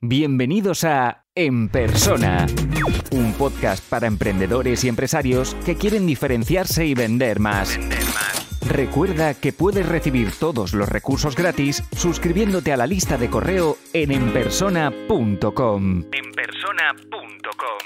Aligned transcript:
Bienvenidos 0.00 0.84
a 0.84 1.26
En 1.34 1.68
Persona, 1.70 2.46
un 3.10 3.32
podcast 3.32 3.82
para 3.90 4.06
emprendedores 4.06 4.84
y 4.84 4.88
empresarios 4.88 5.56
que 5.66 5.74
quieren 5.74 6.06
diferenciarse 6.06 6.86
y 6.86 6.94
vender 6.94 7.40
más. 7.40 7.76
Recuerda 8.64 9.34
que 9.34 9.52
puedes 9.52 9.88
recibir 9.88 10.28
todos 10.38 10.72
los 10.72 10.88
recursos 10.88 11.34
gratis 11.34 11.82
suscribiéndote 11.96 12.72
a 12.72 12.76
la 12.76 12.86
lista 12.86 13.18
de 13.18 13.28
correo 13.28 13.76
en 13.92 14.12
enpersona.com. 14.12 16.04
Enpersona.com. 16.12 17.78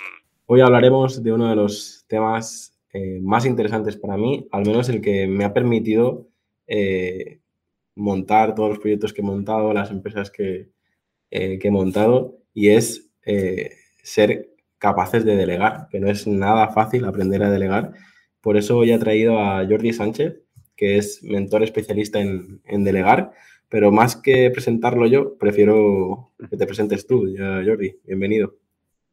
Hoy 0.44 0.60
hablaremos 0.60 1.22
de 1.22 1.32
uno 1.32 1.48
de 1.48 1.56
los 1.56 2.04
temas 2.08 2.78
eh, 2.92 3.20
más 3.22 3.46
interesantes 3.46 3.96
para 3.96 4.18
mí, 4.18 4.46
al 4.52 4.66
menos 4.66 4.90
el 4.90 5.00
que 5.00 5.26
me 5.26 5.46
ha 5.46 5.54
permitido 5.54 6.28
eh, 6.66 7.40
montar 7.94 8.54
todos 8.54 8.68
los 8.68 8.78
proyectos 8.80 9.14
que 9.14 9.22
he 9.22 9.24
montado, 9.24 9.72
las 9.72 9.90
empresas 9.90 10.30
que, 10.30 10.71
eh, 11.32 11.58
que 11.58 11.68
he 11.68 11.70
montado, 11.72 12.38
y 12.54 12.68
es 12.68 13.08
ser 14.02 14.50
capaces 14.78 15.24
de 15.24 15.36
delegar, 15.36 15.86
que 15.90 16.00
no 16.00 16.10
es 16.10 16.26
nada 16.26 16.68
fácil 16.68 17.04
aprender 17.04 17.42
a 17.42 17.50
delegar. 17.50 17.92
Por 18.40 18.56
eso 18.56 18.76
hoy 18.78 18.92
he 18.92 18.98
traído 18.98 19.38
a 19.38 19.64
Jordi 19.64 19.92
Sánchez, 19.92 20.40
que 20.76 20.98
es 20.98 21.22
mentor 21.22 21.62
especialista 21.62 22.18
en, 22.18 22.84
delegar, 22.84 23.32
pero 23.68 23.92
más 23.92 24.16
que 24.16 24.50
presentarlo 24.50 25.06
yo, 25.06 25.38
prefiero 25.38 26.32
que 26.50 26.56
te 26.56 26.66
presentes 26.66 27.06
tú, 27.06 27.32
Jordi. 27.38 27.96
Bienvenido. 28.04 28.56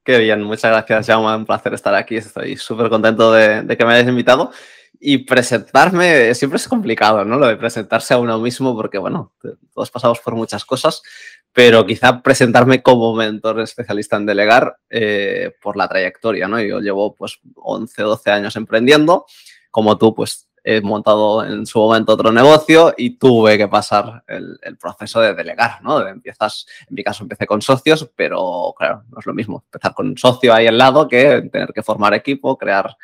Qué 0.04 0.18
bien, 0.18 0.42
muchas 0.42 0.72
gracias, 0.72 1.06
Jaume. 1.06 1.36
Un 1.36 1.46
placer 1.46 1.72
estar 1.76 1.94
aquí. 1.94 2.16
Estoy 2.16 2.58
súper 2.58 2.90
contento 2.90 3.32
de, 3.32 3.78
que 3.78 3.86
me 3.86 3.94
hayas 3.94 4.10
invitado. 4.10 4.52
Y 5.00 5.20
presentarme 5.20 6.34
siempre 6.34 6.58
es 6.58 6.68
complicado, 6.68 7.24
¿no? 7.24 7.38
Lo 7.38 7.46
de 7.46 7.58
presentarse 7.58 8.16
a 8.16 8.18
uno 8.18 8.40
mismo, 8.40 8.76
porque, 8.76 8.98
bueno, 8.98 9.34
todos 9.72 9.92
pasamos 9.92 10.20
por 10.20 10.34
muchas 10.34 10.66
cosas, 10.66 11.04
pero 11.54 11.86
quizá 11.86 12.22
presentarme 12.22 12.82
como 12.82 13.16
mentor 13.16 13.62
especialista 13.62 14.18
en 14.18 14.26
delegar 14.26 14.78
eh, 14.90 15.54
por 15.62 15.76
la 15.76 15.88
trayectoria, 15.88 16.48
¿no? 16.48 16.62
Yo 16.62 16.80
llevo, 16.80 17.16
pues, 17.16 17.40
11, 17.56 18.02
12 18.02 18.32
años 18.32 18.56
emprendiendo. 18.56 19.26
Como 19.72 19.98
tú, 19.98 20.14
pues, 20.14 20.50
he 20.64 20.82
montado 20.82 21.44
en 21.44 21.66
su 21.66 21.80
momento 21.80 22.14
otro 22.14 22.32
negocio 22.32 22.94
y 22.98 23.18
tuve 23.18 23.58
que 23.58 23.68
pasar 23.68 24.24
el, 24.28 24.78
proceso 24.80 25.20
de 25.22 25.34
delegar, 25.34 25.82
¿no? 25.82 26.06
Empiezas, 26.06 26.66
en 26.88 26.96
mi 26.96 27.04
caso 27.04 27.24
empecé 27.24 27.46
con 27.46 27.62
socios, 27.62 28.10
pero 28.16 28.74
claro, 28.78 29.04
no 29.10 29.20
es 29.20 29.26
lo 29.26 29.34
mismo 29.34 29.64
empezar 29.66 29.94
con 29.94 30.08
un 30.08 30.18
socio 30.18 30.54
ahí 30.54 30.68
al 30.68 30.78
lado 30.78 31.08
que 31.08 31.50
tener 31.52 31.74
que 31.74 31.84
formar 31.84 32.14
equipo, 32.14 32.58
crear, 32.58 32.96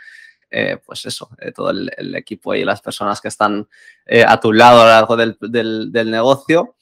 eh, 0.49 0.77
pues 0.85 1.05
eso, 1.05 1.29
eh, 1.39 1.51
todo 1.51 1.71
el, 1.71 2.15
equipo 2.15 2.53
y 2.53 2.63
las 2.63 2.81
personas 2.81 3.19
que 3.19 3.29
están 3.29 3.67
eh, 4.05 4.23
a 4.25 4.39
tu 4.39 4.53
lado 4.53 4.81
a 4.81 4.83
lo 4.83 4.89
largo 4.89 5.17
del, 5.17 5.91
del 5.91 6.11
negocio. 6.11 6.74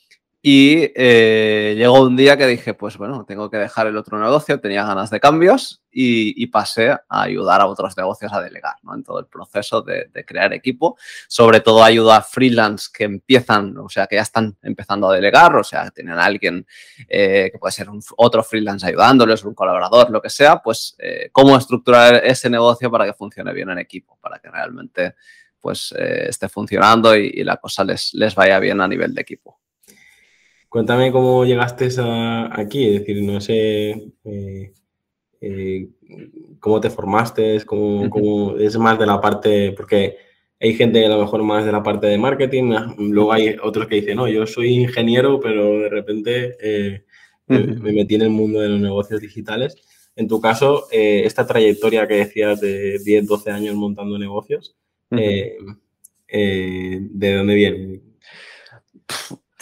Y 0.46 0.92
eh, 0.96 1.74
llegó 1.78 2.02
un 2.02 2.18
día 2.18 2.36
que 2.36 2.46
dije, 2.46 2.74
pues 2.74 2.98
bueno, 2.98 3.24
tengo 3.26 3.50
que 3.50 3.56
dejar 3.56 3.88
el 3.88 3.96
otro 3.96 4.20
negocio, 4.20 4.60
tenía 4.60 4.84
ganas 4.84 5.10
de 5.10 5.22
cambios 5.22 5.82
y, 5.90 6.46
pasé 6.48 6.90
a 6.92 7.00
ayudar 7.08 7.62
a 7.62 7.66
otros 7.66 7.96
negocios 7.96 8.34
a 8.34 8.42
delegar, 8.42 8.76
¿no? 8.84 8.94
En 8.94 9.04
todo 9.04 9.20
el 9.20 9.28
proceso 9.28 9.82
de, 9.82 10.10
crear 10.28 10.52
equipo. 10.52 10.98
Sobre 11.30 11.62
todo 11.62 11.82
ayudo 11.82 12.12
a 12.12 12.22
freelance 12.22 12.90
que 12.94 13.06
empiezan, 13.06 13.78
o 13.78 13.88
sea, 13.88 14.06
que 14.06 14.18
ya 14.18 14.24
están 14.24 14.58
empezando 14.62 15.10
a 15.10 15.16
delegar, 15.16 15.56
o 15.56 15.64
sea, 15.64 15.90
tienen 15.92 16.20
a 16.20 16.26
alguien 16.26 16.68
eh, 17.08 17.48
que 17.50 17.58
puede 17.58 17.72
ser 17.72 17.90
un, 17.90 18.04
otro 18.18 18.44
freelance 18.44 18.86
ayudándoles, 18.86 19.46
un 19.46 19.54
colaborador, 19.54 20.12
lo 20.12 20.22
que 20.22 20.30
sea, 20.30 20.62
pues 20.62 20.98
eh, 21.00 21.30
cómo 21.32 21.56
estructurar 21.56 22.16
ese 22.16 22.50
negocio 22.50 22.92
para 22.92 23.06
que 23.06 23.14
funcione 23.14 23.54
bien 23.54 23.70
en 23.70 23.78
equipo, 23.78 24.18
para 24.20 24.40
que 24.40 24.52
realmente 24.52 25.16
pues 25.62 25.94
esté 25.98 26.50
funcionando 26.50 27.16
y, 27.16 27.32
y 27.36 27.44
la 27.46 27.56
cosa 27.56 27.86
les, 27.86 28.14
les 28.16 28.36
vaya 28.36 28.60
bien 28.60 28.82
a 28.82 28.88
nivel 28.90 29.14
de 29.14 29.22
equipo. 29.22 29.63
Cuéntame 30.74 31.12
cómo 31.12 31.46
llegaste 31.46 31.88
aquí, 32.50 32.88
es 32.88 33.02
decir, 33.02 33.22
no 33.22 33.40
sé 33.40 33.92
eh, 34.24 34.74
eh, 35.40 35.88
cómo 36.60 36.82
te 36.82 36.90
formaste, 36.90 37.64
cómo, 37.64 38.58
es 38.58 38.76
más 38.80 38.98
de 38.98 39.06
la 39.06 39.22
parte, 39.22 39.74
porque 39.74 40.18
hay 40.60 40.74
gente 40.74 41.00
que 41.00 41.06
a 41.06 41.10
lo 41.10 41.20
mejor 41.20 41.44
más 41.44 41.64
de 41.64 41.72
la 41.72 41.84
parte 41.84 42.08
de 42.08 42.18
marketing, 42.18 42.74
luego 42.98 43.32
hay 43.32 43.56
otros 43.62 43.86
que 43.86 43.98
dicen, 43.98 44.16
no, 44.18 44.28
yo 44.28 44.48
soy 44.48 44.74
ingeniero, 44.74 45.40
pero 45.40 45.78
de 45.78 45.90
repente 45.90 46.58
eh, 46.60 47.04
me 47.46 47.94
metí 47.94 48.16
en 48.16 48.24
el 48.24 48.32
mundo 48.32 48.60
de 48.60 48.70
los 48.70 48.82
negocios 48.82 49.22
digitales. 49.22 49.76
En 50.16 50.28
tu 50.28 50.42
caso, 50.42 50.88
esta 50.92 51.46
trayectoria 51.46 52.08
que 52.08 52.16
decías 52.16 52.60
de 52.60 52.98
10, 52.98 53.28
12 53.28 53.52
años 53.52 53.76
montando 53.76 54.18
negocios, 54.18 54.76
¿de 55.12 55.56
dónde 56.28 57.54
viene? 57.54 58.02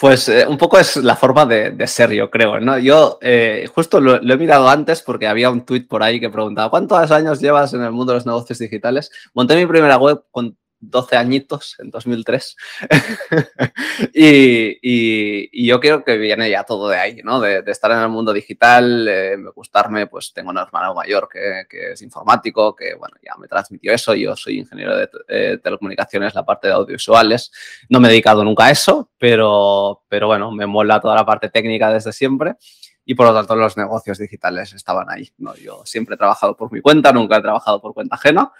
Pues 0.02 0.28
eh, 0.28 0.44
un 0.48 0.58
poco 0.58 0.80
es 0.80 0.96
la 0.96 1.14
forma 1.14 1.46
de, 1.46 1.86
ser, 1.86 2.10
yo 2.10 2.28
creo, 2.28 2.58
¿no? 2.58 2.76
Yo 2.76 3.20
eh, 3.20 3.70
justo 3.72 4.00
lo, 4.00 4.16
he 4.16 4.36
mirado 4.36 4.68
antes 4.68 5.00
porque 5.00 5.28
había 5.28 5.48
un 5.48 5.64
tweet 5.64 5.82
por 5.82 6.02
ahí 6.02 6.18
que 6.18 6.28
preguntaba 6.28 6.70
¿cuántos 6.70 7.12
años 7.12 7.40
llevas 7.40 7.72
en 7.72 7.82
el 7.82 7.92
mundo 7.92 8.12
de 8.12 8.16
los 8.16 8.26
negocios 8.26 8.58
digitales? 8.58 9.12
Monté 9.32 9.54
mi 9.54 9.64
primera 9.64 9.98
web 9.98 10.24
con 10.32 10.58
12 10.82 11.16
añitos 11.16 11.76
en 11.78 11.90
2003. 11.90 12.56
y, 14.12 15.66
yo 15.66 15.80
creo 15.80 16.04
que 16.04 16.18
viene 16.18 16.50
ya 16.50 16.64
todo 16.64 16.88
de 16.88 16.98
ahí, 16.98 17.20
¿no? 17.22 17.40
De, 17.40 17.62
estar 17.66 17.90
en 17.92 17.98
el 17.98 18.08
mundo 18.08 18.32
digital, 18.32 19.06
eh, 19.08 19.36
gustarme, 19.54 20.06
pues 20.08 20.32
tengo 20.34 20.50
un 20.50 20.58
hermano 20.58 20.92
mayor 20.94 21.28
que, 21.30 21.92
es 21.92 22.02
informático, 22.02 22.74
que, 22.74 22.94
bueno, 22.94 23.16
ya 23.24 23.36
me 23.38 23.48
transmitió 23.48 23.92
eso. 23.92 24.14
Yo 24.14 24.36
soy 24.36 24.58
ingeniero 24.58 24.96
de 24.96 25.08
eh, 25.28 25.58
telecomunicaciones, 25.62 26.34
la 26.34 26.44
parte 26.44 26.68
de 26.68 26.74
audiovisuales. 26.74 27.52
No 27.88 28.00
me 28.00 28.08
he 28.08 28.10
dedicado 28.10 28.44
nunca 28.44 28.66
a 28.66 28.70
eso, 28.70 29.10
pero, 29.18 30.02
pero 30.08 30.26
bueno, 30.26 30.50
me 30.50 30.66
mola 30.66 31.00
toda 31.00 31.14
la 31.14 31.24
parte 31.24 31.48
técnica 31.48 31.92
desde 31.92 32.12
siempre 32.12 32.56
y 33.04 33.14
por 33.14 33.26
lo 33.26 33.34
tanto 33.34 33.56
los 33.56 33.76
negocios 33.76 34.18
digitales 34.18 34.72
estaban 34.74 35.10
ahí. 35.10 35.30
¿no? 35.38 35.54
Yo 35.56 35.82
siempre 35.84 36.14
he 36.14 36.18
trabajado 36.18 36.56
por 36.56 36.72
mi 36.72 36.80
cuenta, 36.80 37.12
nunca 37.12 37.38
he 37.38 37.42
trabajado 37.42 37.80
por 37.80 37.94
cuenta 37.94 38.16
ajena 38.16 38.52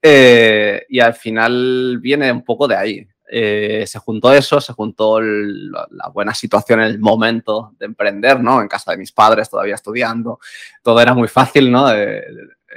eh, 0.00 0.86
y 0.88 1.00
al 1.00 1.14
final 1.14 1.98
viene 2.00 2.30
un 2.30 2.44
poco 2.44 2.68
de 2.68 2.76
ahí. 2.76 3.08
Eh, 3.30 3.84
se 3.86 3.98
juntó 3.98 4.32
eso, 4.32 4.60
se 4.60 4.72
juntó 4.72 5.20
la 5.20 6.08
buena 6.12 6.32
situación 6.32 6.80
el 6.80 6.98
momento 6.98 7.74
de 7.78 7.86
emprender, 7.86 8.40
¿no? 8.40 8.62
En 8.62 8.68
casa 8.68 8.92
de 8.92 8.96
mis 8.96 9.12
padres, 9.12 9.50
todavía 9.50 9.74
estudiando. 9.74 10.38
Todo 10.82 11.00
era 11.00 11.14
muy 11.14 11.28
fácil, 11.28 11.70
¿no? 11.70 11.88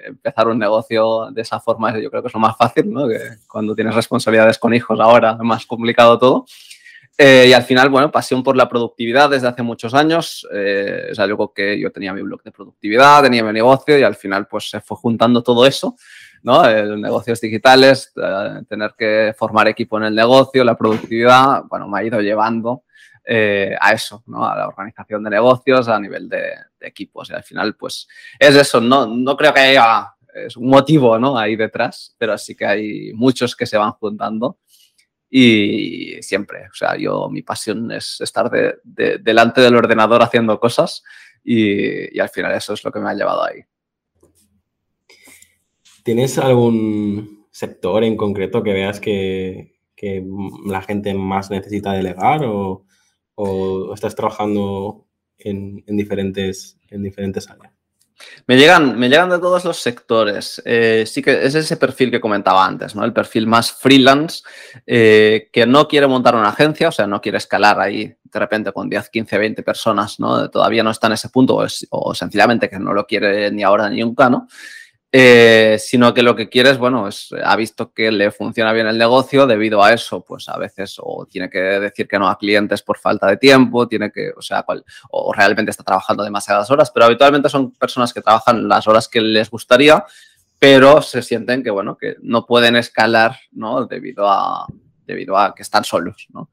empezar 0.04 0.48
un 0.48 0.58
negocio 0.58 1.30
de 1.32 1.42
esa 1.42 1.60
forma, 1.60 1.96
yo 2.00 2.10
creo 2.10 2.24
que 2.24 2.30
es 2.30 2.34
lo 2.34 2.40
más 2.40 2.58
fácil, 2.58 2.92
¿no? 2.92 3.08
Que 3.08 3.20
cuando 3.48 3.76
tienes 3.76 3.94
responsabilidades 3.94 4.58
con 4.58 4.74
hijos 4.74 5.00
ahora 5.00 5.38
es 5.40 5.46
más 5.46 5.66
complicado 5.66 6.18
todo. 6.18 6.46
Eh, 7.18 7.48
y 7.50 7.54
al 7.54 7.64
final, 7.64 7.90
bueno, 7.90 8.10
pasión 8.10 8.42
por 8.42 8.56
la 8.56 8.68
productividad 8.68 9.30
desde 9.30 9.48
hace 9.48 9.62
muchos 9.62 9.94
años. 9.94 10.48
es 10.52 11.20
algo 11.20 11.54
que 11.54 11.80
yo 11.80 11.92
tenía 11.92 12.14
mi 12.14 12.24
blog 12.24 12.42
de 12.42 12.52
productividad, 12.52 13.22
tenía 13.22 13.44
mi 13.44 13.54
negocio 13.54 14.00
y 14.00 14.04
al 14.04 14.16
final, 14.16 14.48
pues 14.48 14.70
se 14.70 14.82
fue 14.82 14.98
juntando 14.98 15.44
todo 15.44 15.66
eso 15.68 15.96
¿no? 16.44 16.64
negocios 16.98 17.40
digitales, 17.42 18.14
tener 18.68 18.94
que 18.98 19.34
formar 19.38 19.68
equipo 19.68 19.98
en 19.98 20.06
el 20.06 20.16
negocio, 20.16 20.64
la 20.64 20.78
productividad, 20.78 21.64
bueno, 21.70 21.88
me 21.88 22.00
ha 22.00 22.04
ido 22.04 22.22
llevando 22.22 22.84
eh, 23.24 23.76
a 23.80 23.94
eso, 23.94 24.24
¿no? 24.28 24.46
A 24.46 24.58
la 24.58 24.68
organización 24.68 25.24
de 25.24 25.30
negocios 25.30 25.88
a 25.88 26.00
nivel 26.00 26.28
de, 26.28 26.54
equipos. 26.80 27.30
Y 27.30 27.34
al 27.34 27.44
final, 27.44 27.76
pues, 27.76 28.08
es 28.40 28.56
eso. 28.56 28.82
No, 28.82 29.06
no 29.06 29.38
creo 29.38 29.54
que 29.54 29.60
haya 29.60 30.16
es 30.34 30.58
un 30.58 30.70
motivo, 30.70 31.20
¿no? 31.20 31.38
Ahí 31.38 31.56
detrás, 31.56 32.16
pero 32.18 32.38
sí 32.38 32.56
que 32.56 32.66
hay 32.66 33.14
muchos 33.14 33.56
que 33.56 33.66
se 33.66 33.78
van 33.78 33.92
juntando 33.94 34.60
y 35.30 36.22
siempre, 36.22 36.68
o 36.68 36.74
sea, 36.74 36.98
yo, 36.98 37.30
mi 37.30 37.42
pasión 37.42 37.92
es 37.92 38.20
estar 38.22 38.52
delante 38.84 39.62
del 39.62 39.76
ordenador 39.76 40.22
haciendo 40.22 40.60
cosas 40.60 41.04
y, 41.44 42.16
y 42.16 42.20
al 42.20 42.30
final 42.30 42.54
eso 42.54 42.74
es 42.74 42.84
lo 42.84 42.92
que 42.92 43.00
me 43.00 43.10
ha 43.10 43.14
llevado 43.14 43.44
ahí. 43.44 43.62
¿Tienes 46.04 46.38
algún 46.38 47.48
sector 47.52 48.04
en 48.04 48.18
concreto 48.18 48.64
que 48.64 48.74
veas 48.74 49.00
que, 49.00 49.70
la 50.66 50.82
gente 50.82 51.14
más 51.14 51.52
necesita 51.52 51.92
delegar 51.92 52.42
o, 52.44 52.86
estás 53.94 54.16
trabajando 54.16 55.06
en, 55.38 55.84
diferentes, 55.86 56.80
en 56.90 57.04
diferentes 57.04 57.48
áreas? 57.50 57.72
Me 58.48 58.58
llegan, 58.58 58.98
me 59.00 59.10
llegan 59.10 59.30
de 59.30 59.40
todos 59.40 59.64
los 59.66 59.78
sectores. 59.78 60.62
Eh, 60.66 61.06
sí 61.08 61.22
que 61.22 61.46
es 61.46 61.56
ese 61.56 61.78
perfil 61.78 62.12
que 62.12 62.22
comentaba 62.22 62.66
antes, 62.66 62.96
¿no? 62.96 63.04
El 63.04 63.14
perfil 63.14 63.48
más 63.48 63.72
freelance, 63.72 64.44
eh, 64.86 65.50
que 65.52 65.66
no 65.66 65.88
quiere 65.88 66.08
montar 66.08 66.36
una 66.36 66.50
agencia, 66.50 66.90
o 66.90 66.92
sea, 66.92 67.08
no 67.08 67.22
quiere 67.22 67.38
escalar 67.38 67.80
ahí 67.80 68.16
de 68.24 68.40
repente 68.40 68.72
con 68.72 68.90
10, 68.90 69.10
15, 69.10 69.38
20 69.38 69.64
personas, 69.64 70.20
¿no? 70.20 70.50
Todavía 70.50 70.84
no 70.84 70.92
está 70.92 71.08
en 71.08 71.14
ese 71.14 71.30
punto, 71.30 71.58
o, 71.58 71.68
o 71.90 72.16
sencillamente 72.16 72.70
que 72.70 72.80
no 72.80 72.94
lo 72.94 73.06
quiere 73.06 73.52
ni 73.52 73.64
ahora 73.64 73.90
ni 73.90 74.02
nunca, 74.02 74.30
¿no? 74.30 74.48
Eh, 75.14 75.76
sino 75.78 76.14
que 76.14 76.24
lo 76.24 76.38
que 76.38 76.48
quiere 76.48 76.70
es, 76.70 76.78
bueno, 76.78 77.06
es, 77.10 77.36
ha 77.44 77.58
visto 77.58 77.92
que 77.92 78.12
le 78.12 78.32
funciona 78.32 78.72
bien 78.72 78.88
el 78.88 78.98
negocio, 78.98 79.46
debido 79.46 79.84
a 79.84 79.92
eso, 79.92 80.22
pues 80.24 80.48
a 80.48 80.58
veces 80.58 80.96
o 81.00 81.26
tiene 81.30 81.50
que 81.50 81.60
decir 81.60 82.08
que 82.08 82.18
no 82.18 82.30
a 82.30 82.38
clientes 82.38 82.82
por 82.82 82.98
falta 82.98 83.28
de 83.28 83.36
tiempo, 83.36 83.90
tiene 83.90 84.10
que, 84.10 84.32
o 84.36 84.42
sea, 84.42 84.66
o 85.10 85.34
realmente 85.34 85.72
está 85.72 85.84
trabajando 85.84 86.24
demasiadas 86.24 86.72
horas, 86.72 86.92
pero 86.92 87.08
habitualmente 87.08 87.50
son 87.50 87.72
personas 87.72 88.14
que 88.14 88.22
trabajan 88.22 88.70
las 88.70 88.88
horas 88.88 89.10
que 89.10 89.20
les 89.20 89.50
gustaría, 89.50 90.06
pero 90.58 91.02
se 91.02 91.22
sienten 91.22 91.62
que, 91.62 91.72
bueno, 91.72 91.98
que 91.98 92.16
no 92.22 92.46
pueden 92.46 92.78
escalar, 92.78 93.38
¿no? 93.52 93.88
Debido 93.88 94.30
a, 94.30 94.66
debido 95.06 95.38
a 95.38 95.54
que 95.54 95.64
están 95.64 95.84
solos, 95.84 96.28
¿no? 96.32 96.52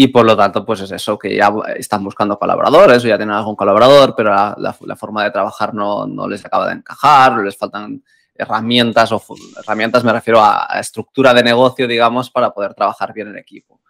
Y 0.00 0.06
por 0.06 0.24
lo 0.24 0.36
tanto, 0.36 0.64
pues 0.64 0.82
es 0.82 0.92
eso, 0.92 1.18
que 1.18 1.34
ya 1.34 1.52
están 1.76 2.04
buscando 2.04 2.38
colaboradores 2.38 3.04
o 3.04 3.08
ya 3.08 3.16
tienen 3.16 3.34
algún 3.34 3.56
colaborador, 3.56 4.14
pero 4.16 4.30
la, 4.30 4.96
forma 4.96 5.24
de 5.24 5.32
trabajar 5.32 5.74
no, 5.74 6.06
no, 6.06 6.28
les 6.28 6.44
acaba 6.44 6.68
de 6.68 6.74
encajar, 6.74 7.32
o 7.32 7.42
les 7.42 7.56
faltan 7.56 8.04
herramientas, 8.32 9.10
o 9.10 9.20
herramientas 9.58 10.04
me 10.04 10.12
refiero 10.12 10.40
a, 10.40 10.68
estructura 10.78 11.34
de 11.34 11.42
negocio, 11.42 11.88
digamos, 11.88 12.30
para 12.30 12.54
poder 12.54 12.74
trabajar 12.74 13.12
bien 13.12 13.26
en 13.26 13.38
equipo. 13.38 13.80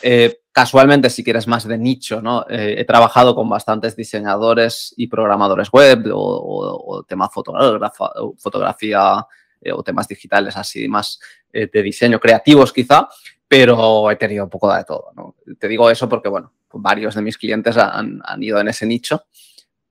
Eh, 0.00 0.44
casualmente, 0.50 1.10
si 1.10 1.22
quieres 1.22 1.46
más 1.46 1.68
de 1.68 1.76
nicho, 1.76 2.22
¿no? 2.22 2.46
Eh, 2.48 2.76
he 2.78 2.84
trabajado 2.86 3.34
con 3.34 3.46
bastantes 3.46 3.94
diseñadores 3.94 4.94
y 4.96 5.08
programadores 5.08 5.68
web 5.70 6.06
o, 6.10 7.04
tema 7.06 7.28
fotografía 7.28 9.26
eh, 9.60 9.72
o 9.72 9.82
temas 9.82 10.08
digitales 10.08 10.56
así 10.56 10.88
más 10.88 11.20
de 11.52 11.82
diseño 11.82 12.18
creativos 12.18 12.72
quizá, 12.72 13.08
pero 13.54 14.10
he 14.10 14.16
tenido 14.16 14.42
un 14.42 14.50
poco 14.50 14.74
de 14.74 14.82
todo. 14.82 15.12
¿no? 15.14 15.36
Te 15.60 15.68
digo 15.68 15.88
eso 15.88 16.08
porque, 16.08 16.28
bueno, 16.28 16.52
varios 16.72 17.14
de 17.14 17.22
mis 17.22 17.38
clientes 17.38 17.76
han, 17.76 18.20
ido 18.40 18.58
en 18.58 18.66
ese 18.66 18.84
nicho, 18.84 19.26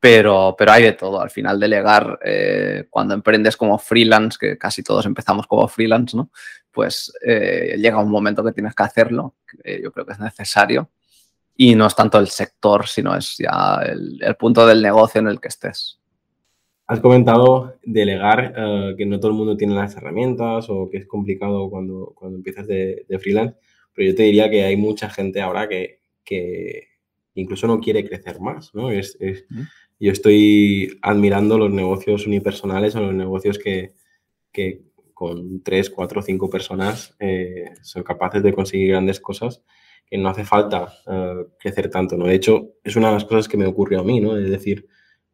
pero, 0.01 0.53
pero 0.57 0.73
hay 0.73 0.83
de 0.83 0.91
todo. 0.91 1.21
Al 1.21 1.29
final, 1.29 1.61
delegar, 1.61 2.19
eh, 2.25 2.87
cuando 2.89 3.13
emprendes 3.13 3.55
como 3.55 3.79
freelance, 3.79 4.37
que 4.37 4.57
casi 4.57 4.83
todos 4.83 5.05
empezamos 5.05 5.47
como 5.47 5.65
freelance, 5.69 6.17
¿no? 6.17 6.29
Pues 6.73 7.13
eh, 7.25 7.77
llega 7.77 7.99
un 7.99 8.11
momento 8.11 8.43
que 8.43 8.51
tienes 8.51 8.75
que 8.75 8.83
hacerlo, 8.83 9.35
que 9.47 9.81
yo 9.81 9.93
creo 9.93 10.05
que 10.05 10.11
es 10.11 10.19
necesario. 10.19 10.89
Y 11.55 11.75
no 11.75 11.85
es 11.85 11.95
tanto 11.95 12.19
el 12.19 12.27
sector, 12.27 12.85
sino 12.85 13.15
es 13.15 13.37
ya 13.37 13.79
el, 13.85 14.21
el 14.21 14.35
punto 14.35 14.67
del 14.67 14.81
negocio 14.81 15.21
en 15.21 15.27
el 15.27 15.39
que 15.39 15.47
estés. 15.47 15.99
Has 16.93 16.99
comentado 16.99 17.79
delegar, 17.81 18.53
eh, 18.55 18.93
que 18.95 19.07
no 19.07 19.19
todo 19.19 19.31
el 19.31 19.37
mundo 19.37 19.57
tiene 19.57 19.73
las 19.73 19.95
herramientas 19.95 20.67
o 20.69 20.91
que 20.91 20.97
es 20.97 21.07
complicado 21.07 21.67
cuando, 21.67 22.13
cuando 22.15 22.37
empiezas 22.37 22.67
de, 22.67 23.03
freelance, 23.19 23.57
pero 23.95 24.11
yo 24.11 24.15
te 24.15 24.21
diría 24.21 24.47
que 24.47 24.63
hay 24.63 24.77
mucha 24.77 25.09
gente 25.09 25.41
ahora 25.41 25.67
que, 25.67 26.01
que 26.23 26.89
incluso 27.33 27.65
no 27.65 27.79
quiere 27.79 28.07
crecer 28.07 28.39
más, 28.39 28.75
¿no? 28.75 28.91
Es, 28.91 29.17
yo 29.99 30.11
estoy 30.11 30.99
admirando 31.01 31.57
los 31.57 31.71
negocios 31.71 32.27
unipersonales 32.27 32.95
o 32.95 32.99
los 32.99 33.15
negocios 33.15 33.57
que, 33.57 33.95
que 34.51 34.83
con 35.15 35.63
tres, 35.63 35.89
cuatro, 35.89 36.21
cinco 36.21 36.47
personas 36.47 37.15
eh, 37.19 37.71
son 37.81 38.03
capaces 38.03 38.43
de 38.43 38.53
conseguir 38.53 38.89
grandes 38.89 39.19
cosas 39.19 39.63
que 40.05 40.19
no 40.19 40.29
hace 40.29 40.45
falta 40.45 40.93
eh, 41.07 41.45
crecer 41.57 41.89
tanto, 41.89 42.17
¿no? 42.17 42.27
De 42.27 42.35
hecho, 42.35 42.73
es 42.83 42.95
una 42.95 43.07
de 43.07 43.15
las 43.15 43.25
cosas 43.25 43.47
que 43.47 43.57
me 43.57 43.65
ocurrió 43.65 44.01
a 44.01 44.03
mí, 44.03 44.19
¿no? 44.19 44.37
Es 44.37 44.47
decir, 44.47 44.87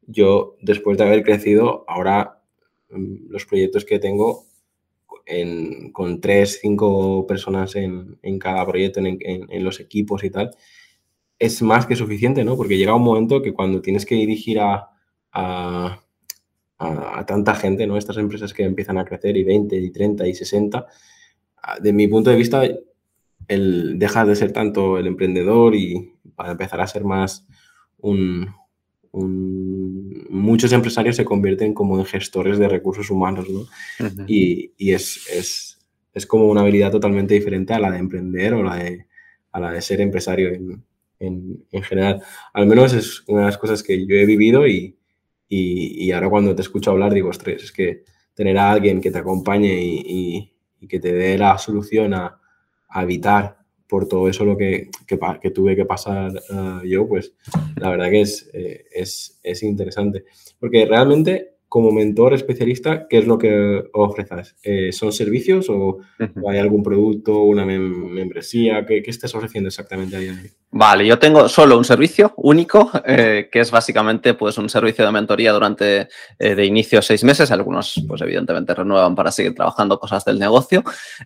yo 0.09 0.57
después 0.61 0.97
de 0.97 1.05
haber 1.05 1.23
crecido, 1.23 1.85
ahora 1.87 2.41
mm, 2.89 3.29
los 3.29 3.45
proyectos 3.45 3.85
que 3.85 3.99
tengo 3.99 4.45
con 5.93 6.21
tres, 6.21 6.59
cinco 6.59 7.27
personas 7.27 7.75
en, 7.75 8.17
cada 8.39 8.65
proyecto, 8.65 8.99
en, 8.99 9.63
los 9.63 9.79
equipos 9.79 10.23
y 10.23 10.31
tal, 10.31 10.55
es 11.37 11.61
más 11.61 11.85
que 11.85 11.95
suficiente, 11.95 12.43
¿no? 12.43 12.57
Porque 12.57 12.79
llega 12.79 12.95
un 12.95 13.03
momento 13.03 13.39
que 13.43 13.53
cuando 13.53 13.79
tienes 13.79 14.07
que 14.07 14.15
dirigir 14.15 14.59
a, 14.59 14.89
a, 15.31 16.03
tanta 17.27 17.53
gente, 17.53 17.85
¿no? 17.85 17.95
Estas 17.95 18.17
empresas 18.17 18.53
que 18.53 18.63
empiezan 18.63 18.97
a 18.97 19.05
crecer 19.05 19.37
y 19.37 19.43
20, 19.43 19.75
y 19.77 19.91
30, 19.91 20.27
y 20.27 20.33
60, 20.33 20.87
de 21.79 21.93
mi 21.93 22.07
punto 22.07 22.31
de 22.31 22.35
vista, 22.35 22.63
el, 23.47 23.99
dejas 23.99 24.27
de 24.27 24.35
ser 24.35 24.51
tanto 24.51 24.97
el 24.97 25.05
emprendedor 25.05 25.75
y 25.75 26.15
para 26.35 26.51
empezar 26.51 26.81
a 26.81 26.87
ser 26.87 27.03
más 27.03 27.45
un, 27.97 28.47
muchos 29.11 30.71
empresarios 30.71 31.15
se 31.15 31.25
convierten 31.25 31.73
como 31.73 31.97
en 31.97 32.05
gestores 32.05 32.59
de 32.59 32.69
recursos 32.69 33.09
humanos, 33.09 33.47
¿no? 33.49 33.65
Y, 34.27 34.71
es, 34.77 35.77
es, 36.13 36.25
como 36.27 36.47
una 36.47 36.61
habilidad 36.61 36.91
totalmente 36.91 37.33
diferente 37.33 37.73
a 37.73 37.79
la 37.79 37.91
de 37.91 37.97
emprender 37.97 38.53
o 38.53 38.63
la 38.63 38.75
de, 38.75 39.07
a 39.51 39.59
la 39.59 39.71
de 39.71 39.81
ser 39.81 40.01
empresario 40.01 40.49
en, 40.49 40.83
en, 41.19 41.83
general. 41.83 42.21
Al 42.53 42.67
menos 42.67 42.93
es 42.93 43.23
una 43.27 43.41
de 43.41 43.45
las 43.47 43.57
cosas 43.57 43.83
que 43.83 44.05
yo 44.05 44.15
he 44.15 44.25
vivido 44.25 44.67
y, 44.67 44.97
y, 45.47 46.11
ahora 46.11 46.29
cuando 46.29 46.55
te 46.55 46.61
escucho 46.61 46.91
hablar 46.91 47.13
digo, 47.13 47.29
ostras, 47.29 47.63
es 47.63 47.71
que 47.71 48.03
tener 48.33 48.57
a 48.57 48.71
alguien 48.71 49.01
que 49.01 49.11
te 49.11 49.17
acompañe 49.17 49.79
y, 49.81 50.53
que 50.87 50.99
te 50.99 51.13
dé 51.13 51.37
la 51.37 51.57
solución 51.57 52.13
a, 52.13 52.39
a 52.87 53.03
evitar 53.03 53.58
por 53.89 54.07
todo 54.07 54.29
eso 54.29 54.45
lo 54.45 54.55
que, 54.55 54.89
que, 55.07 55.49
tuve 55.49 55.75
que 55.75 55.85
pasar 55.85 56.31
eh, 56.31 56.87
yo, 56.87 57.07
pues 57.07 57.33
la 57.75 57.89
verdad 57.89 58.11
que 58.11 58.21
es, 58.21 58.49
eh, 58.53 58.85
es, 58.91 59.39
es, 59.43 59.63
interesante. 59.63 60.25
Porque 60.59 60.85
realmente 60.85 61.55
como 61.67 61.91
mentor 61.91 62.33
especialista, 62.33 63.07
¿qué 63.07 63.17
es 63.19 63.27
lo 63.27 63.37
que 63.37 63.83
ofreces? 63.93 64.55
Eh, 64.63 64.91
¿Son 64.91 65.11
servicios 65.11 65.69
o 65.69 65.99
hay 66.47 66.57
algún 66.57 66.83
producto, 66.83 67.43
una 67.43 67.65
membresía? 67.65 68.85
¿Qué, 68.85 69.03
¿Qué, 69.03 69.11
estás 69.11 69.35
ofreciendo 69.35 69.67
exactamente 69.67 70.15
a 70.15 70.19
día 70.19 70.33
de 70.33 70.41
hoy? 70.41 70.58
Vale, 70.71 71.03
yo 71.07 71.17
tengo 71.17 71.49
solo 71.49 71.79
un 71.79 71.83
servicio 71.83 72.31
único, 72.37 72.91
eh, 73.03 73.49
que 73.51 73.61
es 73.61 73.71
básicamente 73.71 74.35
pues, 74.35 74.55
un 74.59 74.69
servicio 74.69 75.03
de 75.03 75.11
mentoría 75.11 75.51
durante 75.51 76.09
eh, 76.37 76.53
de 76.53 76.65
inicio 76.65 77.01
seis 77.01 77.23
meses. 77.23 77.49
Algunos, 77.49 77.99
pues 78.07 78.21
evidentemente, 78.21 78.75
renuevan 78.75 79.15
para 79.15 79.31
seguir 79.31 79.55
trabajando 79.55 79.99
cosas 79.99 80.23
del 80.25 80.37
negocio. 80.37 80.83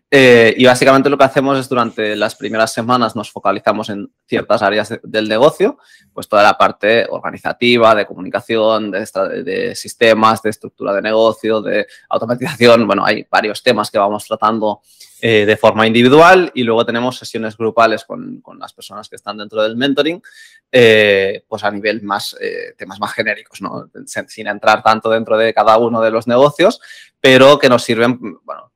y 0.09 0.65
básicamente 0.65 1.09
lo 1.09 1.17
que 1.17 1.25
hacemos 1.25 1.59
es 1.59 1.67
durante 1.67 2.15
las 2.15 2.35
primeras 2.35 2.71
semanas 2.71 3.17
nos 3.17 3.31
focalizamos 3.31 3.89
en 3.89 4.09
ciertas 4.25 4.61
áreas 4.61 4.97
del 5.03 5.27
negocio, 5.27 5.77
pues 6.13 6.29
toda 6.29 6.43
la 6.43 6.57
parte 6.57 7.05
organizativa, 7.09 7.93
de 7.95 8.05
comunicación, 8.05 8.91
de, 8.91 9.05
de 9.43 9.75
sistemas 9.75 10.41
de 10.41 10.51
estructura 10.51 10.93
de 10.93 11.01
negocio, 11.01 11.61
de 11.61 11.85
automatización. 12.07 12.87
Bueno, 12.87 13.05
hay 13.05 13.27
varios 13.29 13.61
temas 13.61 13.91
que 13.91 13.97
vamos 13.99 14.25
tratando 14.25 14.81
eh, 15.25 15.45
de 15.45 15.55
forma 15.55 15.87
individual 15.87 16.51
y 16.53 16.63
luego 16.63 16.85
tenemos 16.85 17.17
sesiones 17.17 17.55
grupales 17.55 18.03
con, 18.03 18.43
las 18.59 18.73
personas 18.73 19.07
que 19.07 19.15
están 19.15 19.37
dentro 19.37 19.63
del 19.63 19.77
mentoring, 19.77 20.21
eh, 20.69 21.45
pues 21.47 21.63
a 21.63 21.71
nivel 21.71 22.01
más, 22.01 22.35
eh, 22.41 22.73
temas 22.77 22.99
más 22.99 23.13
genéricos, 23.13 23.61
¿no? 23.61 23.89
sin, 24.27 24.47
entrar 24.47 24.83
tanto 24.83 25.09
dentro 25.09 25.37
de 25.37 25.53
cada 25.53 25.77
uno 25.77 26.01
de 26.01 26.11
los 26.11 26.27
negocios, 26.27 26.81
pero 27.21 27.57
que 27.57 27.69
nos 27.69 27.83
sirven, 27.83 28.19
bueno, 28.43 28.73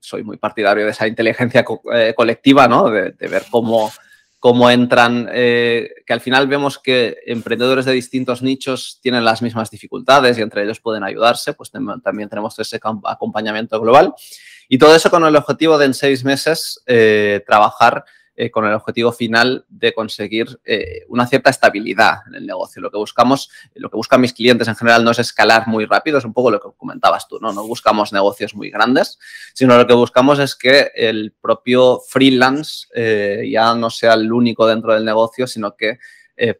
soy 0.00 0.24
muy 0.24 0.38
partidario 0.38 0.86
de 0.86 0.92
esa 0.92 1.06
inteligencia 1.06 1.62
colectiva, 2.16 2.66
¿no? 2.66 2.88
de 2.88 3.28
ver 3.28 3.44
cómo 3.50 3.92
cómo 4.38 4.70
entran, 4.70 5.26
que 5.26 6.04
al 6.08 6.20
final 6.20 6.48
vemos 6.48 6.78
que 6.78 7.18
emprendedores 7.26 7.84
de 7.84 7.92
distintos 7.92 8.42
nichos 8.42 8.98
tienen 9.00 9.24
las 9.24 9.40
mismas 9.40 9.70
dificultades 9.70 10.36
y 10.36 10.42
entre 10.42 10.64
ellos 10.64 10.80
pueden 10.80 11.04
ayudarse, 11.04 11.52
pues 11.52 11.70
también 11.70 12.28
tenemos 12.28 12.58
ese 12.58 12.80
acompañamiento 13.04 13.78
global. 13.78 14.14
Y 14.68 14.78
todo 14.78 14.94
eso 14.94 15.10
con 15.10 15.24
el 15.24 15.36
objetivo 15.36 15.78
de 15.78 15.86
en 15.86 15.94
seis 15.94 16.24
meses 16.24 16.82
eh, 16.86 17.42
trabajar 17.46 18.04
eh, 18.34 18.50
con 18.50 18.64
el 18.64 18.72
objetivo 18.72 19.12
final 19.12 19.66
de 19.68 19.92
conseguir 19.92 20.58
eh, 20.64 21.04
una 21.08 21.26
cierta 21.26 21.50
estabilidad 21.50 22.20
en 22.26 22.36
el 22.36 22.46
negocio. 22.46 22.80
Lo 22.80 22.90
que 22.90 22.96
buscamos, 22.96 23.50
lo 23.74 23.90
que 23.90 23.96
buscan 23.96 24.22
mis 24.22 24.32
clientes 24.32 24.66
en 24.68 24.76
general 24.76 25.04
no 25.04 25.10
es 25.10 25.18
escalar 25.18 25.68
muy 25.68 25.84
rápido, 25.84 26.16
es 26.16 26.24
un 26.24 26.32
poco 26.32 26.50
lo 26.50 26.58
que 26.58 26.68
comentabas 26.76 27.28
tú, 27.28 27.38
¿no? 27.40 27.52
No 27.52 27.66
buscamos 27.66 28.12
negocios 28.12 28.54
muy 28.54 28.70
grandes, 28.70 29.18
sino 29.52 29.76
lo 29.76 29.86
que 29.86 29.92
buscamos 29.92 30.38
es 30.38 30.56
que 30.56 30.90
el 30.94 31.34
propio 31.38 32.00
freelance 32.08 32.86
ya 33.50 33.74
no 33.74 33.90
sea 33.90 34.14
el 34.14 34.32
único 34.32 34.66
dentro 34.66 34.94
del 34.94 35.04
negocio, 35.04 35.46
sino 35.46 35.76
que 35.76 35.98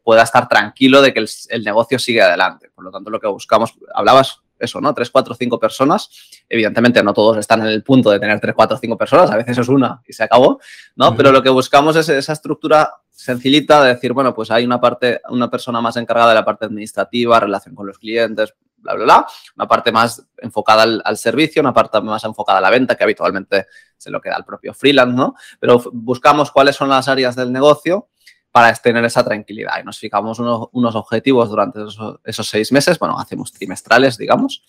pueda 0.05 0.25
estar 0.25 0.49
tranquilo 0.49 1.01
de 1.01 1.15
que 1.15 1.21
el, 1.21 1.31
el 1.49 1.65
negocio 1.65 1.99
sigue 1.99 2.21
adelante. 2.21 2.71
Por 2.75 2.85
lo 2.85 2.91
tanto, 2.91 3.09
lo 3.09 3.19
que 3.19 3.29
buscamos, 3.29 3.73
hablabas 3.95 4.42
eso, 4.65 4.81
¿no? 4.81 4.95
Tres, 4.95 5.11
cuatro, 5.11 5.35
cinco 5.35 5.59
personas. 5.59 6.09
Evidentemente 6.49 7.03
no 7.03 7.13
todos 7.13 7.39
están 7.39 7.61
en 7.63 7.69
el 7.69 7.83
punto 7.83 8.11
de 8.11 8.19
tener 8.19 8.41
tres, 8.41 8.55
cuatro, 8.55 8.77
cinco 8.77 8.97
personas, 8.97 9.31
a 9.31 9.37
veces 9.37 9.59
es 9.59 9.69
una 9.69 10.03
y 10.07 10.13
se 10.13 10.23
acabó, 10.23 10.61
¿no? 10.97 11.15
Pero 11.17 11.33
lo 11.33 11.43
que 11.43 11.51
buscamos 11.51 11.97
es 11.97 12.09
esa 12.09 12.33
estructura 12.33 12.95
sencillita 13.11 13.83
de 13.83 13.95
decir, 13.95 14.13
bueno, 14.13 14.35
pues 14.35 14.51
hay 14.51 14.65
una 14.65 14.81
parte, 14.81 15.21
una 15.31 15.51
persona 15.51 15.81
más 15.81 15.97
encargada 15.97 16.31
de 16.31 16.35
la 16.37 16.45
parte 16.45 16.65
administrativa, 16.67 17.39
relación 17.39 17.75
con 17.75 17.87
los 17.87 17.99
clientes, 17.99 18.55
bla, 18.77 18.95
bla, 18.95 19.05
bla, 19.05 19.27
una 19.57 19.69
parte 19.69 19.93
más 19.93 20.27
enfocada 20.39 20.83
al, 20.83 21.03
al, 21.05 21.17
servicio, 21.17 21.61
una 21.61 21.73
parte 21.73 22.01
más 22.01 22.25
enfocada 22.25 22.59
a 22.59 22.61
la 22.61 22.71
venta, 22.71 22.97
que 22.97 23.05
habitualmente 23.05 23.67
se 23.97 24.11
lo 24.11 24.21
queda 24.21 24.37
al 24.37 24.45
propio 24.45 24.75
freelance, 24.75 25.15
¿no? 25.15 25.35
Pero 25.61 25.83
buscamos 25.93 26.51
cuáles 26.51 26.77
son 26.77 26.89
las 26.89 27.09
áreas 27.09 27.37
del 27.37 27.53
negocio 27.53 28.09
para 28.53 28.73
tener 28.75 29.05
esa 29.05 29.25
tranquilidad. 29.25 29.81
Y 29.81 29.85
nos 29.85 29.99
fijamos 29.99 30.39
unos, 30.39 30.95
objetivos 30.95 31.49
durante 31.49 31.81
esos, 32.25 32.49
seis 32.49 32.71
meses, 32.71 32.99
bueno, 32.99 33.19
hacemos 33.19 33.51
trimestrales, 33.53 34.19
digamos, 34.19 34.63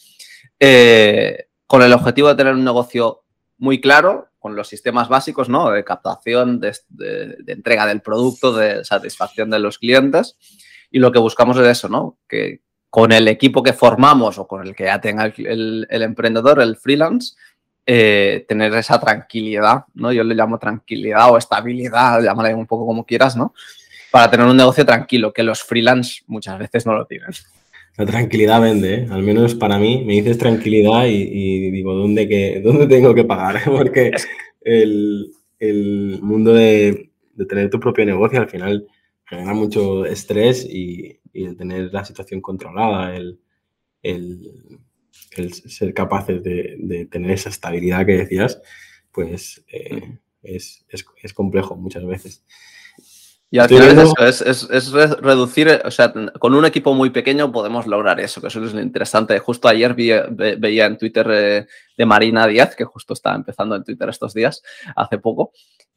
eh, 0.59 1.47
con 1.67 1.83
el 1.83 1.91
objetivo 1.93 2.29
de 2.29 2.35
tener 2.35 2.53
un 2.53 2.63
negocio 2.63 3.23
muy 3.57 3.81
claro, 3.81 4.29
con 4.39 4.55
los 4.55 4.67
sistemas 4.67 5.09
básicos, 5.09 5.49
¿no? 5.49 5.69
De 5.69 5.83
captación, 5.83 6.59
de, 6.59 6.73
entrega 7.47 7.85
del 7.85 8.01
producto, 8.01 8.53
de 8.53 8.83
satisfacción 8.83 9.49
de 9.49 9.59
los 9.59 9.77
clientes. 9.77 10.37
Y 10.89 10.99
lo 10.99 11.11
que 11.11 11.19
buscamos 11.19 11.57
es 11.57 11.67
eso, 11.67 11.89
¿no? 11.89 12.17
Que 12.27 12.61
con 12.89 13.11
el 13.11 13.27
equipo 13.27 13.63
que 13.63 13.73
formamos 13.73 14.37
o 14.37 14.47
con 14.47 14.65
el 14.65 14.75
que 14.75 14.85
ya 14.85 15.01
tenga 15.01 15.25
el, 15.25 15.87
emprendedor, 15.89 16.61
el 16.61 16.77
freelance, 16.77 17.35
eh, 17.85 18.45
tener 18.47 18.73
esa 18.75 18.99
tranquilidad, 18.99 19.85
¿no? 19.93 20.11
Yo 20.11 20.23
le 20.23 20.35
llamo 20.35 20.57
tranquilidad 20.57 21.31
o 21.31 21.37
estabilidad, 21.37 22.21
llámale 22.21 22.53
un 22.53 22.65
poco 22.65 22.85
como 22.85 23.05
quieras, 23.05 23.35
¿no? 23.35 23.53
Para 24.11 24.29
tener 24.29 24.45
un 24.45 24.57
negocio 24.57 24.85
tranquilo, 24.85 25.33
que 25.33 25.43
los 25.43 25.63
freelance 25.63 26.21
muchas 26.27 26.57
veces 26.59 26.85
no 26.85 26.93
lo 26.93 27.05
tienen. 27.05 27.29
La 27.97 28.05
tranquilidad 28.05 28.61
vende, 28.61 28.95
¿eh? 28.95 29.07
al 29.11 29.21
menos 29.21 29.53
para 29.53 29.77
mí. 29.77 30.03
Me 30.05 30.13
dices 30.13 30.37
tranquilidad 30.37 31.05
y, 31.05 31.71
digo, 31.71 31.93
¿dónde, 31.93 32.27
que, 32.27 32.59
¿dónde 32.63 32.87
tengo 32.87 33.13
que 33.13 33.23
pagar? 33.23 33.61
Porque 33.65 34.11
el, 34.61 35.31
el 35.59 36.19
mundo 36.21 36.53
de, 36.53 37.11
tener 37.47 37.69
tu 37.69 37.79
propio 37.79 38.05
negocio 38.05 38.39
al 38.39 38.49
final 38.49 38.87
genera 39.25 39.53
mucho 39.53 40.05
estrés 40.05 40.65
y, 40.65 41.19
y 41.33 41.55
tener 41.55 41.93
la 41.93 42.05
situación 42.05 42.41
controlada, 42.41 43.15
el, 43.15 43.39
ser 45.33 45.93
capaces 45.93 46.43
de, 46.43 47.07
tener 47.11 47.31
esa 47.31 47.49
estabilidad 47.49 48.05
que 48.05 48.17
decías, 48.17 48.61
pues 49.11 49.63
eh, 49.67 50.17
es, 50.41 50.85
complejo 51.33 51.75
muchas 51.75 52.05
veces. 52.05 52.43
Y 53.49 53.59
al 53.59 53.69
final 53.69 53.99
es 54.27 54.41
eso, 54.41 54.71
es, 54.73 54.91
reducir, 55.21 55.81
o 55.85 55.91
sea, 55.91 56.11
con 56.39 56.55
un 56.55 56.65
equipo 56.65 56.95
muy 56.95 57.11
pequeño 57.11 57.51
podemos 57.51 57.85
lograr 57.85 58.19
eso, 58.19 58.41
que 58.41 58.47
eso 58.47 58.63
es 58.63 58.73
lo 58.73 58.81
interesante. 58.81 59.37
Justo 59.37 59.67
ayer 59.67 59.93
veía 59.93 60.85
en 60.87 60.97
Twitter 60.97 61.27
eh, 61.31 61.67
de 61.95 62.05
Marina 62.05 62.47
Díaz, 62.47 62.75
que 62.75 62.83
justo 62.83 63.13
está 63.13 63.35
empezando 63.35 63.75
en 63.75 63.83
Twitter 63.83 64.09
estos 64.09 64.33
días, 64.33 64.63
hace 64.95 65.19
poco, 65.19 65.51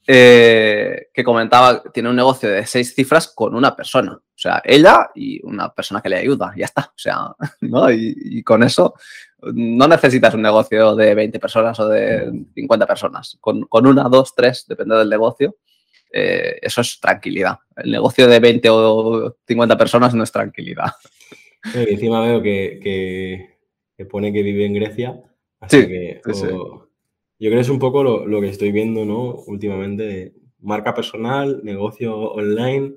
eh, 0.08 1.08
que 1.12 1.24
comentaba, 1.24 1.82
tiene 1.92 2.08
un 2.08 2.14
negocio 2.14 2.48
de 2.48 2.64
seis 2.64 2.94
cifras 2.94 3.26
con 3.26 3.56
una 3.56 3.74
persona, 3.74 4.12
o 4.12 4.38
sea, 4.38 4.62
ella 4.64 5.10
y 5.16 5.44
una 5.44 5.74
persona 5.74 6.00
que 6.00 6.08
le 6.08 6.18
ayuda, 6.18 6.54
ya 6.56 6.66
está, 6.66 6.82
o 6.82 6.98
sea, 6.98 7.34
¿no? 7.62 7.90
Y, 7.90 8.40
con 8.44 8.62
eso 8.62 8.94
no 9.42 9.88
necesitas 9.88 10.34
un 10.34 10.42
negocio 10.42 10.96
de 10.96 11.14
20 11.14 11.38
personas 11.38 11.78
o 11.80 11.88
de 11.88 12.46
50 12.54 12.86
personas, 12.86 13.36
con, 13.40 13.62
con 13.62 13.86
una, 13.86 14.04
dos, 14.04 14.34
tres, 14.34 14.64
depende 14.68 14.96
del 14.96 15.10
negocio 15.10 15.56
eh, 16.12 16.58
eso 16.62 16.80
es 16.80 16.98
tranquilidad. 17.00 17.58
El 17.76 17.90
negocio 17.90 18.26
de 18.26 18.40
20 18.40 18.68
o 18.70 19.36
50 19.46 19.76
personas 19.76 20.14
no 20.14 20.22
es 20.22 20.32
tranquilidad. 20.32 20.92
encima 21.74 22.22
veo 22.22 22.40
que, 22.42 23.58
pone 24.08 24.32
que 24.32 24.42
vive 24.42 24.64
en 24.66 24.74
Grecia. 24.74 25.20
Así 25.60 25.82
sí, 25.82 25.88
que, 25.88 26.20
Yo 26.24 26.88
creo 27.38 27.52
que 27.52 27.60
es 27.60 27.68
un 27.68 27.78
poco 27.78 28.02
lo, 28.02 28.40
que 28.40 28.48
estoy 28.48 28.72
viendo 28.72 29.04
¿no? 29.04 29.34
últimamente 29.46 30.34
marca 30.60 30.94
personal, 30.94 31.60
negocio 31.64 32.16
online, 32.16 32.94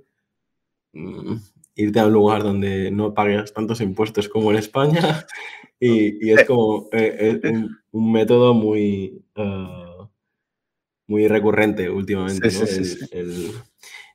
mm, 0.93 1.35
irte 1.81 1.99
a 1.99 2.07
un 2.07 2.13
lugar 2.13 2.43
donde 2.43 2.91
no 2.91 3.13
pagues 3.13 3.53
tantos 3.53 3.81
impuestos 3.81 4.27
como 4.27 4.51
en 4.51 4.57
España 4.57 5.25
y, 5.79 6.29
es 6.29 6.45
como 6.45 6.89
eh, 6.91 7.39
un, 7.91 8.11
método 8.11 8.53
muy... 8.53 9.23
Muy 11.07 11.27
recurrente 11.27 11.89
últimamente. 11.89 12.49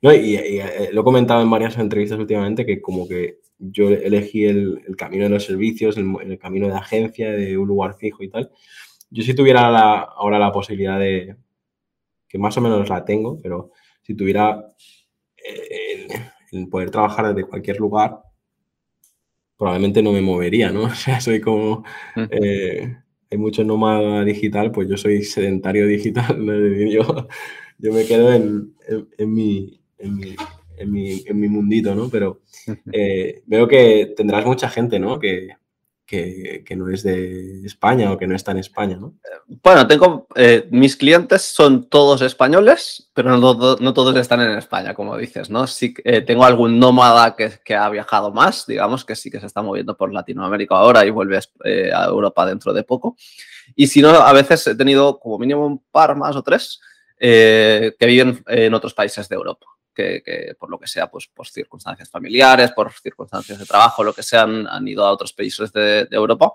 ¿no? 0.00 0.14
y, 0.14 0.36
eh, 0.36 0.90
lo 0.92 1.00
he 1.00 1.04
comentado 1.04 1.42
en 1.42 1.50
varias 1.50 1.76
entrevistas 1.76 2.20
últimamente 2.20 2.64
que 2.64 2.80
como 2.80 3.08
que 3.08 3.40
yo 3.58 3.88
elegí 3.88 4.44
el, 4.44 4.80
camino 4.96 5.24
de 5.24 5.30
los 5.30 5.44
servicios, 5.44 5.96
el, 5.96 6.38
camino 6.38 6.68
de 6.68 6.74
agencia, 6.74 7.32
de 7.32 7.56
un 7.56 7.66
lugar 7.66 7.96
fijo 7.96 8.22
y 8.22 8.28
tal. 8.28 8.50
Yo 9.10 9.22
si 9.22 9.34
tuviera 9.34 10.00
ahora 10.00 10.38
la 10.38 10.52
posibilidad 10.52 10.98
de, 10.98 11.36
que 12.28 12.38
más 12.38 12.56
o 12.56 12.60
menos 12.60 12.88
la 12.88 13.04
tengo, 13.04 13.40
pero 13.40 13.72
si 14.02 14.14
tuviera 14.14 14.74
eh, 15.36 15.68
el, 16.54 16.68
poder 16.68 16.90
trabajar 16.90 17.34
desde 17.34 17.48
cualquier 17.48 17.78
lugar, 17.78 18.22
probablemente 19.56 20.02
no 20.02 20.12
me 20.12 20.22
movería, 20.22 20.70
¿no? 20.70 20.84
O 20.84 20.94
sea, 20.94 21.20
soy 21.20 21.40
como 21.40 21.84
hay 23.34 23.38
mucho 23.38 23.64
nómada 23.64 24.24
digital, 24.24 24.70
pues 24.70 24.88
yo 24.88 24.96
soy 24.96 25.22
sedentario 25.22 25.86
digital, 25.86 26.36
yo, 26.90 27.28
yo 27.78 27.92
me 27.92 28.04
quedo 28.04 28.32
en, 28.32 28.74
en, 29.18 29.32
mi, 29.32 29.80
en, 29.98 30.16
mi, 30.16 30.36
en, 30.76 30.92
mi, 30.92 31.22
en, 31.26 31.40
mi, 31.40 31.48
mundito, 31.48 31.94
¿no? 31.94 32.08
Pero 32.08 32.42
eh, 32.92 33.42
veo 33.46 33.66
que 33.68 34.14
tendrás 34.16 34.46
mucha 34.46 34.68
gente, 34.68 34.98
¿no? 34.98 35.18
Que, 35.18 35.48
que, 36.06 36.64
no 36.76 36.88
es 36.88 37.02
de 37.02 37.64
España 37.64 38.12
o 38.12 38.18
que 38.18 38.26
no 38.26 38.36
está 38.36 38.52
en 38.52 38.58
España, 38.58 38.96
¿no? 38.96 39.14
Bueno, 39.62 39.86
tengo, 39.86 40.26
eh, 40.34 40.68
mis 40.70 40.96
clientes 40.96 41.42
son 41.42 41.88
todos 41.88 42.20
españoles, 42.22 43.10
pero 43.14 43.36
no, 43.36 43.76
no, 43.80 43.94
todos 43.94 44.14
están 44.16 44.40
en 44.42 44.58
España, 44.58 44.94
como 44.94 45.16
dices, 45.16 45.50
¿no? 45.50 45.66
Sí, 45.66 45.94
eh, 46.04 46.20
tengo 46.20 46.44
algún 46.44 46.78
nómada 46.78 47.34
que, 47.36 47.74
ha 47.74 47.88
viajado 47.88 48.32
más, 48.32 48.66
digamos, 48.66 49.04
que 49.04 49.16
sí 49.16 49.30
que 49.30 49.40
se 49.40 49.46
está 49.46 49.62
moviendo 49.62 49.96
por 49.96 50.12
Latinoamérica 50.12 50.76
ahora 50.76 51.04
y 51.06 51.10
vuelve 51.10 51.40
eh, 51.64 51.90
a 51.94 52.04
Europa 52.04 52.46
dentro 52.46 52.72
de 52.72 52.84
poco. 52.84 53.16
Y 53.74 53.86
si 53.86 54.02
no, 54.02 54.10
a 54.10 54.32
veces 54.32 54.66
he 54.66 54.74
tenido 54.74 55.18
como 55.18 55.38
mínimo 55.38 55.66
un 55.66 55.82
par 55.90 56.16
más 56.16 56.36
o 56.36 56.42
tres 56.42 56.80
que 57.16 57.94
viven 58.00 58.44
en 58.48 58.74
otros 58.74 58.92
países 58.92 59.28
de 59.30 59.36
Europa 59.36 59.73
que, 59.94 60.54
por 60.58 60.70
lo 60.70 60.78
que 60.78 60.86
sea, 60.86 61.10
pues 61.10 61.26
por 61.26 61.46
circunstancias 61.46 62.10
familiares, 62.10 62.72
por 62.72 62.92
circunstancias 62.92 63.58
de 63.58 63.66
trabajo, 63.66 64.04
lo 64.04 64.12
que 64.12 64.22
sean, 64.22 64.66
han 64.66 64.86
ido 64.86 65.04
a 65.04 65.12
otros 65.12 65.32
países 65.32 65.72
de, 65.72 66.06
Europa. 66.10 66.52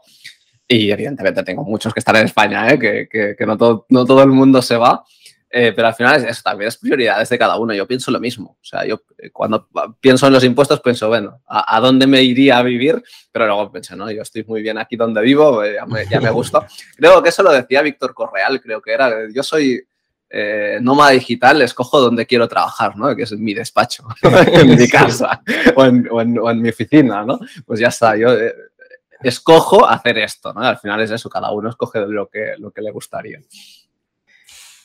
Y 0.67 0.91
evidentemente 0.91 1.43
tengo 1.43 1.63
muchos 1.63 1.93
que 1.93 1.99
están 1.99 2.17
en 2.17 2.25
España, 2.25 2.71
¿eh? 2.71 2.77
que, 2.77 3.35
que, 3.35 3.45
no, 3.45 3.57
todo, 3.57 3.85
no 3.89 4.05
todo 4.05 4.21
el 4.21 4.29
mundo 4.29 4.61
se 4.61 4.77
va. 4.77 5.03
Eh, 5.51 5.73
pero 5.75 5.87
al 5.87 5.95
final 5.95 6.23
eso 6.25 6.41
también 6.43 6.67
es 6.67 6.77
prioridades 6.77 7.27
de 7.27 7.37
cada 7.39 7.57
uno. 7.57 7.73
Yo 7.73 7.87
pienso 7.87 8.11
lo 8.11 8.19
mismo. 8.19 8.57
O 8.61 8.65
sea, 8.65 8.85
yo 8.85 9.01
eh, 9.17 9.31
cuando 9.31 9.67
pienso 9.99 10.27
en 10.27 10.33
los 10.33 10.43
impuestos 10.43 10.79
pienso, 10.81 11.07
bueno, 11.07 11.41
¿a, 11.47 11.79
dónde 11.79 12.05
me 12.05 12.21
iría 12.21 12.59
a 12.59 12.63
vivir? 12.63 13.01
Pero 13.31 13.47
luego 13.47 13.71
pienso, 13.71 13.95
no, 13.95 14.11
yo 14.11 14.21
estoy 14.21 14.43
muy 14.43 14.61
bien 14.61 14.77
aquí 14.77 14.95
donde 14.95 15.21
vivo, 15.21 15.65
ya 15.65 15.85
me, 15.87 16.05
ya 16.07 16.21
me 16.21 16.29
gusta. 16.29 16.67
Creo 16.97 17.23
que 17.23 17.29
eso 17.29 17.41
lo 17.41 17.51
decía 17.51 17.81
Víctor 17.81 18.13
Correal, 18.13 18.61
creo 18.61 18.81
que 18.81 18.91
era. 18.91 19.11
Yo 19.33 19.41
soy 19.41 19.83
eh, 20.29 20.77
nómada 20.81 21.11
digital, 21.11 21.61
escojo 21.61 21.99
donde 21.99 22.27
quiero 22.27 22.47
trabajar, 22.47 22.95
¿no? 22.95 23.15
Que 23.15 23.23
es 23.23 23.31
en 23.31 23.43
mi 23.43 23.53
despacho, 23.53 24.05
en 24.53 24.77
mi 24.77 24.87
casa 24.87 25.41
o 25.75 25.85
en, 25.85 26.61
mi 26.61 26.69
oficina, 26.69 27.23
¿no? 27.25 27.39
Pues 27.65 27.79
ya 27.79 27.87
está, 27.87 28.15
yo 28.15 28.33
eh, 28.33 28.53
escojo 29.23 29.87
hacer 29.87 30.19
esto, 30.19 30.53
¿no? 30.53 30.61
Al 30.61 30.77
final 30.77 31.01
es 31.01 31.11
eso, 31.11 31.29
cada 31.29 31.51
uno 31.51 31.69
escoge 31.69 31.99
lo 32.01 32.27
que, 32.27 32.53
lo 32.57 32.71
que 32.71 32.81
le 32.81 32.91
gustaría. 32.91 33.39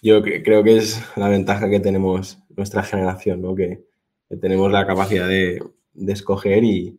Yo 0.03 0.23
creo 0.23 0.63
que 0.63 0.77
es 0.77 1.03
la 1.17 1.29
ventaja 1.29 1.69
que 1.71 1.81
tenemos 1.81 2.39
nuestra 2.57 2.83
generación, 2.83 3.41
¿no? 3.41 3.55
Que, 3.55 3.83
tenemos 4.41 4.73
la 4.73 4.87
capacidad 4.87 5.29
de, 5.29 5.63
escoger 6.09 6.65
y, 6.65 6.99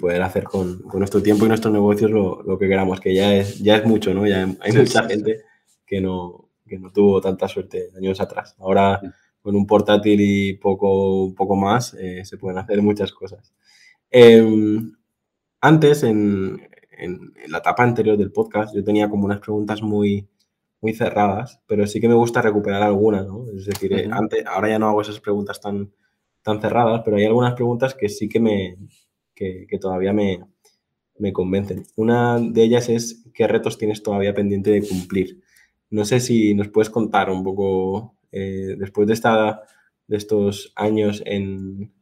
poder 0.00 0.22
hacer 0.22 0.44
con, 0.44 0.82
nuestro 0.94 1.22
tiempo 1.22 1.44
y 1.44 1.48
nuestros 1.48 1.72
negocios 1.72 2.10
lo, 2.10 2.58
que 2.58 2.68
queramos, 2.68 3.00
que 3.00 3.14
ya 3.14 3.34
es, 3.34 3.60
ya 3.60 3.76
es 3.76 3.84
mucho, 3.84 4.12
¿no? 4.12 4.26
Ya 4.26 4.46
hay 4.60 4.72
mucha 4.72 5.04
gente 5.04 5.42
que 5.86 6.00
no, 6.00 6.45
que 6.66 6.78
no 6.78 6.92
tuvo 6.92 7.20
tanta 7.20 7.48
suerte 7.48 7.90
años 7.96 8.20
atrás. 8.20 8.56
Ahora 8.58 9.00
con 9.42 9.54
un 9.54 9.66
portátil 9.66 10.20
y 10.20 10.54
poco, 10.54 11.24
un 11.26 11.34
poco 11.34 11.54
más 11.56 11.94
eh, 11.94 12.24
se 12.24 12.36
pueden 12.36 12.58
hacer 12.58 12.82
muchas 12.82 13.12
cosas. 13.12 13.54
Em, 14.10 14.92
antes, 15.60 16.02
en, 16.02 16.68
en, 16.90 17.32
la 17.48 17.58
etapa 17.58 17.84
anterior 17.84 18.16
del 18.16 18.32
podcast, 18.32 18.74
yo 18.74 18.82
tenía 18.82 19.08
como 19.08 19.24
unas 19.24 19.40
preguntas 19.40 19.82
muy, 19.82 20.28
muy 20.80 20.94
cerradas, 20.94 21.60
pero 21.66 21.86
sí 21.86 22.00
que 22.00 22.08
me 22.08 22.14
gusta 22.14 22.42
recuperar 22.42 22.82
algunas, 22.82 23.26
¿no? 23.26 23.44
Es 23.56 23.66
decir, 23.66 23.92
eh, 23.92 24.08
antes, 24.10 24.44
ahora 24.46 24.68
ya 24.68 24.78
no 24.78 24.88
hago 24.88 25.02
esas 25.02 25.20
preguntas 25.20 25.60
tan, 25.60 25.92
tan 26.42 26.60
cerradas, 26.60 27.02
pero 27.04 27.16
hay 27.16 27.24
algunas 27.24 27.54
preguntas 27.54 27.94
que 27.94 28.08
sí 28.08 28.28
que 28.28 28.40
me 28.40 28.76
que, 29.34 29.66
que 29.68 29.78
todavía 29.78 30.12
me, 30.12 30.40
me 31.18 31.32
convencen. 31.32 31.84
Una 31.96 32.40
de 32.40 32.62
ellas 32.64 32.88
es 32.88 33.24
qué 33.34 33.46
retos 33.46 33.78
tienes 33.78 34.02
todavía 34.02 34.34
pendiente 34.34 34.70
de 34.70 34.86
cumplir. 34.86 35.42
No 35.90 36.04
sé 36.04 36.20
si 36.20 36.54
nos 36.54 36.68
puedes 36.68 36.90
contar 36.90 37.30
un 37.30 37.44
poco, 37.44 38.16
eh, 38.32 38.76
después 38.78 39.06
de, 39.06 39.14
esta, 39.14 39.62
de 40.06 40.16
estos 40.16 40.72
años 40.74 41.22
en 41.24 41.92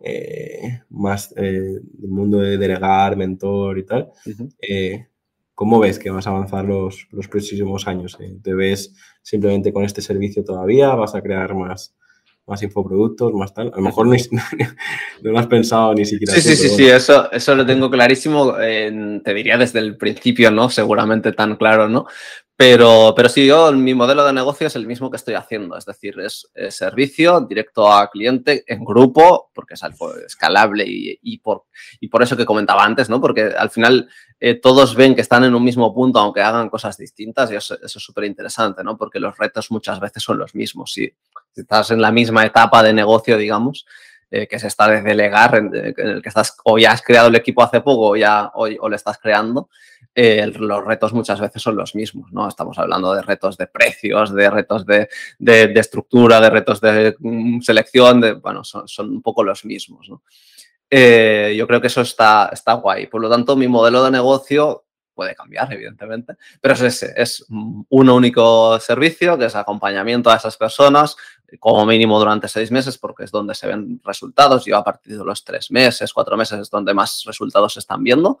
eh, 0.00 0.80
más 0.90 1.34
eh, 1.36 1.80
el 2.02 2.08
mundo 2.08 2.38
de 2.38 2.56
delegar, 2.56 3.16
mentor 3.16 3.78
y 3.78 3.84
tal, 3.84 4.10
¿cómo 5.54 5.80
ves 5.80 5.98
que 5.98 6.10
vas 6.10 6.26
a 6.26 6.30
avanzar 6.30 6.64
los, 6.64 7.06
los 7.10 7.28
próximos 7.28 7.86
años? 7.86 8.16
¿Te 8.42 8.54
ves 8.54 8.94
simplemente 9.22 9.72
con 9.72 9.84
este 9.84 10.00
servicio 10.00 10.44
todavía? 10.44 10.94
¿Vas 10.94 11.14
a 11.14 11.20
crear 11.20 11.54
más, 11.54 11.94
más 12.48 12.62
infoproductos, 12.62 13.32
más 13.34 13.52
tal. 13.52 13.70
A 13.72 13.76
lo 13.76 13.82
mejor 13.82 14.06
no, 14.32 14.42
lo 15.22 15.38
has 15.38 15.46
pensado 15.46 15.94
ni 15.94 16.06
siquiera. 16.06 16.32
Sí, 16.32 16.40
sí, 16.40 16.56
sí, 16.56 16.68
sí, 16.70 16.86
eso, 16.88 17.30
eso 17.30 17.54
lo 17.54 17.66
tengo 17.66 17.90
clarísimo. 17.90 18.54
te 18.54 19.34
diría 19.34 19.58
desde 19.58 19.80
el 19.80 19.96
principio, 19.96 20.50
¿no? 20.50 20.70
Seguramente 20.70 21.32
tan 21.32 21.56
claro, 21.56 21.88
¿no? 21.88 22.06
Pero, 22.60 23.12
pero 23.14 23.28
sí, 23.28 23.46
yo, 23.46 23.70
mi 23.70 23.94
modelo 23.94 24.24
de 24.26 24.32
negocio 24.32 24.66
es 24.66 24.74
el 24.74 24.84
mismo 24.84 25.12
que 25.12 25.16
estoy 25.16 25.34
haciendo, 25.34 25.78
es 25.78 25.84
decir, 25.84 26.18
es, 26.18 26.50
servicio 26.70 27.40
directo 27.42 27.92
a 27.92 28.10
cliente 28.10 28.64
en 28.66 28.84
grupo, 28.84 29.52
porque 29.54 29.74
es 29.74 29.82
algo 29.84 30.12
escalable 30.16 30.84
y, 30.84 31.20
y, 31.22 31.38
por, 31.38 31.66
y 32.00 32.08
por 32.08 32.20
eso 32.20 32.36
que 32.36 32.44
comentaba 32.44 32.82
antes, 32.82 33.08
¿no? 33.08 33.20
Porque 33.20 33.54
al 33.56 33.70
final 33.70 34.08
eh, 34.40 34.56
todos 34.56 34.96
ven 34.96 35.14
que 35.14 35.20
están 35.20 35.44
en 35.44 35.54
un 35.54 35.62
mismo 35.62 35.94
punto, 35.94 36.18
aunque 36.18 36.40
hagan 36.40 36.68
cosas 36.68 36.98
distintas, 36.98 37.52
y 37.52 37.54
eso, 37.54 37.78
es 37.80 37.92
súper 37.92 38.24
interesante, 38.24 38.82
¿no? 38.82 38.96
Porque 38.96 39.20
los 39.20 39.38
retos 39.38 39.70
muchas 39.70 40.00
veces 40.00 40.24
son 40.24 40.38
los 40.38 40.56
mismos. 40.56 40.92
Si, 40.92 41.08
estás 41.54 41.92
en 41.92 42.00
la 42.02 42.10
misma 42.10 42.44
etapa 42.44 42.82
de 42.82 42.92
negocio, 42.92 43.36
digamos, 43.36 43.86
eh, 44.32 44.48
que 44.48 44.58
se 44.58 44.66
está 44.66 44.88
de 44.88 45.02
delegar, 45.02 45.54
en, 45.54 45.72
el 45.72 46.22
que 46.22 46.28
estás 46.28 46.56
o 46.64 46.76
ya 46.76 46.90
has 46.90 47.02
creado 47.02 47.28
el 47.28 47.36
equipo 47.36 47.62
hace 47.62 47.80
poco 47.82 48.08
o 48.08 48.16
ya 48.16 48.50
o, 48.52 48.66
o 48.80 48.88
le 48.88 48.96
estás 48.96 49.16
creando, 49.18 49.68
eh, 50.14 50.46
los 50.46 50.84
retos 50.84 51.12
muchas 51.12 51.40
veces 51.40 51.62
son 51.62 51.76
los 51.76 51.94
mismos, 51.94 52.32
¿no? 52.32 52.48
Estamos 52.48 52.78
hablando 52.78 53.14
de 53.14 53.22
retos 53.22 53.56
de 53.56 53.66
precios, 53.66 54.34
de 54.34 54.50
retos 54.50 54.84
de, 54.84 55.08
de, 55.38 55.72
estructura, 55.78 56.40
de 56.40 56.50
retos 56.50 56.80
de 56.80 57.14
mm, 57.18 57.60
selección, 57.60 58.20
de, 58.20 58.32
bueno, 58.32 58.64
son, 58.64 58.88
son, 58.88 59.10
un 59.10 59.22
poco 59.22 59.44
los 59.44 59.64
mismos, 59.64 60.08
¿no? 60.08 60.22
Eh, 60.90 61.54
yo 61.56 61.66
creo 61.66 61.80
que 61.80 61.88
eso 61.88 62.00
está, 62.00 62.50
está 62.52 62.74
guay. 62.74 63.06
Por 63.06 63.20
lo 63.20 63.28
tanto, 63.30 63.56
mi 63.56 63.68
modelo 63.68 64.02
de 64.04 64.10
negocio 64.10 64.84
puede 65.18 65.34
cambiar, 65.34 65.72
evidentemente, 65.72 66.34
pero 66.60 66.74
es 66.74 66.80
ese, 66.80 67.12
es 67.16 67.44
un 67.48 68.08
único 68.08 68.78
servicio 68.78 69.36
que 69.36 69.46
es 69.46 69.56
acompañamiento 69.56 70.30
a 70.30 70.36
esas 70.36 70.56
personas, 70.56 71.16
como 71.58 71.86
mínimo 71.86 72.18
durante 72.18 72.48
seis 72.48 72.70
meses, 72.70 72.98
porque 72.98 73.24
es 73.24 73.30
donde 73.30 73.54
se 73.54 73.66
ven 73.66 74.00
resultados. 74.04 74.64
Yo 74.64 74.76
a 74.76 74.84
partir 74.84 75.16
de 75.16 75.24
los 75.24 75.44
tres 75.44 75.70
meses, 75.70 76.12
cuatro 76.12 76.36
meses 76.36 76.60
es 76.60 76.70
donde 76.70 76.92
más 76.94 77.22
resultados 77.24 77.72
se 77.72 77.80
están 77.80 78.02
viendo. 78.02 78.38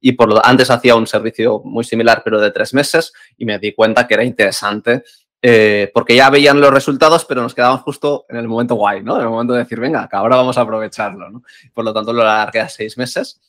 Y 0.00 0.12
por 0.12 0.28
lo 0.28 0.44
antes 0.44 0.70
hacía 0.70 0.94
un 0.94 1.06
servicio 1.06 1.60
muy 1.64 1.84
similar, 1.84 2.22
pero 2.24 2.40
de 2.40 2.50
tres 2.50 2.74
meses, 2.74 3.12
y 3.36 3.44
me 3.44 3.58
di 3.58 3.72
cuenta 3.72 4.06
que 4.06 4.14
era 4.14 4.24
interesante 4.24 5.04
eh, 5.42 5.90
porque 5.94 6.14
ya 6.14 6.28
veían 6.28 6.60
los 6.60 6.70
resultados, 6.70 7.24
pero 7.24 7.42
nos 7.42 7.54
quedaban 7.54 7.78
justo 7.78 8.26
en 8.28 8.36
el 8.36 8.46
momento 8.46 8.74
guay, 8.74 9.02
¿no? 9.02 9.16
En 9.16 9.22
el 9.22 9.28
momento 9.28 9.54
de 9.54 9.60
decir, 9.60 9.80
venga, 9.80 10.06
que 10.06 10.16
ahora 10.16 10.36
vamos 10.36 10.58
a 10.58 10.62
aprovecharlo, 10.62 11.30
¿no? 11.30 11.42
Por 11.72 11.84
lo 11.84 11.94
tanto, 11.94 12.12
lo 12.12 12.22
alargué 12.22 12.60
a 12.60 12.68
seis 12.68 12.98
meses 12.98 13.40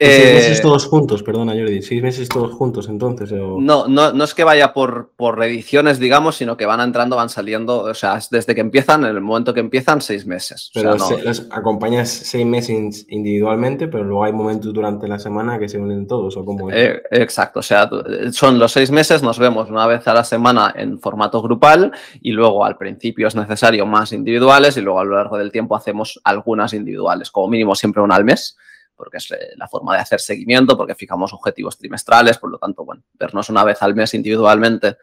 seis 0.00 0.34
meses 0.34 0.58
eh, 0.58 0.62
todos 0.62 0.86
juntos, 0.86 1.22
perdona 1.22 1.52
Jordi, 1.52 1.82
seis 1.82 2.02
meses 2.02 2.28
todos 2.28 2.52
juntos 2.52 2.88
entonces. 2.88 3.32
No, 3.32 3.86
no, 3.86 4.12
no 4.12 4.24
es 4.24 4.34
que 4.34 4.44
vaya 4.44 4.72
por, 4.72 5.10
por 5.16 5.42
ediciones, 5.44 5.98
digamos, 5.98 6.36
sino 6.36 6.56
que 6.56 6.64
van 6.64 6.80
entrando, 6.80 7.16
van 7.16 7.28
saliendo, 7.28 7.82
o 7.82 7.94
sea, 7.94 8.18
desde 8.30 8.54
que 8.54 8.62
empiezan, 8.62 9.04
en 9.04 9.10
el 9.10 9.20
momento 9.20 9.52
que 9.52 9.60
empiezan, 9.60 10.00
seis 10.00 10.24
meses. 10.24 10.70
Pero 10.72 10.96
los 10.96 11.46
acompañas 11.50 12.08
seis 12.08 12.46
meses 12.46 13.06
individualmente, 13.08 13.88
pero 13.88 14.04
luego 14.04 14.24
hay 14.24 14.32
momentos 14.32 14.72
durante 14.72 15.06
la 15.06 15.18
semana 15.18 15.58
que 15.58 15.68
se 15.68 15.78
unen 15.78 16.06
todos, 16.06 16.36
¿o 16.36 16.44
cómo 16.44 16.70
eh, 16.70 17.02
exacto, 17.10 17.60
o 17.60 17.62
sea, 17.62 17.90
son 18.32 18.58
los 18.58 18.72
seis 18.72 18.90
meses, 18.90 19.22
nos 19.22 19.38
vemos 19.38 19.68
una 19.68 19.86
vez 19.86 20.06
a 20.08 20.14
la 20.14 20.24
semana 20.24 20.72
en 20.76 20.98
formato 20.98 21.42
grupal 21.42 21.92
y 22.22 22.32
luego 22.32 22.64
al 22.64 22.76
principio 22.76 23.28
es 23.28 23.36
necesario 23.36 23.84
más 23.84 24.12
individuales 24.12 24.76
y 24.76 24.80
luego 24.80 25.00
a 25.00 25.04
lo 25.04 25.16
largo 25.16 25.36
del 25.36 25.52
tiempo 25.52 25.76
hacemos 25.76 26.20
algunas 26.24 26.72
individuales, 26.72 27.30
como 27.30 27.48
mínimo 27.48 27.74
siempre 27.74 28.02
una 28.02 28.16
al 28.16 28.24
mes 28.24 28.56
porque 29.00 29.16
es 29.16 29.30
eh, 29.30 29.54
la 29.56 29.66
forma 29.66 29.94
de 29.94 30.00
hacer 30.02 30.20
seguimiento, 30.20 30.76
porque 30.76 30.94
fijamos 30.94 31.32
objetivos 31.32 31.78
trimestrales, 31.78 32.36
por 32.36 32.50
lo 32.50 32.58
tanto, 32.58 32.84
bueno, 32.84 33.02
vernos 33.18 33.48
una 33.48 33.64
vez 33.64 33.82
al 33.82 33.94
mes 33.94 34.12
individualmente 34.12 34.98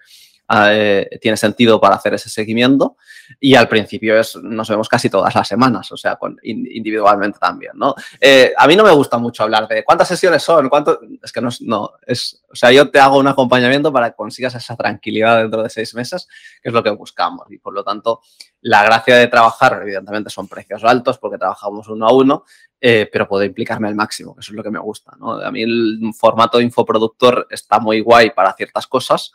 eh, 0.50 1.10
tiene 1.22 1.36
sentido 1.36 1.80
para 1.80 1.96
hacer 1.96 2.14
ese 2.14 2.30
seguimiento 2.30 2.96
y 3.40 3.56
al 3.56 3.68
principio 3.68 4.18
es, 4.18 4.36
nos 4.38 4.70
vemos 4.70 4.88
casi 4.88 5.10
todas 5.10 5.36
las 5.36 5.48
semanas, 5.48 5.92
o 5.92 5.98
sea, 5.98 6.18
individualmente 6.44 7.38
también, 7.38 7.74
¿no? 7.76 7.94
Eh, 8.20 8.54
a 8.58 8.66
mí 8.68 8.76
no 8.76 8.84
me 8.84 8.92
gusta 8.92 9.18
mucho 9.18 9.44
hablar 9.44 9.68
de 9.68 9.84
cuántas 9.84 10.08
sesiones 10.08 10.42
son, 10.42 10.70
cuánto, 10.70 11.00
es 11.22 11.32
que 11.32 11.42
no, 11.42 11.50
no, 11.62 11.92
es, 12.06 12.44
o 12.50 12.56
sea, 12.56 12.72
yo 12.72 12.90
te 12.90 13.00
hago 13.00 13.18
un 13.18 13.28
acompañamiento 13.28 13.92
para 13.92 14.12
que 14.12 14.16
consigas 14.16 14.56
esa 14.56 14.76
tranquilidad 14.78 15.40
dentro 15.40 15.62
de 15.64 15.70
seis 15.70 15.94
meses, 15.94 16.28
que 16.62 16.70
es 16.70 16.74
lo 16.74 16.82
que 16.82 16.92
buscamos 16.92 17.46
y 17.50 17.58
por 17.58 17.74
lo 17.74 17.84
tanto 17.84 18.22
la 18.62 18.84
gracia 18.84 19.18
de 19.18 19.28
trabajar, 19.28 19.80
evidentemente 19.82 20.30
son 20.30 20.48
precios 20.48 20.84
altos 20.84 21.18
porque 21.18 21.38
trabajamos 21.38 21.88
uno 21.90 22.08
a 22.08 22.14
uno, 22.14 22.46
eh, 22.80 23.10
pero 23.12 23.28
puedo 23.28 23.44
implicarme 23.44 23.88
al 23.88 23.96
máximo, 23.96 24.34
que 24.36 24.42
eso 24.42 24.52
es 24.52 24.56
lo 24.56 24.64
que 24.64 24.72
me 24.72 24.80
gusta, 24.80 25.12
¿no? 25.20 25.34
A 25.34 25.52
mí 25.52 25.62
el 25.62 26.00
formato 26.18 26.62
infoproductor 26.62 27.48
está 27.50 27.80
muy 27.80 28.02
guay 28.02 28.32
para 28.32 28.54
ciertas 28.54 28.88
cosas, 28.88 29.34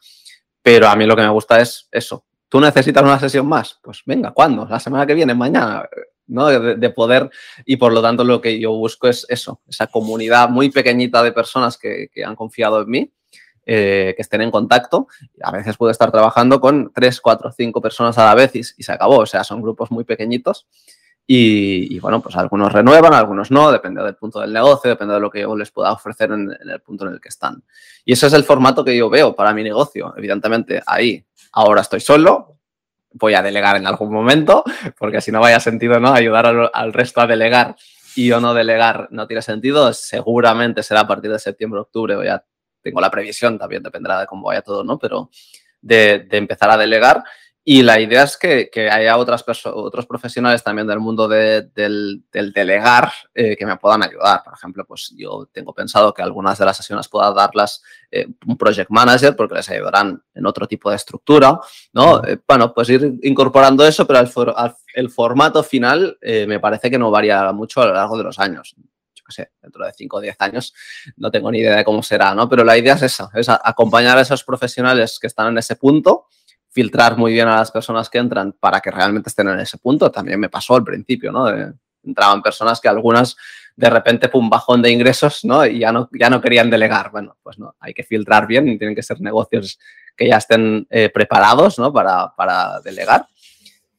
pero 0.63 0.89
a 0.89 0.97
mí 0.97 1.05
lo 1.07 1.17
que 1.17 1.23
me 1.23 1.29
gusta 1.29 1.61
es 1.61 1.89
eso. 1.91 2.25
¿Tú 2.49 2.61
necesitas 2.61 3.03
una 3.03 3.19
sesión 3.19 3.47
más? 3.47 3.79
Pues 3.83 4.03
venga, 4.07 4.33
¿cuándo? 4.33 4.67
La 4.67 4.79
semana 4.79 5.07
que 5.07 5.15
viene, 5.15 5.35
mañana, 5.35 5.89
¿no? 6.27 6.47
De, 6.49 6.91
poder. 6.91 7.31
Y 7.65 7.77
por 7.77 7.93
lo 7.93 8.03
tanto, 8.03 8.25
lo 8.25 8.41
que 8.41 8.61
yo 8.61 8.73
busco 8.73 9.09
es 9.09 9.27
eso, 9.29 9.61
esa 9.67 9.87
comunidad 9.87 10.49
muy 10.49 10.71
pequeñita 10.71 11.23
de 11.23 11.33
personas 11.33 11.79
que, 11.79 12.09
han 12.25 12.37
confiado 12.37 12.83
en 12.83 12.91
mí. 12.91 13.13
Eh, 13.65 14.15
que 14.17 14.23
estén 14.23 14.43
en 14.43 14.51
contacto. 14.51 15.07
A 15.41 15.53
veces 15.53 15.77
puedo 15.77 15.93
estar 15.93 16.11
trabajando 16.11 16.61
con 16.61 16.93
tres, 16.93 17.21
cuatro, 17.21 17.53
cinco 17.53 17.81
personas 17.81 18.19
a 18.19 18.25
la 18.25 18.35
vez 18.35 18.57
y, 18.57 18.59
y, 18.59 18.83
se 18.83 18.91
acabó. 18.91 19.19
O 19.19 19.27
sea, 19.27 19.45
son 19.45 19.63
grupos 19.63 19.93
muy 19.93 20.03
pequeñitos 20.03 20.67
y, 21.35 21.99
bueno, 21.99 22.21
pues 22.21 22.37
algunos 22.37 22.71
renuevan, 22.71 23.15
algunos 23.15 23.51
no, 23.51 23.73
depende 23.73 24.03
del 24.03 24.17
punto 24.17 24.41
del 24.41 24.53
negocio, 24.53 24.91
depende 24.91 25.15
de 25.15 25.21
lo 25.21 25.31
que 25.31 25.41
yo 25.41 25.57
les 25.57 25.71
pueda 25.71 25.91
ofrecer 25.91 26.31
en, 26.31 26.51
el 26.51 26.81
punto 26.81 27.07
en 27.07 27.15
el 27.15 27.21
que 27.23 27.31
están. 27.31 27.65
Y 28.05 28.13
ese 28.13 28.27
es 28.27 28.35
el 28.35 28.45
formato 28.45 28.85
que 28.85 28.95
yo 28.95 29.09
veo 29.09 29.35
para 29.35 29.55
mi 29.55 29.63
negocio. 29.63 30.13
Evidentemente, 30.15 30.83
ahí 30.87 31.25
ahora 31.53 31.81
estoy 31.81 32.01
solo, 32.01 32.59
voy 33.13 33.33
a 33.33 33.41
delegar 33.41 33.77
en 33.77 33.87
algún 33.87 34.13
momento, 34.13 34.63
porque 34.99 35.23
si 35.23 35.33
no 35.33 35.41
vaya 35.41 35.59
sentido 35.59 35.99
no 36.01 36.13
ayudar 36.13 36.71
al, 36.71 36.93
resto 36.93 37.23
a 37.23 37.27
delegar 37.27 37.77
y 38.15 38.27
yo 38.27 38.39
no 38.39 38.53
delegar 38.53 39.09
no 39.11 39.27
tiene 39.27 39.41
sentido. 39.41 39.91
Seguramente 39.95 40.83
será 40.83 41.01
a 41.01 41.07
partir 41.07 41.33
de 41.33 41.39
septiembre, 41.39 41.81
octubre, 41.81 42.15
o 42.15 42.23
ya 42.23 42.45
tengo 42.83 43.01
la 43.01 43.11
previsión, 43.11 43.59
también 43.59 43.83
dependerá 43.83 44.21
de 44.21 44.27
cómo 44.27 44.49
vaya 44.49 44.61
todo, 44.61 44.85
¿no? 44.85 44.99
Pero 44.99 45.31
de, 45.81 46.27
de 46.29 46.37
empezar 46.37 46.71
a 46.71 46.77
delegar 46.77 47.25
y 47.65 47.83
la 47.85 48.01
idea 48.01 48.25
es 48.25 48.37
que, 48.37 48.69
haya 48.91 49.17
otras 49.17 49.45
otros 49.67 50.05
profesionales 50.07 50.65
también 50.65 50.89
del 50.89 50.99
mundo 50.99 51.29
del, 51.29 52.25
delegar 52.33 53.13
eh, 53.33 53.57
que 53.57 53.65
me 53.65 53.77
puedan 53.77 54.03
ayudar. 54.03 54.43
Por 54.43 54.55
ejemplo, 54.55 54.85
pues 54.85 55.15
yo 55.17 55.49
tengo 55.53 55.73
pensado 55.73 56.13
que 56.13 56.23
algunas 56.23 56.59
de 56.59 56.65
las 56.65 56.77
sesiones 56.77 57.07
pueda 57.07 57.33
darlas 57.33 57.81
eh, 58.11 58.27
un 58.47 58.57
project 58.57 58.91
manager 58.91 59.37
porque 59.37 59.55
les 59.55 59.71
ayudarán 59.71 60.21
en 60.35 60.47
otro 60.47 60.67
tipo 60.67 60.91
de 60.91 60.97
estructura, 60.97 61.61
¿no? 61.93 62.25
Eh, 62.25 62.39
bueno, 62.49 62.75
pues 62.75 62.89
ir 62.89 63.21
incorporando 63.23 63.87
eso, 63.87 64.09
pero 64.09 64.19
el, 64.95 65.11
formato 65.11 65.63
final 65.63 66.19
me 66.21 66.59
parece 66.59 66.91
que 66.91 66.99
no 66.99 67.13
varía 67.13 67.53
mucho 67.53 67.81
a 67.81 67.87
lo 67.87 67.95
largo 67.95 68.19
de 68.19 68.25
los 68.25 68.39
años 68.41 68.75
yo 69.15 69.25
qué 69.27 69.33
sé, 69.33 69.53
dentro 69.63 69.85
de 69.85 69.93
5 69.93 70.17
o 70.17 70.21
10 70.21 70.37
años, 70.41 70.75
no 71.17 71.31
tengo 71.31 71.51
ni 71.51 71.59
idea 71.59 71.77
de 71.77 71.85
cómo 71.85 72.03
será, 72.03 72.35
¿no? 72.35 72.49
Pero 72.49 72.65
la 72.65 72.77
idea 72.77 72.95
es 72.95 73.03
esa, 73.03 73.31
es 73.35 73.49
acompañar 73.49 74.19
a 74.19 74.23
esos 74.23 74.43
profesionales 74.43 75.19
que 75.21 75.29
están 75.29 75.49
en 75.49 75.59
ese 75.59 75.77
punto 75.77 76.27
filtrar 76.73 77.17
muy 77.17 77.33
bien 77.33 77.47
a 77.49 77.57
las 77.57 77.71
personas 77.71 78.09
que 78.11 78.19
entran 78.19 78.53
para 78.59 78.81
que 78.81 78.91
realmente 78.91 79.29
estén 79.29 79.49
en 79.49 79.61
ese 79.61 79.79
punto. 79.79 80.11
También 80.11 80.41
me 80.41 80.49
pasó 80.49 80.75
al 80.75 80.85
principio, 80.85 81.31
¿no? 81.31 81.47
entraban 82.05 82.43
personas 82.43 82.81
que 82.81 82.89
algunas 82.89 83.37
de 83.77 83.89
repente, 83.89 84.29
pum, 84.29 84.51
bajón 84.51 84.83
de 84.83 84.91
ingresos, 84.91 85.45
¿no? 85.45 85.65
Y 85.65 85.79
ya 85.79 85.93
no, 85.93 86.09
ya 86.13 86.29
no 86.29 86.41
querían 86.41 86.69
delegar. 86.69 87.11
Bueno, 87.11 87.37
pues 87.43 87.59
no, 87.59 87.75
hay 87.81 87.95
que 87.95 88.03
filtrar 88.03 88.47
bien 88.47 88.69
y 88.69 88.79
tienen 88.79 88.95
que 88.95 89.03
ser 89.03 89.21
negocios 89.21 89.79
que 90.17 90.29
ya 90.29 90.37
estén 90.37 90.87
eh, 90.91 91.09
preparados, 91.09 91.79
¿no? 91.79 91.93
Para, 91.93 92.35
para, 92.37 92.81
delegar. 92.81 93.27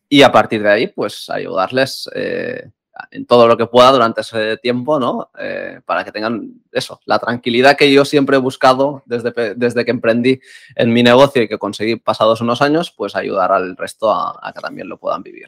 Y 0.07 0.21
a 0.21 0.31
partir 0.31 0.61
de 0.61 0.69
ahí, 0.69 0.87
pues 0.87 1.29
ayudarles 1.29 2.07
eh, 2.13 2.69
en 3.11 3.25
todo 3.25 3.47
lo 3.47 3.57
que 3.57 3.65
pueda 3.65 3.91
durante 3.91 4.21
ese 4.21 4.57
tiempo, 4.57 4.99
¿no? 4.99 5.29
Eh, 5.39 5.79
para 5.85 6.03
que 6.03 6.11
tengan 6.11 6.61
eso, 6.71 6.99
la 7.05 7.19
tranquilidad 7.19 7.75
que 7.75 7.91
yo 7.91 8.05
siempre 8.05 8.37
he 8.37 8.39
buscado 8.39 9.03
desde, 9.05 9.55
desde 9.55 9.85
que 9.85 9.91
emprendí 9.91 10.39
en 10.75 10.93
mi 10.93 11.01
negocio 11.01 11.41
y 11.41 11.47
que 11.47 11.57
conseguí 11.57 11.95
pasados 11.95 12.41
unos 12.41 12.61
años, 12.61 12.93
pues 12.95 13.15
ayudar 13.15 13.51
al 13.51 13.75
resto 13.77 14.11
a, 14.11 14.51
que 14.53 14.61
también 14.61 14.89
lo 14.89 14.99
puedan 14.99 15.23
vivir. 15.23 15.47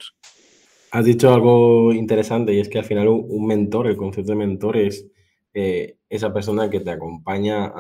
Has 0.92 1.06
dicho 1.06 1.34
algo 1.34 1.94
interesante 1.94 2.54
y 2.54 2.60
es 2.60 2.70
que 2.70 2.80
al 2.80 2.86
final 2.86 3.08
un, 3.08 3.46
mentor, 3.46 3.88
el 3.88 3.98
concepto 3.98 4.32
de 4.32 4.38
mentor 4.38 4.78
es 4.78 5.06
eh, 5.54 5.98
esa 6.10 6.34
persona 6.34 6.70
que 6.70 6.80
te 6.80 6.92
acompaña 6.92 7.72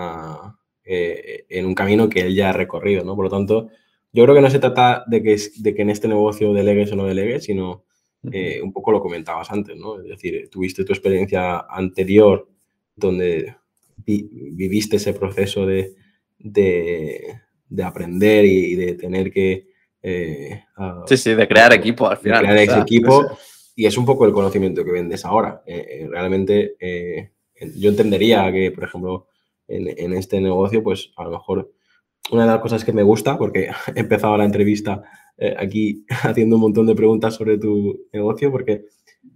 eh, 0.83 1.45
en 1.49 1.65
un 1.65 1.73
camino 1.73 2.09
que 2.09 2.21
él 2.21 2.35
ya 2.35 2.49
ha 2.49 2.53
recorrido, 2.53 3.03
¿no? 3.03 3.15
Por 3.15 3.25
lo 3.25 3.31
tanto, 3.31 3.69
yo 4.11 4.23
creo 4.23 4.35
que 4.35 4.41
no 4.41 4.49
se 4.49 4.59
trata 4.59 5.03
de 5.07 5.23
que, 5.23 5.37
de 5.57 5.75
que 5.75 5.81
en 5.81 5.89
este 5.89 6.07
negocio 6.07 6.53
delegues 6.53 6.91
o 6.91 6.95
no 6.95 7.05
delegues, 7.05 7.45
sino 7.45 7.83
eh, 8.31 8.61
un 8.61 8.71
poco 8.71 8.91
lo 8.91 9.01
comentabas 9.01 9.51
antes, 9.51 9.75
¿no? 9.77 9.99
Es 9.99 10.07
decir, 10.07 10.49
tuviste 10.49 10.83
tu 10.83 10.93
experiencia 10.93 11.65
anterior 11.69 12.47
donde 12.95 13.55
viviste 14.05 14.97
ese 14.97 15.13
proceso 15.13 15.65
de, 15.65 15.95
de, 16.37 17.83
aprender 17.83 18.45
y 18.45 18.75
de 18.75 18.93
tener 18.93 19.31
que... 19.31 19.67
Eh, 20.01 20.63
sí, 21.07 21.17
sí, 21.17 21.33
de 21.33 21.47
crear 21.47 21.73
equipo 21.73 22.07
al 22.07 22.17
final. 22.17 22.41
crear 22.43 22.57
ese 22.57 22.79
equipo 22.79 23.25
y 23.75 23.85
es 23.85 23.97
un 23.97 24.05
poco 24.05 24.25
el 24.25 24.33
conocimiento 24.33 24.85
que 24.85 24.91
vendes 24.91 25.25
ahora. 25.25 25.63
Eh, 25.65 26.07
realmente 26.09 26.75
yo 27.75 27.89
entendería 27.89 28.51
que, 28.51 28.71
por 28.71 28.83
ejemplo, 28.83 29.27
en, 29.67 29.87
en, 29.97 30.13
este 30.13 30.39
negocio, 30.39 30.83
pues 30.83 31.11
a 31.17 31.23
lo 31.23 31.31
mejor 31.31 31.71
una 32.31 32.45
de 32.45 32.51
las 32.51 32.61
cosas 32.61 32.83
que 32.83 32.93
me 32.93 33.03
gusta, 33.03 33.37
porque 33.37 33.69
he 33.95 33.99
empezado 33.99 34.37
la 34.37 34.45
entrevista 34.45 35.03
eh, 35.37 35.53
aquí 35.57 36.05
haciendo 36.23 36.55
un 36.55 36.61
montón 36.61 36.87
de 36.87 36.95
preguntas 36.95 37.35
sobre 37.35 37.57
tu 37.57 38.07
negocio 38.13 38.51
porque 38.51 38.85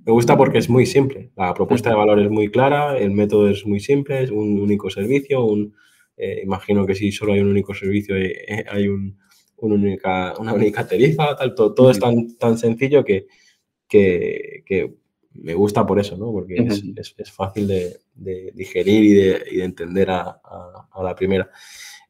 me 0.06 0.12
gusta 0.12 0.38
porque 0.38 0.60
es 0.60 0.70
muy 0.70 0.86
simple. 0.86 1.32
La 1.36 1.54
propuesta 1.54 1.90
de 1.90 1.96
valor 1.96 2.20
es 2.20 2.30
muy 2.30 2.50
clara, 2.50 2.98
el 2.98 3.12
método 3.12 3.50
es 3.50 3.66
muy 3.66 3.80
simple, 3.80 4.24
es 4.24 4.32
un 4.32 4.60
único 4.60 4.90
servicio. 4.90 5.44
Un, 5.44 5.74
eh, 6.16 6.42
imagino 6.44 6.86
que 6.86 6.96
si 6.96 7.12
solo 7.12 7.34
hay 7.34 7.40
un 7.40 7.50
único 7.50 7.74
servicio 7.74 8.16
eh, 8.16 8.66
hay 8.70 8.88
un, 8.88 9.18
única, 9.58 10.34
una 10.40 10.54
única 10.54 10.88
tarifa, 10.88 11.36
tal, 11.36 11.56
todo, 11.56 11.92
es 11.92 12.00
tan, 12.00 12.38
tan 12.38 12.58
sencillo 12.58 13.04
que, 13.04 13.28
que, 13.88 14.94
me 15.32 15.54
gusta 15.54 15.86
por 15.86 16.00
eso, 16.00 16.18
¿no? 16.18 16.34
porque 16.34 16.56
es, 16.56 17.14
es, 17.18 17.32
fácil 17.32 17.68
de, 17.68 17.98
de, 18.14 18.52
digerir 18.54 19.04
y 19.04 19.14
de, 19.14 19.44
y 19.52 19.58
de 19.58 19.64
entender 19.64 20.10
a, 20.10 20.42
a, 20.92 21.04
la 21.04 21.16
primera. 21.16 21.50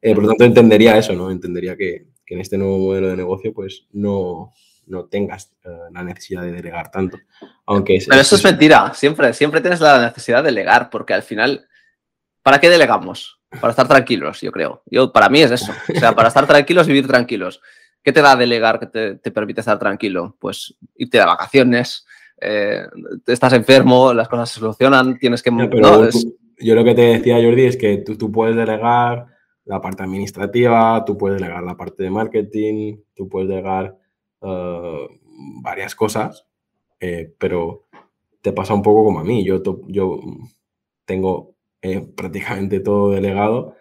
por 0.02 0.24
lo 0.24 0.30
tanto, 0.30 0.46
entendería 0.46 0.98
eso, 0.98 1.14
¿no? 1.14 1.30
Entendería 1.30 1.76
que, 1.76 2.08
que 2.30 2.36
en 2.36 2.42
este 2.42 2.60
nuevo 2.60 2.78
modelo 2.78 3.08
de 3.08 3.18
negocio 3.18 3.52
pues 3.52 3.88
no, 3.92 4.54
no 4.86 5.06
tengas 5.06 5.52
eh, 5.66 5.70
la 5.92 6.04
necesidad 6.04 6.44
de 6.44 6.52
delegar 6.52 6.92
tanto. 6.92 7.18
Aunque 7.66 7.98
Pero 8.08 8.22
eso 8.22 8.36
es 8.36 8.44
mentira, 8.44 8.94
siempre, 8.94 9.34
siempre 9.34 9.62
tienes 9.62 9.82
la 9.82 10.00
necesidad 10.00 10.44
de 10.44 10.52
delegar, 10.52 10.92
porque 10.92 11.16
al 11.16 11.24
final, 11.24 11.68
¿para 12.44 12.60
qué 12.60 12.70
delegamos? 12.70 13.42
Para 13.60 13.72
estar 13.72 13.88
tranquilos, 13.88 14.42
yo 14.42 14.52
creo. 14.52 14.84
Yo, 14.86 15.12
para 15.12 15.28
mí 15.28 15.42
es 15.42 15.50
eso, 15.50 15.72
o 15.96 16.00
sea, 16.00 16.14
para 16.14 16.28
estar 16.28 16.46
tranquilos, 16.46 16.86
vivir 16.86 17.08
tranquilos. 17.08 17.62
¿Qué 18.04 18.14
te 18.14 18.22
da 18.22 18.36
delegar 18.36 18.80
que 18.80 19.16
te, 19.18 19.32
permite 19.32 19.62
estar 19.62 19.80
tranquilo? 19.80 20.38
Pues 20.40 20.76
irte 20.98 21.18
de 21.18 21.26
vacaciones, 21.26 22.06
eh, 22.40 22.84
estás 23.26 23.54
enfermo, 23.54 24.14
las 24.14 24.30
cosas 24.30 24.52
se 24.52 24.60
solucionan, 24.60 25.18
tienes 25.18 25.42
que... 25.42 25.50
Yo 26.62 26.76
lo 26.76 26.84
que 26.84 26.94
te 26.94 27.02
decía, 27.02 27.42
Jordi, 27.42 27.66
es 27.66 27.76
que 27.76 27.98
tú, 27.98 28.18
tú 28.18 28.32
puedes 28.32 28.56
delegar 28.56 29.39
la 29.70 29.80
parte 29.80 30.02
administrativa, 30.02 31.06
tú 31.06 31.16
puedes 31.16 31.40
delegar 31.40 31.64
la 31.64 31.78
parte 31.78 32.02
de 32.02 32.10
marketing, 32.10 32.98
tú 33.14 33.30
puedes 33.30 33.48
delegar 33.48 33.96
eh, 34.42 35.08
varias 35.62 35.94
cosas, 35.94 36.48
eh, 37.00 37.32
pero 37.38 37.86
te 38.42 38.52
pasa 38.52 38.74
un 38.74 38.82
poco 38.82 39.04
como 39.04 39.20
a 39.20 39.24
mí. 39.24 39.46
Yo, 39.46 39.62
yo 39.88 40.22
tengo 41.06 41.54
eh, 41.84 42.02
prácticamente 42.02 42.80
todo 42.80 43.12
delegado, 43.12 43.76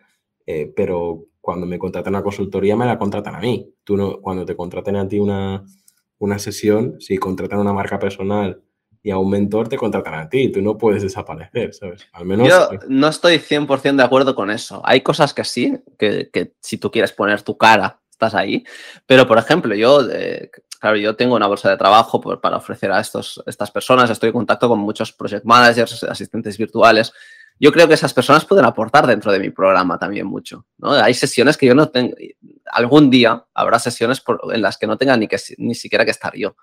pero 0.76 1.26
cuando 1.40 1.66
me 1.66 1.78
contratan 1.78 2.16
a 2.16 2.22
consultoría 2.22 2.76
me 2.76 2.86
la 2.86 2.98
contratan 2.98 3.34
a 3.34 3.40
mí. 3.40 3.74
Tú 3.84 3.96
no, 3.96 4.20
cuando 4.20 4.44
te 4.44 4.56
contraten 4.56 4.96
a 4.96 5.08
ti 5.08 5.18
una, 5.18 5.64
una 6.18 6.38
sesión, 6.38 7.00
si 7.00 7.16
contratan 7.16 7.60
una 7.60 7.72
marca 7.72 7.98
personal 7.98 8.62
y 9.08 9.10
a 9.10 9.16
un 9.16 9.30
mentor, 9.30 9.70
te 9.70 9.78
contratan 9.78 10.12
a 10.12 10.28
ti. 10.28 10.52
Tú 10.52 10.60
no 10.60 10.76
puedes 10.76 11.02
desaparecer, 11.02 11.72
¿sabes? 11.72 12.06
Al 12.12 12.26
menos... 12.26 12.46
Yo 12.46 12.68
no 12.88 13.08
estoy 13.08 13.38
100% 13.38 13.96
de 13.96 14.02
acuerdo 14.02 14.34
con 14.34 14.50
eso. 14.50 14.82
Hay 14.84 15.00
cosas 15.00 15.32
que 15.32 15.44
sí, 15.44 15.78
que, 15.98 16.28
que 16.30 16.52
si 16.60 16.76
tú 16.76 16.90
quieres 16.90 17.12
poner 17.12 17.40
tu 17.40 17.56
cara 17.56 18.00
estás 18.10 18.34
ahí. 18.34 18.64
Pero, 19.06 19.26
por 19.26 19.38
ejemplo, 19.38 19.74
yo, 19.74 20.06
eh, 20.10 20.50
claro, 20.78 20.98
yo 20.98 21.16
tengo 21.16 21.36
una 21.36 21.46
bolsa 21.46 21.70
de 21.70 21.78
trabajo 21.78 22.20
para 22.20 22.58
ofrecer 22.58 22.92
a 22.92 23.00
estos, 23.00 23.42
estas 23.46 23.70
personas, 23.70 24.10
estoy 24.10 24.28
en 24.28 24.34
contacto 24.34 24.68
con 24.68 24.78
muchos 24.78 25.10
project 25.10 25.46
managers, 25.46 26.04
asistentes 26.04 26.58
virtuales. 26.58 27.10
Yo 27.58 27.72
creo 27.72 27.88
que 27.88 27.94
esas 27.94 28.12
personas 28.12 28.44
pueden 28.44 28.66
aportar 28.66 29.06
dentro 29.06 29.32
de 29.32 29.40
mi 29.40 29.48
programa 29.48 29.98
también 29.98 30.26
mucho. 30.26 30.66
¿no? 30.76 30.92
Hay 30.92 31.14
sesiones 31.14 31.56
que 31.56 31.64
yo 31.64 31.74
no 31.74 31.88
tengo, 31.88 32.14
algún 32.66 33.08
día 33.08 33.46
habrá 33.54 33.78
sesiones 33.78 34.22
en 34.52 34.60
las 34.60 34.76
que 34.76 34.86
no 34.86 34.98
tenga 34.98 35.16
ni, 35.16 35.28
que, 35.28 35.38
ni 35.56 35.74
siquiera 35.74 36.04
que 36.04 36.10
estar 36.10 36.36
yo. 36.36 36.56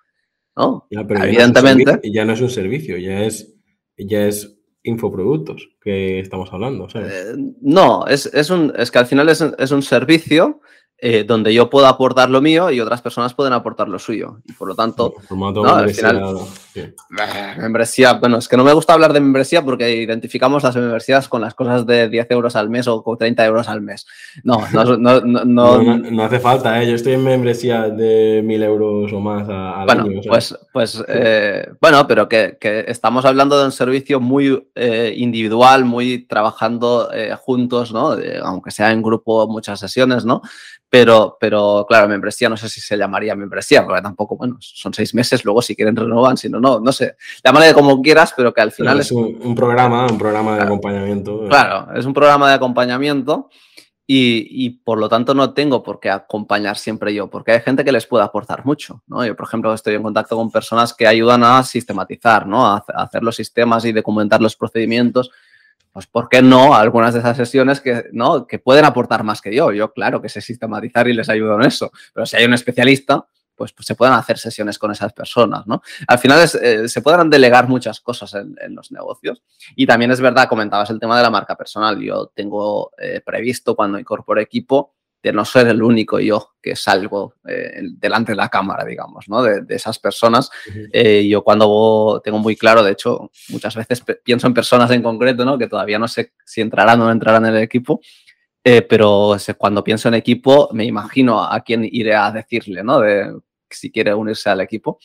¿No? 0.55 0.87
Evidentemente. 0.89 2.01
Ya 2.11 2.25
no, 2.25 2.33
es 2.33 2.41
un 2.41 2.49
servicio, 2.49 2.97
ya 2.97 3.23
es, 3.23 3.55
ya 3.97 4.27
es 4.27 4.57
infoproductos 4.83 5.69
que 5.81 6.19
estamos 6.19 6.51
hablando. 6.53 6.87
Eh, 6.95 7.35
no, 7.61 8.05
es, 8.07 8.27
es, 8.27 8.49
un, 8.49 8.71
es 8.77 8.91
que 8.91 8.99
al 8.99 9.07
final 9.07 9.29
es, 9.29 9.41
es 9.41 9.71
un 9.71 9.81
servicio 9.81 10.61
eh, 10.97 11.25
donde 11.27 11.53
yo 11.53 11.69
puedo 11.69 11.87
aportar 11.87 12.29
lo 12.29 12.41
mío 12.41 12.71
y 12.71 12.79
otras 12.79 13.01
personas 13.01 13.33
pueden 13.33 13.51
aportar 13.51 13.89
lo 13.89 13.99
suyo. 13.99 14.37
Y 14.45 14.53
por 14.53 14.69
lo 14.69 14.75
tanto, 14.75 15.13
al 15.65 15.89
final, 15.89 16.37
membresía, 17.57 18.13
bueno, 18.13 18.37
es 18.37 18.47
que 18.47 18.55
no 18.55 18.63
me 18.63 18.71
gusta 18.71 18.93
hablar 18.93 19.11
de 19.11 19.19
membresía 19.19 19.61
porque 19.61 19.93
identificamos 19.93 20.63
las 20.63 20.73
membresías 20.77 21.27
con 21.27 21.41
las 21.41 21.53
cosas 21.53 21.85
de 21.85 22.07
10 22.07 22.31
euros 22.31 22.55
al 22.55 22.69
mes 22.69 22.87
o 22.87 23.03
con 23.03 23.17
30 23.17 23.45
euros 23.45 23.67
al 23.67 23.81
mes. 23.81 24.07
No, 24.45 24.65
no, 24.71 24.95
no, 24.95 25.19
no, 25.19 25.97
no 25.97 26.23
hace 26.23 26.39
falta, 26.39 26.81
¿eh? 26.81 26.87
yo 26.87 26.95
estoy 26.95 27.13
en 27.13 27.25
membresía 27.25 27.89
de 27.89 28.41
1000 28.45 28.63
euros 28.63 29.11
o 29.11 29.19
más 29.19 29.49
al 29.49 29.85
bueno, 29.85 30.21
Pues, 30.25 30.57
pues 30.71 31.03
eh, 31.09 31.67
bueno, 31.81 32.07
pero 32.07 32.29
que, 32.29 32.57
que, 32.57 32.85
estamos 32.87 33.25
hablando 33.25 33.59
de 33.59 33.65
un 33.65 33.73
servicio 33.73 34.21
muy 34.21 34.65
eh, 34.75 35.13
individual, 35.17 35.83
muy 35.83 36.25
trabajando 36.25 37.09
juntos, 37.41 37.91
¿no? 37.91 38.15
aunque 38.43 38.71
sea 38.71 38.91
en 38.91 39.01
grupo 39.01 39.45
muchas 39.47 39.79
sesiones, 39.79 40.23
¿no? 40.23 40.41
Pero, 40.95 41.35
pero 41.37 41.85
claro, 41.85 42.07
membresía 42.07 42.47
no 42.47 42.55
sé 42.55 42.69
si 42.69 42.79
se 42.79 42.95
llamaría 42.95 43.35
membresía, 43.35 43.83
porque 43.83 44.01
tampoco, 44.01 44.37
bueno, 44.37 44.55
son 44.61 44.93
seis 44.93 45.13
meses, 45.13 45.43
luego 45.43 45.61
si 45.61 45.75
quieren 45.75 45.93
renovan, 45.93 46.37
si 46.37 46.47
no, 46.47 46.61
no, 46.61 46.79
no 46.79 46.91
sé. 46.93 47.17
Llámale 47.43 47.73
como 47.73 48.01
quieras, 48.01 48.33
pero 48.35 48.53
que 48.53 48.61
al 48.61 48.71
final 48.71 49.01
es, 49.01 49.11
un, 49.11 49.53
programa, 49.53 50.07
un 50.09 50.17
programa 50.17 50.55
de 50.55 50.63
acompañamiento. 50.63 51.49
Claro, 51.49 51.93
es 51.93 52.05
un 52.05 52.13
programa 52.13 52.47
de 52.47 52.55
acompañamiento 52.55 53.49
y, 54.07 54.47
y, 54.49 54.69
por 54.69 54.97
lo 54.97 55.09
tanto 55.09 55.33
no 55.33 55.53
tengo 55.53 55.83
por 55.83 55.99
qué 55.99 56.09
acompañar 56.09 56.77
siempre 56.77 57.13
yo, 57.13 57.29
porque 57.29 57.51
hay 57.51 57.59
gente 57.59 57.83
que 57.83 57.91
les 57.91 58.07
puede 58.07 58.23
aportar 58.23 58.65
mucho, 58.65 59.03
¿no? 59.07 59.25
Yo, 59.25 59.35
por 59.35 59.47
ejemplo, 59.47 59.73
estoy 59.73 59.95
en 59.95 60.03
contacto 60.03 60.37
con 60.37 60.49
personas 60.49 60.93
que 60.93 61.07
ayudan 61.07 61.43
a 61.43 61.61
sistematizar, 61.63 62.47
¿no? 62.47 62.65
A 62.65 62.85
hacer 62.95 63.21
los 63.21 63.35
sistemas 63.35 63.83
y 63.83 63.91
documentar 63.91 64.41
los 64.41 64.55
procedimientos 64.55 65.29
pues 65.95 66.07
¿por 66.07 66.27
qué 66.27 66.41
no 66.41 66.75
algunas 66.75 67.13
de 67.13 67.21
esas 67.21 67.37
sesiones 67.37 67.79
que, 67.79 68.03
¿no? 68.11 68.45
que 68.47 68.59
pueden 68.59 68.83
aportar 68.83 69.23
más 69.23 69.39
que 69.39 69.55
yo? 69.55 69.71
Yo, 69.71 69.93
claro, 69.93 70.21
que 70.21 70.27
sé 70.27 70.41
sistematizar 70.41 71.07
y 71.07 71.13
les 71.13 71.29
ayudo 71.29 71.55
en 71.55 71.61
eso, 71.61 71.89
pero 72.13 72.25
si 72.25 72.35
hay 72.35 72.43
un 72.43 72.53
especialista, 72.53 73.25
pues, 73.55 73.71
pues 73.71 73.85
se 73.85 73.95
pueden 73.95 74.13
hacer 74.13 74.37
sesiones 74.37 74.77
con 74.77 74.91
esas 74.91 75.13
personas, 75.13 75.65
¿no? 75.65 75.81
Al 76.05 76.19
final 76.19 76.45
eh, 76.61 76.89
se 76.89 77.01
pueden 77.01 77.29
delegar 77.29 77.69
muchas 77.69 78.01
cosas 78.01 78.33
en, 78.33 78.75
los 78.75 78.91
negocios 78.91 79.41
y 79.73 79.85
también 79.85 80.11
es 80.11 80.19
verdad, 80.19 80.49
comentabas 80.49 80.89
el 80.89 80.99
tema 80.99 81.15
de 81.15 81.23
la 81.23 81.29
marca 81.29 81.55
personal, 81.55 81.97
yo 82.01 82.29
tengo 82.35 82.91
eh, 82.97 83.21
previsto 83.25 83.73
cuando 83.73 83.97
incorpore 83.97 84.41
equipo 84.41 84.94
de 85.25 85.33
no 85.33 85.43
ser 85.43 85.67
el 85.69 85.81
único 85.81 86.19
yo 86.19 86.51
que 86.61 86.75
salgo 86.75 87.33
eh, 87.47 87.81
delante 87.97 88.33
de 88.33 88.35
la 88.35 88.47
cámara, 88.47 88.85
digamos, 88.85 89.27
¿no? 89.27 89.41
De, 89.41 89.63
esas 89.69 89.97
personas. 89.97 90.51
Eh, 90.93 91.27
yo 91.27 91.43
cuando 91.43 92.21
tengo 92.23 92.37
muy 92.37 92.55
claro, 92.55 92.83
de 92.83 92.91
hecho, 92.91 93.31
muchas 93.49 93.75
veces 93.75 94.03
pienso 94.23 94.45
en 94.45 94.53
personas 94.53 94.91
en 94.91 95.01
concreto, 95.01 95.43
¿no? 95.43 95.57
Que 95.57 95.65
todavía 95.65 95.97
no 95.97 96.07
sé 96.07 96.33
si 96.45 96.61
entrarán 96.61 97.01
o 97.01 97.05
no 97.05 97.11
entrarán 97.11 97.43
en 97.47 97.55
el 97.55 97.63
equipo, 97.63 98.01
eh, 98.63 98.83
pero 98.83 99.35
cuando 99.57 99.83
pienso 99.83 100.09
en 100.09 100.13
equipo 100.13 100.69
me 100.73 100.85
imagino 100.85 101.43
a 101.43 101.59
quién 101.61 101.89
iré 101.91 102.13
a 102.13 102.31
decirle, 102.31 102.83
¿no? 102.83 102.99
De 102.99 103.35
si 103.67 103.91
quiere 103.91 104.13
unirse 104.13 104.51
al 104.51 104.61
equipo. 104.61 104.99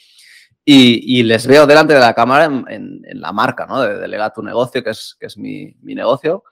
Y, 0.63 1.23
les 1.23 1.47
veo 1.47 1.67
delante 1.67 1.95
de 1.95 2.01
la 2.01 2.13
cámara 2.13 2.45
en, 2.45 3.01
la 3.15 3.33
marca, 3.33 3.65
¿no? 3.65 3.81
De 3.81 3.97
Delega 3.97 4.35
tu 4.35 4.43
negocio, 4.43 4.85
que 4.85 4.91
es, 4.91 5.17
que 5.19 5.27
es 5.27 5.39
mi, 5.39 5.75
mi 5.81 5.95
negocio 5.95 6.45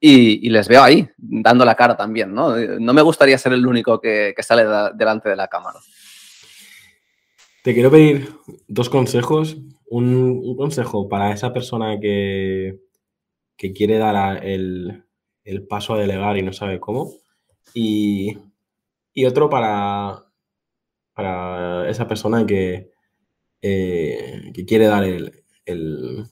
y, 0.00 0.48
les 0.48 0.66
veo 0.66 0.82
ahí, 0.82 1.06
dando 1.18 1.64
la 1.64 1.74
cara 1.74 1.94
también, 1.94 2.32
¿no? 2.32 2.56
No 2.56 2.94
me 2.94 3.02
gustaría 3.02 3.36
ser 3.36 3.52
el 3.52 3.66
único 3.66 4.00
que, 4.00 4.34
sale 4.38 4.64
delante 4.94 5.28
de 5.28 5.36
la 5.36 5.48
cámara. 5.48 5.78
Te 7.62 7.74
quiero 7.74 7.90
pedir 7.90 8.30
dos 8.66 8.88
consejos. 8.88 9.58
Un, 9.90 10.56
consejo 10.56 11.08
para 11.08 11.32
esa 11.32 11.52
persona 11.52 11.98
que, 12.00 12.80
que 13.56 13.72
quiere 13.72 13.98
dar 13.98 14.42
el, 14.44 15.04
paso 15.68 15.94
a 15.94 15.98
delegar 15.98 16.38
y 16.38 16.42
no 16.42 16.54
sabe 16.54 16.80
cómo. 16.80 17.12
Y, 17.74 18.38
otro 19.26 19.50
para, 19.50 20.24
para 21.12 21.90
esa 21.90 22.08
persona 22.08 22.46
que, 22.46 22.90
eh, 23.60 24.50
que 24.54 24.64
quiere 24.64 24.86
dar 24.86 25.04
el, 25.04 25.44
el 25.66 26.24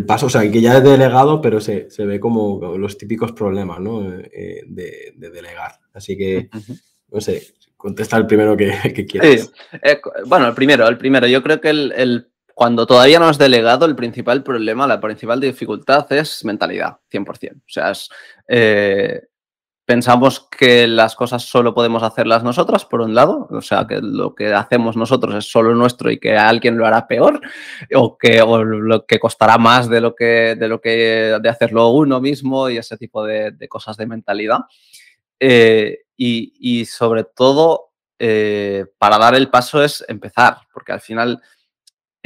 paso, 0.00 0.26
o 0.26 0.30
sea, 0.30 0.50
que 0.50 0.60
ya 0.60 0.78
es 0.78 0.84
delegado, 0.84 1.42
pero 1.42 1.60
se, 1.60 1.88
ve 1.98 2.18
como 2.18 2.78
los 2.78 2.96
típicos 2.96 3.32
problemas, 3.32 3.78
¿no? 3.80 4.10
Eh, 4.10 4.62
de, 4.66 5.12
delegar. 5.16 5.72
Así 5.92 6.16
que, 6.16 6.48
no 7.10 7.20
sé, 7.20 7.54
contesta 7.76 8.16
el 8.16 8.26
primero 8.26 8.56
que, 8.56 8.72
que 8.94 9.04
quieras. 9.04 9.52
Eh, 9.82 10.00
bueno, 10.26 10.48
el 10.48 10.54
primero, 10.54 10.88
el 10.88 10.96
primero. 10.96 11.26
Yo 11.26 11.42
creo 11.42 11.60
que 11.60 11.70
el, 11.70 12.28
cuando 12.54 12.86
todavía 12.86 13.18
no 13.18 13.26
has 13.26 13.38
delegado, 13.38 13.84
el 13.84 13.96
principal 13.96 14.42
problema, 14.42 14.86
la 14.86 15.00
principal 15.00 15.40
dificultad 15.40 16.10
es 16.12 16.44
mentalidad, 16.44 16.98
100%. 17.12 17.56
O 17.56 17.60
sea, 17.66 17.90
es, 17.90 18.08
eh, 18.48 19.20
pensamos 19.92 20.48
que 20.48 20.86
las 20.86 21.14
cosas 21.14 21.42
solo 21.42 21.74
podemos 21.74 22.02
hacerlas 22.02 22.42
nosotras, 22.42 22.86
por 22.86 23.02
un 23.02 23.14
lado, 23.14 23.46
o 23.50 23.60
sea, 23.60 23.86
que 23.86 24.00
lo 24.00 24.34
que 24.34 24.54
hacemos 24.54 24.96
nosotros 24.96 25.34
es 25.34 25.50
solo 25.50 25.74
nuestro 25.74 26.10
y 26.10 26.18
que 26.18 26.34
alguien 26.34 26.78
lo 26.78 26.86
hará 26.86 27.06
peor, 27.06 27.42
o 27.94 28.16
que 28.16 28.38
lo 28.38 29.04
que 29.04 29.18
costará 29.18 29.58
más 29.58 29.90
de 29.90 30.00
lo 30.00 30.14
que, 30.14 30.56
de 30.58 30.66
lo 30.66 30.80
que 30.80 31.36
de 31.42 31.48
hacerlo 31.50 31.90
uno 31.90 32.22
mismo 32.22 32.70
y 32.70 32.78
ese 32.78 32.96
tipo 32.96 33.22
de, 33.22 33.54
cosas 33.68 33.98
de 33.98 34.06
mentalidad. 34.06 34.60
Eh, 35.38 35.98
y, 36.16 36.86
sobre 36.86 37.24
todo, 37.24 37.90
eh, 38.18 38.86
para 38.96 39.18
dar 39.18 39.34
el 39.34 39.50
paso 39.50 39.84
es 39.84 40.02
empezar, 40.08 40.56
porque 40.72 40.92
al 40.92 41.02
final 41.02 41.38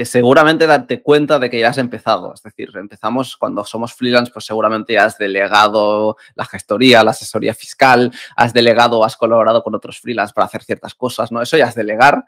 seguramente 0.04 0.66
darte 0.66 1.02
cuenta 1.02 1.38
de 1.38 1.48
que 1.48 1.61
ya 1.61 1.70
has 1.70 1.78
empezado. 1.78 2.35
Es 2.35 2.42
decir, 2.42 2.70
empezamos 2.74 3.37
cuando 3.37 3.64
somos 3.64 3.94
freelance, 3.94 4.30
pues 4.32 4.44
seguramente 4.44 4.98
has 4.98 5.16
delegado 5.16 6.16
la 6.35 6.44
gestoría, 6.44 7.02
la 7.02 7.12
asesoría 7.12 7.54
fiscal, 7.54 8.12
has 8.37 8.52
delegado, 8.52 9.04
has 9.04 9.16
colaborado 9.16 9.62
con 9.62 9.74
otros 9.74 10.00
freelance 10.00 10.35
para 10.35 10.46
hacer 10.46 10.62
ciertas 10.62 10.94
cosas, 10.94 11.32
¿no? 11.32 11.40
Eso 11.40 11.56
ya 11.56 11.66
es 11.66 11.74
delegar 11.74 12.24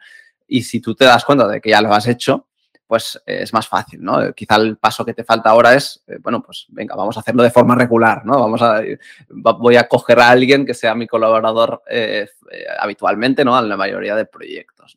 y 0.46 0.62
si 0.62 0.80
tú 0.80 0.94
te 0.94 1.04
das 1.04 1.24
cuenta 1.24 1.46
de 1.46 1.60
que 1.60 1.70
ya 1.70 1.82
lo 1.82 1.92
has 1.92 2.08
hecho, 2.08 2.46
pues 2.88 3.20
es 3.26 3.52
más 3.52 3.68
fácil, 3.68 4.02
¿no? 4.02 4.32
Quizá 4.32 4.56
el 4.56 4.78
paso 4.78 5.04
que 5.04 5.12
te 5.12 5.22
falta 5.22 5.50
ahora 5.50 5.74
es, 5.74 6.02
eh, 6.06 6.16
bueno, 6.22 6.42
pues 6.42 6.64
venga, 6.70 6.96
vamos 6.96 7.18
a 7.18 7.20
hacerlo 7.20 7.42
de 7.42 7.50
forma 7.50 7.74
regular, 7.74 8.24
¿no? 8.24 8.40
Vamos 8.40 8.62
a, 8.62 8.80
voy 9.28 9.76
a 9.76 9.86
coger 9.86 10.18
a 10.20 10.30
alguien 10.30 10.64
que 10.64 10.72
sea 10.72 10.94
mi 10.94 11.06
colaborador 11.06 11.82
eh, 11.86 12.26
eh, 12.50 12.64
habitualmente, 12.80 13.44
¿no? 13.44 13.58
En 13.58 13.68
la 13.68 13.76
mayoría 13.76 14.16
de 14.16 14.24
proyectos. 14.24 14.96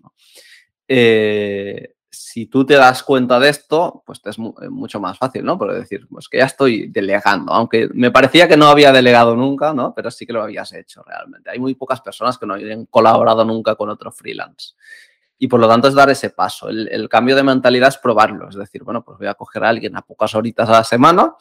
Si 2.12 2.46
tú 2.48 2.66
te 2.66 2.74
das 2.74 3.04
cuenta 3.04 3.40
de 3.40 3.50
esto, 3.50 4.04
pues 4.06 4.22
es 4.26 4.38
eh, 4.38 4.70
mucho 4.70 5.00
más 5.00 5.18
fácil, 5.18 5.46
¿no? 5.46 5.58
Por 5.58 5.74
decir, 5.74 6.08
pues 6.10 6.28
que 6.28 6.40
ya 6.40 6.46
estoy 6.46 6.88
delegando, 6.88 7.54
aunque 7.54 7.90
me 7.94 8.12
parecía 8.12 8.50
que 8.50 8.58
no 8.58 8.68
había 8.68 8.92
delegado 8.92 9.36
nunca, 9.36 9.74
¿no? 9.74 9.94
Pero 9.96 10.12
sí 10.12 10.26
que 10.26 10.34
lo 10.34 10.44
habías 10.44 10.74
hecho 10.74 11.04
realmente. 11.04 11.50
Hay 11.50 11.60
muy 11.60 11.74
pocas 11.74 12.02
personas 12.02 12.38
que 12.38 12.46
no 12.46 12.54
hayan 12.54 12.86
colaborado 12.86 13.46
nunca 13.46 13.76
con 13.76 13.90
otro 13.90 14.12
freelance. 14.12 14.74
Y 15.38 15.48
por 15.48 15.60
lo 15.60 15.68
tanto 15.68 15.88
es 15.88 15.96
dar 15.96 16.10
ese 16.10 16.32
paso. 16.32 16.70
El, 16.70 17.10
cambio 17.10 17.36
de 17.36 17.44
mentalidad 17.44 17.90
es 17.90 17.98
probarlo. 17.98 18.50
Es 18.50 18.56
decir, 18.56 18.84
bueno, 18.84 19.04
pues 19.04 19.18
voy 19.18 19.28
a 19.28 19.34
coger 19.34 19.64
a 19.64 19.70
alguien 19.70 19.96
a 19.96 20.02
pocas 20.02 20.36
horitas 20.36 20.70
a 20.70 20.74
la 20.74 20.84
semana, 20.84 21.34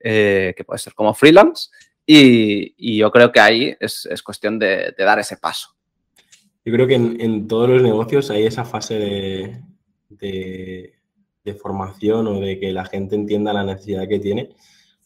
eh, 0.00 0.54
que 0.56 0.64
puede 0.64 0.78
ser 0.78 0.94
como 0.94 1.14
freelance, 1.14 1.68
y, 2.06 2.96
yo 2.98 3.10
creo 3.10 3.30
que 3.30 3.40
ahí 3.40 3.76
es, 3.78 4.08
cuestión 4.24 4.58
de, 4.58 4.94
dar 4.98 5.18
ese 5.18 5.36
paso. 5.36 5.68
Yo 6.64 6.72
creo 6.72 6.86
que 6.86 6.94
en 6.94 7.46
todos 7.46 7.68
los 7.68 7.82
negocios 7.82 8.30
hay 8.30 8.44
esa 8.44 8.64
fase 8.64 8.94
de, 8.98 9.62
de, 10.18 10.94
formación 11.60 12.26
o 12.26 12.40
de 12.40 12.58
que 12.58 12.72
la 12.72 12.84
gente 12.86 13.14
entienda 13.14 13.52
la 13.52 13.64
necesidad 13.64 14.08
que 14.08 14.18
tiene, 14.18 14.50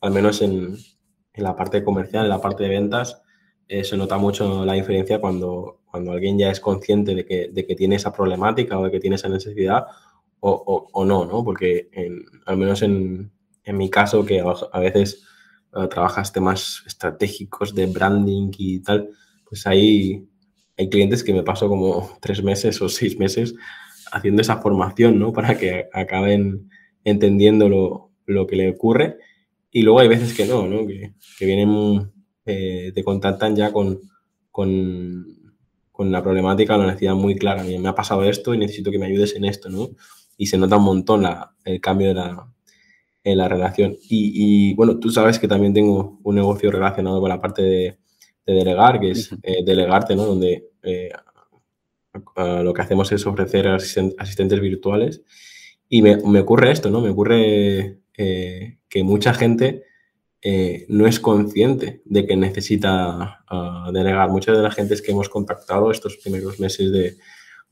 al 0.00 0.12
menos 0.12 0.40
en, 0.42 0.76
la 1.34 1.54
parte 1.54 1.84
comercial, 1.84 2.24
en 2.24 2.30
la 2.30 2.40
parte 2.40 2.64
de 2.64 2.70
ventas, 2.70 3.22
eh, 3.68 3.84
se 3.84 3.96
nota 3.96 4.18
mucho 4.18 4.64
la 4.64 4.72
diferencia 4.72 5.20
cuando, 5.20 5.82
cuando 5.86 6.12
alguien 6.12 6.38
ya 6.38 6.50
es 6.50 6.58
consciente 6.58 7.14
de 7.14 7.24
que, 7.24 7.48
de 7.52 7.66
que 7.66 7.76
tiene 7.76 7.96
esa 7.96 8.12
problemática 8.12 8.78
o 8.78 8.84
de 8.84 8.90
que 8.90 8.98
tiene 8.98 9.16
esa 9.16 9.28
necesidad 9.28 9.86
o, 10.40 10.88
o, 10.92 11.04
no, 11.04 11.24
¿no? 11.24 11.44
Porque 11.44 11.90
al 12.46 12.56
menos 12.56 12.82
en, 12.82 13.30
en, 13.64 13.76
mi 13.76 13.90
caso, 13.90 14.24
que 14.24 14.40
a, 14.40 14.80
veces 14.80 15.24
eh, 15.74 15.88
trabajas 15.88 16.32
temas 16.32 16.82
estratégicos 16.86 17.74
de 17.74 17.86
branding 17.86 18.50
y 18.56 18.80
tal, 18.80 19.10
pues 19.48 19.66
hay, 19.66 20.26
hay 20.76 20.88
clientes 20.88 21.24
que 21.24 21.34
me 21.34 21.42
paso 21.42 21.68
como 21.68 22.16
tres 22.20 22.42
meses 22.42 22.80
o 22.82 22.88
seis 22.88 23.18
meses 23.18 23.54
haciendo 24.12 24.42
esa 24.42 24.58
formación, 24.58 25.18
¿no? 25.18 25.32
Para 25.32 25.56
que 25.56 25.88
acaben 25.92 26.70
entendiendo 27.04 27.68
lo, 27.68 28.10
lo 28.26 28.46
que 28.46 28.56
le 28.56 28.70
ocurre. 28.70 29.18
Y 29.70 29.82
luego 29.82 30.00
hay 30.00 30.08
veces 30.08 30.34
que 30.34 30.46
no, 30.46 30.66
¿no? 30.66 30.86
Que, 30.86 31.14
que 31.38 31.46
vienen, 31.46 32.12
eh, 32.46 32.92
te 32.94 33.04
contactan 33.04 33.56
ya 33.56 33.72
con, 33.72 34.00
con, 34.50 35.26
con, 35.92 36.12
la 36.12 36.22
problemática 36.22 36.76
la 36.76 36.86
necesidad 36.86 37.14
muy 37.14 37.36
clara. 37.36 37.64
me 37.64 37.88
ha 37.88 37.94
pasado 37.94 38.24
esto 38.24 38.54
y 38.54 38.58
necesito 38.58 38.90
que 38.90 38.98
me 38.98 39.06
ayudes 39.06 39.34
en 39.36 39.44
esto, 39.44 39.68
¿no? 39.68 39.90
Y 40.36 40.46
se 40.46 40.58
nota 40.58 40.76
un 40.76 40.84
montón 40.84 41.22
la, 41.22 41.54
el 41.64 41.80
cambio 41.80 42.08
de 42.08 42.14
la, 42.14 42.48
en 43.24 43.38
la 43.38 43.48
relación. 43.48 43.96
Y, 44.08 44.70
y, 44.70 44.74
bueno, 44.74 44.98
tú 44.98 45.10
sabes 45.10 45.38
que 45.38 45.48
también 45.48 45.74
tengo 45.74 46.18
un 46.22 46.34
negocio 46.34 46.70
relacionado 46.70 47.20
con 47.20 47.28
la 47.28 47.40
parte 47.40 47.62
de, 47.62 47.98
de 48.46 48.54
delegar, 48.54 48.98
que 48.98 49.10
es 49.10 49.30
eh, 49.42 49.62
delegarte, 49.64 50.16
¿no? 50.16 50.24
Donde 50.24 50.70
eh, 50.82 51.10
lo 52.36 52.72
que 52.72 52.82
hacemos 52.82 53.12
es 53.12 53.26
ofrecer 53.26 53.68
asistentes 53.68 54.60
virtuales. 54.60 55.22
Y 55.88 56.02
me, 56.02 56.16
me, 56.18 56.40
ocurre 56.40 56.70
esto, 56.70 56.90
¿no? 56.90 57.00
Me 57.00 57.10
ocurre 57.10 58.00
eh, 58.16 58.78
que 58.88 59.02
mucha 59.02 59.32
gente 59.34 59.84
no 60.88 61.06
es 61.06 61.20
consciente 61.20 62.00
de 62.04 62.26
que 62.26 62.36
necesita 62.36 63.44
ah, 63.48 63.90
delegar. 63.92 64.30
Muchas 64.30 64.56
de 64.56 64.62
las 64.62 64.74
gentes 64.74 65.02
que 65.02 65.12
hemos 65.12 65.28
contactado 65.28 65.90
estos 65.90 66.16
primeros 66.16 66.60
meses 66.60 66.92
de, 66.92 67.16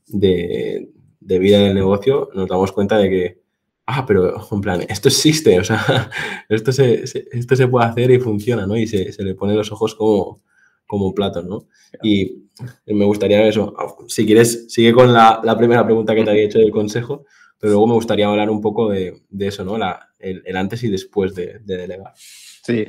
de, 0.07 0.89
de 1.19 1.39
vida 1.39 1.59
del 1.59 1.75
negocio, 1.75 2.29
nos 2.33 2.47
damos 2.47 2.71
cuenta 2.71 2.97
de 2.97 3.09
que 3.09 3.47
ah, 3.87 4.05
pero 4.05 4.47
en 4.51 4.61
plan, 4.61 4.85
esto 4.87 5.07
existe, 5.07 5.59
o 5.59 5.63
sea, 5.63 6.11
esto 6.49 6.71
se, 6.71 7.03
esto 7.03 7.55
se 7.55 7.67
puede 7.67 7.87
hacer 7.87 8.11
y 8.11 8.19
funciona, 8.19 8.67
¿no? 8.67 8.77
Y 8.77 8.85
se, 8.85 9.11
se 9.11 9.23
le 9.23 9.33
pone 9.33 9.55
los 9.55 9.71
ojos 9.71 9.95
como, 9.95 10.43
como 10.87 11.13
plato, 11.13 11.43
¿no? 11.43 11.67
Y 12.01 12.47
me 12.87 13.05
gustaría 13.05 13.45
eso. 13.45 13.75
Si 14.07 14.25
quieres, 14.25 14.65
sigue 14.73 14.93
con 14.93 15.13
la, 15.13 15.55
primera 15.57 15.85
pregunta 15.85 16.15
que 16.15 16.23
te 16.23 16.29
había 16.31 16.45
hecho 16.45 16.59
del 16.59 16.71
consejo, 16.71 17.25
pero 17.59 17.73
luego 17.73 17.87
me 17.87 17.93
gustaría 17.93 18.27
hablar 18.27 18.49
un 18.49 18.61
poco 18.61 18.89
de, 18.89 19.21
eso, 19.39 19.63
¿no? 19.63 19.77
La, 19.77 20.09
el, 20.19 20.43
antes 20.55 20.83
y 20.83 20.89
después 20.89 21.35
de, 21.35 21.59
delegar. 21.59 22.13
Sí, 22.15 22.85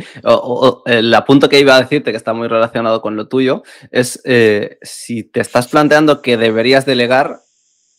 el 0.86 1.14
apunto 1.14 1.48
que 1.48 1.60
iba 1.60 1.76
a 1.76 1.82
decirte, 1.82 2.10
que 2.10 2.16
está 2.16 2.32
muy 2.32 2.48
relacionado 2.48 3.00
con 3.00 3.16
lo 3.16 3.28
tuyo, 3.28 3.62
es 3.90 4.20
eh, 4.24 4.78
si 4.82 5.22
te 5.22 5.40
estás 5.40 5.68
planteando 5.68 6.20
que 6.20 6.36
deberías 6.36 6.84
delegar, 6.84 7.40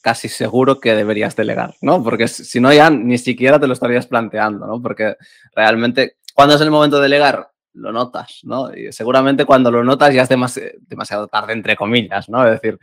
casi 0.01 0.29
seguro 0.29 0.79
que 0.79 0.95
deberías 0.95 1.35
delegar, 1.35 1.75
¿no? 1.81 2.03
Porque 2.03 2.27
si 2.27 2.59
no, 2.59 2.73
ya 2.73 2.89
ni 2.89 3.17
siquiera 3.17 3.59
te 3.59 3.67
lo 3.67 3.73
estarías 3.73 4.07
planteando, 4.07 4.65
¿no? 4.65 4.81
Porque 4.81 5.15
realmente, 5.55 6.17
¿cuándo 6.33 6.55
es 6.55 6.61
el 6.61 6.71
momento 6.71 6.97
de 6.97 7.03
delegar? 7.03 7.49
Lo 7.79 7.91
notas, 7.91 8.41
¿no? 8.43 8.73
Y 8.75 8.91
seguramente 8.91 9.45
cuando 9.45 9.71
lo 9.71 9.83
notas 9.83 10.13
ya 10.13 10.23
es 10.23 10.29
demasiado, 10.29 11.27
tarde, 11.27 11.53
entre 11.53 11.75
comillas, 11.75 12.29
¿no? 12.29 12.45
Es 12.45 12.61
decir, 12.61 12.79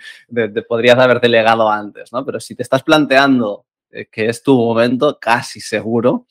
podrías 0.69 0.99
haber 0.99 1.21
delegado 1.21 1.71
antes, 1.71 2.13
¿no? 2.13 2.25
Pero 2.25 2.41
si 2.41 2.55
te 2.55 2.63
estás 2.63 2.83
planteando 2.83 3.67
eh, 3.91 4.07
que 4.07 4.29
es 4.29 4.43
tu 4.43 4.57
momento, 4.57 5.19
casi 5.21 5.61
seguro 5.61 6.27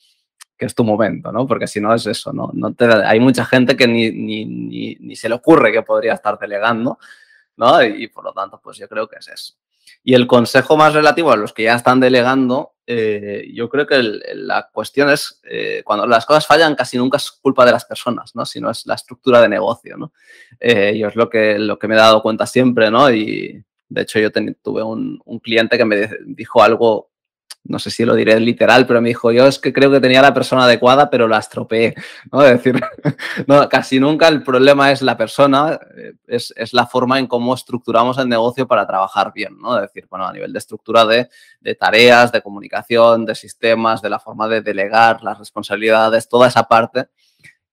que 0.58 0.66
es 0.66 0.74
tu 0.74 0.84
momento, 0.84 1.32
¿no? 1.32 1.46
Porque 1.46 1.66
si 1.66 1.80
no 1.80 1.94
es 1.94 2.06
eso, 2.06 2.32
¿no? 2.32 2.50
no 2.54 2.72
te, 2.74 2.86
hay 2.86 3.20
mucha 3.20 3.44
gente 3.44 3.76
que 3.76 3.86
ni, 3.86 4.10
ni, 4.10 4.96
ni, 4.96 5.16
se 5.16 5.28
le 5.28 5.34
ocurre 5.34 5.70
que 5.70 5.82
podría 5.82 6.14
estar 6.14 6.38
delegando, 6.38 6.98
¿no? 7.56 7.82
y 7.82 8.08
por 8.08 8.24
lo 8.24 8.32
tanto, 8.32 8.58
pues 8.62 8.78
yo 8.78 8.88
creo 8.88 9.06
que 9.06 9.16
es 9.18 9.28
eso. 9.28 9.54
Y 10.02 10.14
el 10.14 10.26
consejo 10.26 10.76
más 10.76 10.94
relativo 10.94 11.32
a 11.32 11.36
los 11.36 11.52
que 11.52 11.64
ya 11.64 11.74
están 11.74 12.00
delegando, 12.00 12.74
eh, 12.86 13.50
yo 13.52 13.68
creo 13.68 13.86
que 13.86 14.00
la 14.34 14.68
cuestión 14.72 15.10
es, 15.10 15.40
eh, 15.44 15.82
cuando 15.84 16.06
las 16.06 16.24
cosas 16.24 16.46
fallan, 16.46 16.74
casi 16.76 16.96
nunca 16.96 17.16
es 17.16 17.30
culpa 17.30 17.64
de 17.64 17.72
las 17.72 17.84
personas, 17.84 18.34
¿no? 18.34 18.46
sino 18.46 18.70
es 18.70 18.86
la 18.86 18.94
estructura 18.94 19.40
de 19.40 19.48
negocio. 19.48 19.96
¿no? 19.96 20.12
Eh, 20.60 20.92
y 20.96 21.04
es 21.04 21.16
lo 21.16 21.28
que, 21.28 21.58
lo 21.58 21.78
que 21.78 21.88
me 21.88 21.94
he 21.94 21.98
dado 21.98 22.22
cuenta 22.22 22.46
siempre, 22.46 22.90
¿no? 22.90 23.10
y 23.10 23.64
de 23.88 24.02
hecho 24.02 24.18
yo 24.18 24.30
tuve 24.62 24.82
un, 24.82 25.20
cliente 25.42 25.76
que 25.76 25.84
me 25.84 26.10
dijo 26.26 26.62
algo 26.62 27.10
no 27.68 27.78
sé 27.78 27.90
si 27.90 28.04
lo 28.04 28.14
diré 28.14 28.38
literal, 28.40 28.86
pero 28.86 29.00
me 29.00 29.08
dijo, 29.08 29.32
yo 29.32 29.46
es 29.46 29.58
que 29.58 29.72
creo 29.72 29.90
que 29.90 30.00
tenía 30.00 30.22
la 30.22 30.34
persona 30.34 30.64
adecuada, 30.64 31.10
pero 31.10 31.28
la 31.28 31.38
estropeé, 31.38 31.94
¿no? 32.32 32.42
Es 32.42 32.62
decir, 32.62 32.80
no, 33.46 33.68
casi 33.68 34.00
nunca 34.00 34.28
el 34.28 34.42
problema 34.42 34.90
es 34.92 35.02
la 35.02 35.16
persona, 35.16 35.78
eh, 35.96 36.14
es, 36.26 36.52
es, 36.56 36.72
la 36.72 36.86
forma 36.86 37.18
en 37.18 37.26
cómo 37.26 37.54
estructuramos 37.54 38.18
el 38.18 38.28
negocio 38.28 38.66
para 38.66 38.86
trabajar 38.86 39.32
bien, 39.34 39.58
¿no? 39.58 39.76
Es 39.76 39.82
decir, 39.82 40.06
bueno, 40.10 40.26
a 40.26 40.32
nivel 40.32 40.52
de 40.52 40.58
estructura 40.58 41.04
de, 41.04 41.28
de 41.60 41.74
tareas, 41.74 42.32
de 42.32 42.42
comunicación, 42.42 43.24
de 43.24 43.34
sistemas, 43.34 44.02
de 44.02 44.10
la 44.10 44.18
forma 44.18 44.48
de 44.48 44.60
delegar 44.60 45.22
las 45.22 45.38
responsabilidades, 45.38 46.28
toda 46.28 46.48
esa 46.48 46.64
parte, 46.64 47.08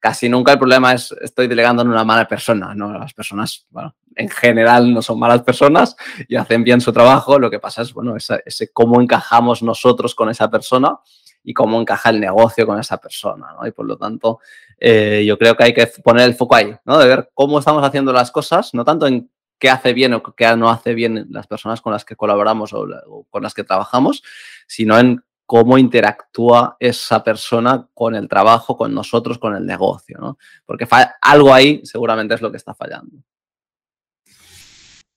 casi 0.04 0.28
nunca 0.28 0.52
el 0.52 0.60
problema 0.60 0.92
es 0.92 1.16
estoy 1.22 1.48
delegando 1.48 1.82
en 1.82 1.88
una 1.88 2.04
mala 2.04 2.28
persona, 2.28 2.76
¿no? 2.76 2.92
Las 2.92 3.14
personas, 3.14 3.66
bueno, 3.70 3.96
en 4.18 4.28
general 4.28 4.94
no 4.94 5.02
son 5.02 5.18
malas 5.18 5.44
personas 5.44 5.96
y 6.28 6.36
hacen 6.36 6.62
bien 6.66 6.82
su 6.82 6.92
trabajo. 6.92 7.40
Lo 7.40 7.50
que 7.50 7.58
pasa 7.58 7.84
es, 7.84 7.94
bueno, 7.94 8.18
ese, 8.18 8.74
cómo 8.74 9.00
encajamos 9.00 9.64
nosotros 9.64 10.14
con 10.14 10.30
esa 10.30 10.52
persona 10.52 11.00
y 11.42 11.54
cómo 11.54 11.80
encaja 11.80 12.10
el 12.10 12.20
negocio 12.20 12.68
con 12.68 12.78
esa 12.82 12.98
persona, 12.98 13.54
¿no? 13.58 13.66
Y 13.66 13.72
por 13.72 13.86
lo 13.86 13.96
tanto, 13.96 14.40
eh, 14.78 15.24
yo 15.26 15.38
creo 15.38 15.56
que 15.56 15.64
hay 15.64 15.74
que 15.74 15.88
poner 16.04 16.28
el 16.28 16.36
foco 16.36 16.56
ahí, 16.56 16.76
¿no? 16.84 16.98
De 16.98 17.08
ver 17.08 17.32
cómo 17.34 17.60
estamos 17.60 17.82
haciendo 17.82 18.12
las 18.12 18.30
cosas, 18.30 18.74
no 18.74 18.84
tanto 18.84 19.08
en 19.08 19.32
qué 19.58 19.70
hace 19.70 19.94
bien 19.94 20.14
o 20.16 20.22
qué 20.22 20.54
no 20.58 20.70
hace 20.70 20.96
bien 20.96 21.28
las 21.30 21.48
personas 21.48 21.80
con 21.80 21.94
las 21.94 22.04
que 22.04 22.18
colaboramos 22.18 22.74
o, 22.74 22.86
o 23.08 23.24
con 23.30 23.42
las 23.42 23.54
que 23.54 23.64
trabajamos, 23.64 24.22
sino 24.68 25.00
en 25.00 25.24
cómo 25.46 25.78
interactúa 25.78 26.78
esa 26.80 27.24
persona 27.24 27.88
con 27.94 28.16
el 28.16 28.28
trabajo, 28.28 28.78
con 28.78 28.94
nosotros, 28.94 29.38
con 29.38 29.56
el 29.56 29.66
negocio, 29.66 30.18
¿no? 30.20 30.38
Porque 30.66 30.88
algo 31.22 31.54
ahí 31.54 31.82
seguramente 31.84 32.34
es 32.34 32.42
lo 32.42 32.52
que 32.52 32.58
está 32.58 32.74
fallando. 32.74 33.18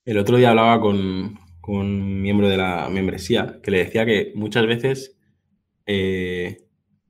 El 0.05 0.19
otro 0.19 0.37
día 0.37 0.51
hablaba 0.51 0.81
con, 0.81 1.39
un 1.69 2.23
miembro 2.23 2.49
de 2.49 2.57
la 2.57 2.89
membresía 2.89 3.59
que 3.61 3.73
le 3.73 3.79
decía 3.79 4.07
que 4.07 4.33
muchas 4.37 4.67
veces 4.67 5.19
eh, 5.85 6.65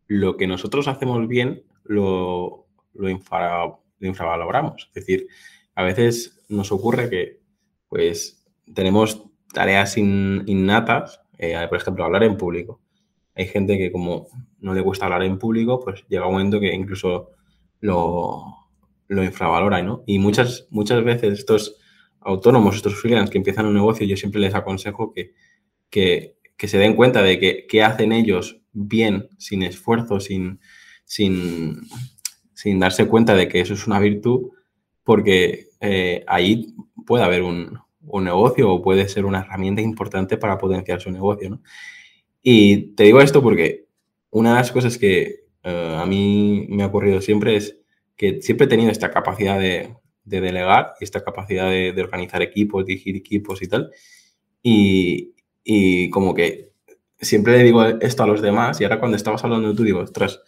lo 0.07 0.39
que 0.39 0.47
nosotros 0.47 0.89
hacemos 0.89 1.29
bien 1.29 1.65
lo, 1.85 2.67
lo, 2.95 3.09
infravaloramos. 3.09 4.91
Es 4.95 4.95
decir, 4.95 5.27
a 5.75 5.83
veces 5.83 6.43
nos 6.49 6.73
ocurre 6.73 7.11
que 7.11 7.41
pues 7.89 8.47
tenemos 8.75 9.27
tareas 9.53 9.97
innatas, 9.99 11.21
eh, 11.39 11.55
por 11.69 11.79
ejemplo, 11.79 12.05
hablar 12.05 12.25
en 12.25 12.37
público. 12.37 12.81
Hay 13.37 13.47
gente 13.47 13.79
que 13.79 13.93
como 13.93 14.29
no 14.61 14.75
le 14.75 14.81
gusta 14.81 15.05
hablar 15.05 15.23
en 15.23 15.39
público, 15.39 15.81
pues 15.81 16.05
llega 16.09 16.27
un 16.27 16.33
momento 16.33 16.59
que 16.59 16.75
incluso 16.75 17.31
lo, 17.81 18.67
lo 19.09 19.25
infravalora, 19.25 19.83
¿no? 19.83 20.03
Y 20.07 20.19
muchas, 20.19 20.67
muchas 20.71 21.05
veces 21.05 21.39
estos 21.39 21.77
autónomos, 22.21 22.77
estos 22.77 22.97
freelance 22.97 23.31
que 23.31 23.39
empiezan 23.39 23.67
un 23.67 23.75
negocio, 23.75 24.07
yo 24.07 24.17
siempre 24.17 24.41
les 24.41 24.55
aconsejo 24.55 25.13
que, 25.13 25.35
que, 25.91 26.69
se 26.69 26.79
den 26.79 26.97
cuenta 26.97 27.23
de 27.23 27.39
que, 27.39 27.67
qué 27.69 27.83
hacen 27.83 28.13
ellos 28.13 28.61
bien, 28.73 29.29
sin 29.39 29.63
esfuerzo, 29.63 30.19
sin, 30.19 30.61
sin, 31.05 31.83
sin, 32.53 32.81
darse 32.81 33.07
cuenta 33.07 33.35
de 33.35 33.49
que 33.49 33.61
eso 33.61 33.75
es 33.75 33.87
una 33.87 34.01
virtud, 34.01 34.51
porque 35.05 35.69
eh, 35.81 36.25
ahí 36.27 36.75
puede 37.07 37.25
haber 37.25 37.43
un, 37.43 37.79
un, 38.01 38.25
negocio 38.25 38.73
o 38.73 38.83
puede 38.83 39.09
ser 39.09 39.25
una 39.25 39.41
herramienta 39.41 39.81
importante 39.81 40.37
para 40.37 40.59
potenciar 40.59 41.01
su 41.01 41.13
negocio. 41.13 41.51
¿no? 41.51 41.63
Y 42.49 42.95
te 42.95 43.03
digo 43.03 43.21
esto 43.21 43.43
porque 43.43 43.89
una 44.31 44.51
de 44.51 44.57
las 44.59 44.71
cosas 44.71 44.99
que 44.99 45.47
eh, 45.65 45.97
a 45.99 46.07
mí 46.07 46.65
me 46.69 46.85
ha 46.85 46.87
ocurrido 46.87 47.21
siempre 47.21 47.57
es 47.57 47.77
que 48.17 48.41
siempre 48.41 48.67
he 48.67 48.69
tenido 48.69 48.93
esta 48.93 49.11
capacidad 49.11 49.59
de, 49.59 49.97
de 50.23 50.41
delegar 50.41 50.95
esta 51.01 51.25
capacidad 51.25 51.69
de, 51.69 52.01
organizar 52.01 52.43
equipos, 52.43 52.87
dirigir 52.87 53.17
equipos 53.17 53.63
y 53.63 53.67
tal. 53.67 53.91
Y, 54.63 55.35
y, 55.65 56.09
como 56.11 56.35
que 56.35 56.71
siempre 57.21 57.59
le 57.59 57.65
digo 57.65 57.85
esto 57.85 58.23
a 58.23 58.29
los 58.29 58.41
demás 58.41 58.81
y 58.81 58.85
ahora 58.85 59.01
cuando 59.01 59.17
estabas 59.17 59.43
hablando 59.43 59.75
tú 59.75 59.83
digo, 59.83 59.99
ostras, 59.99 60.41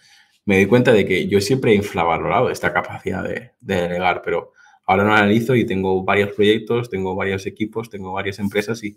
me 0.45 0.55
doy 0.55 0.67
cuenta 0.67 0.93
de 0.93 1.05
que 1.05 1.27
yo 1.27 1.41
siempre 1.41 1.73
he 1.73 1.75
infravalorado 1.75 2.49
esta 2.49 2.73
capacidad 2.73 3.25
de, 3.25 3.55
delegar, 3.59 4.23
pero 4.25 4.53
ahora 4.87 5.03
lo 5.03 5.15
analizo 5.15 5.57
y 5.57 5.67
tengo 5.67 6.05
varios 6.05 6.31
proyectos, 6.37 6.91
tengo 6.91 7.17
varios 7.17 7.45
equipos, 7.45 7.91
tengo 7.91 8.13
varias 8.13 8.39
empresas 8.39 8.85
y, 8.85 8.97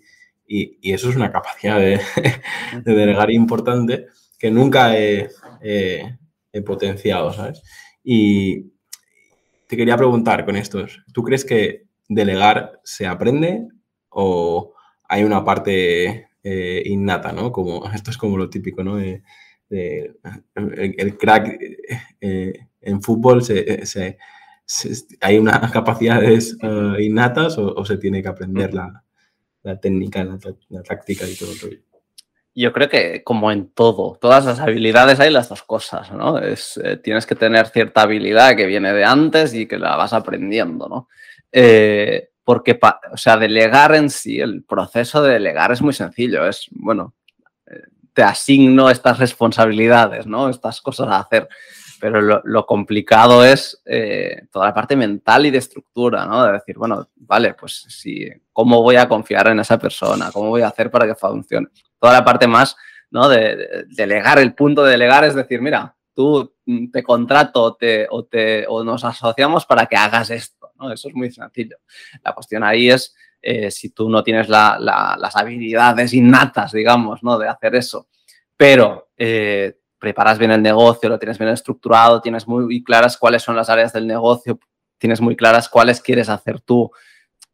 y, 0.52 0.78
y 0.82 0.94
eso 0.94 1.10
es 1.10 1.16
una 1.16 1.32
capacidad 1.32 1.80
de, 1.80 2.00
de, 2.84 2.94
delegar 2.94 3.32
importante 3.32 4.08
que 4.38 4.52
nunca 4.52 4.98
he, 4.98 5.30
he 5.62 6.62
potenciado, 6.62 7.32
¿sabes? 7.32 7.62
Y, 8.04 8.72
te 9.72 9.78
quería 9.78 9.96
preguntar 9.96 10.44
con 10.44 10.58
estos, 10.58 11.02
¿tú 11.14 11.24
crees 11.24 11.46
que 11.46 11.86
delegar 12.10 12.82
se 12.84 13.08
aprende 13.08 13.70
o 14.10 14.74
hay 15.08 15.24
una 15.24 15.46
parte 15.46 16.28
eh, 16.44 16.84
innata, 16.88 17.32
¿no? 17.32 17.54
Como, 17.54 17.90
esto 17.96 18.12
es 18.12 18.18
como 18.18 18.36
lo 18.36 18.50
típico, 18.50 18.84
¿no? 18.84 19.00
el, 19.00 19.24
crack 21.18 21.58
eh, 22.20 22.54
en 22.82 23.02
fútbol 23.02 23.42
se, 23.46 24.18
¿hay 25.22 25.38
unas 25.38 25.72
capacidades 25.72 26.58
uh, 26.62 27.00
innatas 27.00 27.58
o, 27.58 27.86
se 27.86 27.96
tiene 27.96 28.22
que 28.22 28.28
aprender 28.28 28.74
la, 29.63 29.80
técnica, 29.80 30.24
la, 30.24 30.84
táctica 30.84 31.28
y 31.28 31.36
todo 31.36 31.52
ello? 31.52 31.78
Yo 32.54 32.74
creo 32.74 32.89
que 32.89 33.24
como 33.24 33.52
en 33.52 33.69
todo, 33.69 34.17
todas 34.19 34.45
las 34.45 34.60
habilidades 34.60 35.19
hay 35.19 35.32
las 35.32 35.47
dos 35.47 35.63
cosas, 35.63 36.12
¿no? 36.12 36.38
Es, 36.38 36.80
eh, 36.84 36.97
tienes 36.97 37.26
que 37.26 37.36
tener 37.36 37.67
cierta 37.67 38.02
habilidad 38.02 38.58
que 38.58 38.65
viene 38.65 38.91
de 38.91 39.06
antes 39.06 39.54
y 39.54 39.67
que 39.67 39.78
la 39.78 39.95
vas 39.95 40.12
aprendiendo, 40.12 40.89
¿no? 40.89 41.08
Eh, 41.52 42.30
porque, 42.43 42.78
o 43.12 43.17
sea, 43.17 43.38
delegar 43.38 43.95
en 43.95 44.10
sí, 44.10 44.39
el 44.39 44.63
proceso 44.63 45.21
de 45.21 45.34
delegar 45.34 45.71
es 45.71 45.82
muy 45.82 45.93
sencillo, 45.93 46.45
es, 46.45 46.67
bueno, 46.71 47.13
eh, 47.67 47.84
te 48.13 48.24
asigno 48.24 48.89
estas 48.89 49.19
responsabilidades, 49.19 50.28
¿no? 50.28 50.50
Estas 50.50 50.82
cosas 50.82 51.08
a 51.08 51.19
hacer 51.19 51.47
pero 52.02 52.20
lo, 52.20 52.66
complicado 52.66 53.46
es 53.46 53.80
eh, 53.86 54.48
toda 54.52 54.66
la 54.66 54.74
parte 54.74 54.96
mental 54.96 55.46
y 55.46 55.52
de 55.52 55.60
estructura, 55.60 56.26
¿no? 56.26 56.44
De 56.44 56.54
decir, 56.54 56.76
bueno, 56.76 57.10
vale, 57.16 57.54
pues 57.54 57.86
sí, 57.90 58.28
¿cómo 58.52 58.82
voy 58.82 58.96
a 58.96 59.08
confiar 59.08 59.50
en 59.50 59.60
esa 59.60 59.78
persona? 59.78 60.32
¿Cómo 60.32 60.50
voy 60.50 60.64
a 60.64 60.70
hacer 60.70 60.90
para 60.90 61.06
que 61.06 61.14
funcione? 61.14 61.68
Toda 62.00 62.14
la 62.14 62.26
parte 62.26 62.48
más, 62.48 62.76
¿no? 63.12 63.30
De, 63.30 63.86
delegar, 63.90 64.40
el 64.40 64.56
punto 64.56 64.84
de 64.84 64.94
delegar 64.94 65.24
es 65.26 65.36
decir, 65.36 65.62
mira, 65.62 65.96
tú 66.16 66.56
mm, 66.66 66.90
te 66.90 67.04
contrato 67.04 67.62
o, 67.62 67.76
te, 68.26 68.66
o 68.68 68.84
nos 68.84 69.06
asociamos 69.06 69.68
para 69.68 69.86
que 69.86 69.96
hagas 69.96 70.32
esto, 70.32 70.72
¿no? 70.80 70.92
Eso 70.92 71.08
es 71.08 71.14
muy 71.14 71.30
sencillo. 71.30 71.78
La 72.24 72.34
cuestión 72.34 72.64
ahí 72.64 72.90
es 72.90 73.16
eh, 73.44 73.70
si 73.70 73.92
tú 73.92 74.10
no 74.10 74.24
tienes 74.24 74.50
las 74.50 75.36
habilidades 75.36 76.16
innatas, 76.16 76.72
digamos, 76.72 77.22
¿no? 77.22 77.38
De 77.38 77.48
hacer 77.48 77.76
eso, 77.76 78.08
pero 78.58 79.12
eh, 79.16 79.81
preparas 80.02 80.40
bien 80.40 80.50
el 80.50 80.64
negocio, 80.64 81.08
lo 81.08 81.20
tienes 81.20 81.38
bien 81.38 81.52
estructurado, 81.52 82.22
tienes 82.22 82.48
muy 82.48 82.84
claras 82.84 83.18
cuáles 83.18 83.44
son 83.44 83.56
las 83.56 83.70
áreas 83.70 83.94
del 83.94 84.08
negocio, 84.08 84.60
tienes 84.98 85.22
muy 85.22 85.36
claras 85.36 85.70
cuáles 85.70 86.02
quieres 86.02 86.28
hacer 86.28 86.60
tú, 86.60 86.92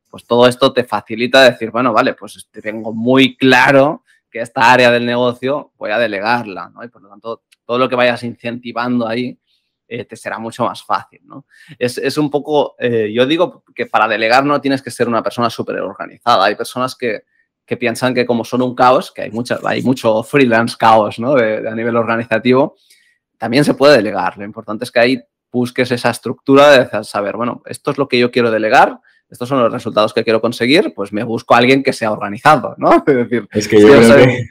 pues 0.09 0.25
todo 0.25 0.47
esto 0.47 0.71
te 0.71 0.85
facilita 0.85 1.43
decir, 1.43 1.71
bueno, 1.71 1.91
vale, 1.91 2.13
pues 2.13 2.49
tengo 2.63 2.93
muy 2.93 3.35
claro 3.35 4.05
que 4.31 4.39
esta 4.39 4.71
área 4.71 4.89
del 4.91 5.05
negocio 5.05 5.73
voy 5.77 5.91
a 5.91 5.99
delegarla, 5.99 6.69
¿no? 6.69 6.83
Y 6.85 6.87
por 6.87 7.01
lo 7.01 7.09
tanto, 7.09 7.43
todo 7.65 7.77
lo 7.77 7.89
que 7.89 7.97
vayas 7.97 8.23
incentivando 8.23 9.05
ahí 9.05 9.37
eh, 9.85 10.05
te 10.05 10.15
será 10.15 10.39
mucho 10.39 10.63
más 10.63 10.83
fácil, 10.83 11.19
¿no? 11.25 11.45
Es, 11.77 12.17
un 12.17 12.29
poco, 12.29 12.75
eh, 12.79 13.11
yo 13.13 13.25
digo 13.25 13.65
que 13.75 13.87
para 13.87 14.07
delegar 14.07 14.45
no 14.45 14.61
tienes 14.61 14.81
que 14.81 14.91
ser 14.91 15.09
una 15.09 15.21
persona 15.21 15.49
súper 15.49 15.81
organizada, 15.81 16.45
hay 16.45 16.55
personas 16.55 16.95
que, 16.95 17.23
que 17.67 17.77
piensan 17.77 18.13
que 18.13 18.25
como 18.25 18.45
son 18.45 18.61
un 18.61 18.73
caos, 18.73 19.11
que 19.11 19.23
hay, 19.23 19.31
mucha, 19.31 19.59
hay 19.65 19.83
mucho 19.83 20.23
freelance 20.23 20.77
caos 20.79 21.19
¿no? 21.19 21.35
de, 21.35 21.67
a 21.67 21.75
nivel 21.75 21.97
organizativo, 21.97 22.77
también 23.37 23.65
se 23.65 23.73
puede 23.73 23.97
delegar. 23.97 24.37
Lo 24.37 24.45
importante 24.45 24.85
es 24.85 24.91
que 24.91 24.99
ahí 24.99 25.21
busques 25.51 25.91
esa 25.91 26.09
estructura 26.09 26.71
de 26.71 27.03
saber, 27.03 27.35
bueno, 27.35 27.61
esto 27.65 27.91
es 27.91 27.97
lo 27.97 28.07
que 28.07 28.17
yo 28.17 28.31
quiero 28.31 28.49
delegar, 28.51 28.99
estos 29.29 29.49
son 29.49 29.59
los 29.61 29.71
resultados 29.71 30.13
que 30.13 30.23
quiero 30.23 30.39
conseguir, 30.39 30.93
pues 30.95 31.11
me 31.11 31.25
busco 31.25 31.53
a 31.53 31.57
alguien 31.57 31.83
que 31.83 31.91
sea 31.91 32.11
organizado, 32.11 32.73
¿no? 32.77 33.03
Es 33.05 33.15
decir, 33.15 33.47
es 33.51 33.67
que 33.67 33.81
yo 33.81 33.87
creo 33.87 34.15
que 34.15 34.45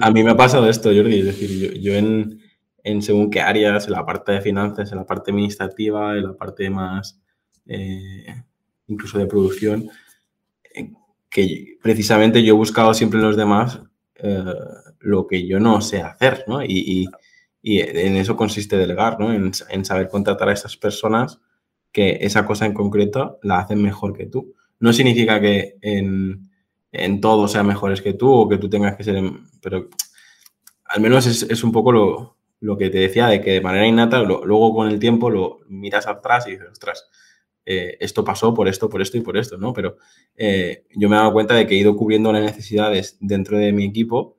a, 0.00 0.10
mí, 0.10 0.24
me 0.24 0.30
ha 0.30 0.36
pasado 0.36 0.68
esto, 0.68 0.88
Jordi, 0.88 1.20
es 1.20 1.26
decir, 1.26 1.80
yo, 1.80 1.94
en, 1.94 2.40
en, 2.82 3.02
según 3.02 3.30
qué 3.30 3.40
áreas, 3.40 3.86
en 3.86 3.92
la 3.92 4.04
parte 4.04 4.32
de 4.32 4.40
finanzas, 4.40 4.90
en 4.90 4.98
la 4.98 5.06
parte 5.06 5.30
administrativa, 5.30 6.16
en 6.16 6.24
la 6.24 6.32
parte 6.32 6.70
más 6.70 7.20
eh, 7.66 8.42
incluso 8.88 9.18
de 9.18 9.26
producción, 9.26 9.88
que 11.30 11.78
precisamente 11.82 12.42
yo 12.42 12.54
he 12.54 12.56
buscado 12.56 12.94
siempre 12.94 13.18
en 13.18 13.26
los 13.26 13.36
demás 13.36 13.80
eh, 14.16 14.44
lo 15.00 15.26
que 15.26 15.46
yo 15.46 15.60
no 15.60 15.80
sé 15.80 16.00
hacer, 16.00 16.44
¿no? 16.46 16.64
Y, 16.64 17.08
en 17.68 18.16
eso 18.16 18.36
consiste 18.36 18.76
delegar, 18.76 19.18
¿no? 19.18 19.32
En, 19.32 19.84
saber 19.84 20.08
contratar 20.08 20.48
a 20.48 20.52
esas 20.52 20.76
personas 20.76 21.40
que 21.90 22.18
esa 22.20 22.46
cosa 22.46 22.64
en 22.64 22.72
concreto 22.72 23.40
la 23.42 23.58
hacen 23.58 23.82
mejor 23.82 24.16
que 24.16 24.26
tú. 24.26 24.54
No 24.78 24.92
significa 24.92 25.40
que 25.40 25.76
en, 25.82 27.20
todo 27.20 27.48
sean 27.48 27.66
mejores 27.66 28.02
que 28.02 28.14
tú 28.14 28.32
o 28.32 28.48
que 28.48 28.58
tú 28.58 28.70
tengas 28.70 28.96
que 28.96 29.04
ser, 29.04 29.20
pero 29.60 29.88
al 30.84 31.00
menos 31.00 31.26
es, 31.26 31.64
un 31.64 31.72
poco 31.72 32.36
lo, 32.60 32.78
que 32.78 32.88
te 32.88 32.98
decía, 32.98 33.26
de 33.26 33.40
que 33.40 33.52
de 33.52 33.60
manera 33.60 33.86
innata, 33.86 34.22
luego 34.22 34.72
con 34.72 34.88
el 34.88 35.00
tiempo 35.00 35.28
lo 35.28 35.58
miras 35.68 36.06
atrás 36.06 36.46
y 36.46 36.52
dices, 36.52 36.68
ostras, 36.70 37.08
eh, 37.68 37.96
esto 37.98 38.24
pasó 38.24 38.54
por 38.54 38.68
esto, 38.68 38.88
por 38.88 39.02
esto 39.02 39.18
y 39.18 39.22
por 39.22 39.36
esto, 39.36 39.58
¿no? 39.58 39.72
Pero 39.72 39.96
eh, 40.36 40.84
yo 40.94 41.08
me 41.08 41.16
he 41.16 41.18
dado 41.18 41.32
cuenta 41.32 41.54
de 41.54 41.66
que 41.66 41.74
he 41.74 41.78
ido 41.78 41.96
cubriendo 41.96 42.32
las 42.32 42.42
necesidades 42.42 43.18
dentro 43.20 43.58
de 43.58 43.72
mi 43.72 43.84
equipo 43.84 44.38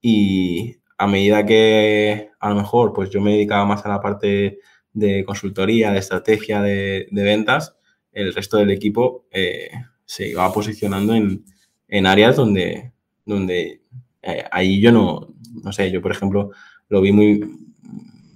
y 0.00 0.78
a 0.98 1.06
medida 1.06 1.46
que 1.46 2.30
a 2.40 2.48
lo 2.48 2.56
mejor 2.56 2.92
pues 2.92 3.10
yo 3.10 3.20
me 3.20 3.34
dedicaba 3.34 3.64
más 3.64 3.86
a 3.86 3.88
la 3.88 4.00
parte 4.00 4.58
de 4.92 5.24
consultoría, 5.24 5.92
de 5.92 6.00
estrategia, 6.00 6.62
de, 6.62 7.06
ventas, 7.12 7.76
el 8.10 8.34
resto 8.34 8.56
del 8.56 8.72
equipo 8.72 9.26
eh, 9.30 9.70
se 10.04 10.30
iba 10.30 10.52
posicionando 10.52 11.14
en, 11.14 12.06
áreas 12.06 12.34
donde, 12.34 12.92
donde 13.24 13.82
ahí 14.50 14.80
yo 14.80 14.90
no, 14.90 15.32
no 15.62 15.72
sé, 15.72 15.92
yo 15.92 16.02
por 16.02 16.10
ejemplo 16.10 16.50
lo 16.88 17.00
vi 17.00 17.12
muy, 17.12 17.40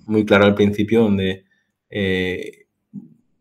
muy 0.06 0.24
claro 0.24 0.44
al 0.44 0.54
principio 0.54 1.02
donde 1.02 1.44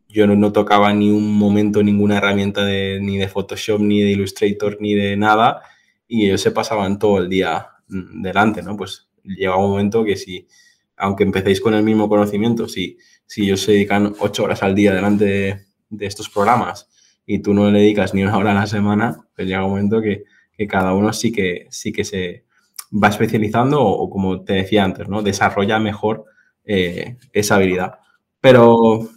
yo 0.10 0.26
no, 0.28 0.52
tocaba 0.52 0.93
ni 0.93 1.12
un 1.12 1.38
momento 1.38 1.84
ninguna 1.84 2.17
herramienta 2.17 2.65
de, 2.65 3.00
ni 3.02 3.17
de 3.17 3.28
Photoshop, 3.28 3.82
ni 3.82 4.02
de 4.02 4.12
Illustrator, 4.12 4.78
ni 4.80 4.93
de 4.93 5.17
nada, 5.17 5.62
y 6.08 6.26
ellos 6.26 6.41
se 6.41 6.52
pasaban 6.52 6.98
todo 7.00 7.20
el 7.20 7.30
día 7.30 7.67
mm, 7.89 8.22
delante, 8.22 8.63
¿no? 8.63 8.78
Pues 8.78 9.10
llega 9.24 9.58
un 9.58 9.72
momento 9.72 10.04
que 10.06 10.15
si, 10.15 10.48
aunque 10.96 11.24
empecéis 11.24 11.60
con 11.60 11.74
el 11.74 11.84
mismo 11.84 12.08
conocimiento, 12.08 12.67
si, 12.67 12.98
si 13.26 13.43
ellos 13.43 13.62
se 13.62 13.74
dedican 13.74 14.15
ocho 14.20 14.43
horas 14.43 14.63
al 14.63 14.76
día 14.76 14.93
delante 14.93 15.26
de, 15.26 15.67
estos 16.06 16.30
programas 16.30 16.89
y 17.26 17.39
tú 17.39 17.54
no 17.54 17.72
le 17.72 17.80
dedicas 17.80 18.13
ni 18.13 18.22
una 18.22 18.38
hora 18.38 18.52
a 18.52 18.56
la 18.56 18.67
semana, 18.67 19.26
pues 19.36 19.48
llega 19.48 19.63
un 19.63 19.72
momento 19.72 20.02
que, 20.02 20.24
cada 20.67 20.93
uno 20.93 21.13
sí 21.13 21.32
que, 21.32 21.67
sí 21.70 21.91
que 21.91 22.04
se 22.04 22.46
va 22.91 23.10
especializando 23.10 23.84
o, 23.84 24.10
como 24.10 24.43
te 24.43 24.54
decía 24.54 24.84
antes, 24.84 25.08
¿no? 25.08 25.22
Desarrolla 25.22 25.80
mejor 25.80 26.26
eh, 26.63 27.17
esa 27.34 27.56
habilidad. 27.56 28.00
Pero... 28.41 29.10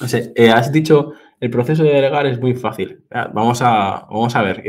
No 0.00 0.08
sé, 0.08 0.32
eh, 0.34 0.50
has 0.50 0.72
dicho 0.72 1.12
el 1.38 1.50
proceso 1.50 1.82
de 1.82 1.92
delegar 1.92 2.24
es 2.26 2.40
muy 2.40 2.54
fácil. 2.54 3.04
Vamos 3.10 3.60
a, 3.60 4.06
vamos 4.10 4.34
a 4.34 4.42
ver. 4.42 4.62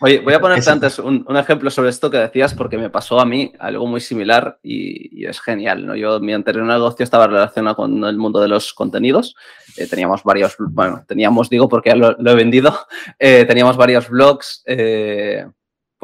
Oye, 0.00 0.20
voy 0.20 0.32
a 0.32 0.40
ponerte 0.40 0.70
antes 0.70 0.98
un, 0.98 1.24
ejemplo 1.36 1.70
sobre 1.70 1.90
esto 1.90 2.10
que 2.10 2.16
decías 2.16 2.54
porque 2.54 2.78
me 2.78 2.88
pasó 2.88 3.20
a 3.20 3.26
mí 3.26 3.52
algo 3.58 3.86
muy 3.86 4.00
similar 4.00 4.58
y, 4.62 5.26
es 5.26 5.40
genial. 5.40 5.84
¿no? 5.84 5.94
Yo, 5.94 6.20
mi 6.20 6.32
anterior 6.32 6.64
negocio 6.64 7.04
estaba 7.04 7.26
relacionado 7.26 7.76
con 7.76 8.04
el 8.04 8.16
mundo 8.16 8.40
de 8.40 8.48
los 8.48 8.72
contenidos. 8.72 9.36
Eh, 9.76 9.86
teníamos 9.86 10.22
varios, 10.22 10.56
bueno, 10.58 11.04
teníamos, 11.06 11.50
digo 11.50 11.68
porque 11.68 11.90
ya 11.90 11.96
lo, 11.96 12.16
he 12.18 12.34
vendido, 12.34 12.74
eh, 13.18 13.44
teníamos 13.46 13.76
varios 13.76 14.08
blogs 14.08 14.64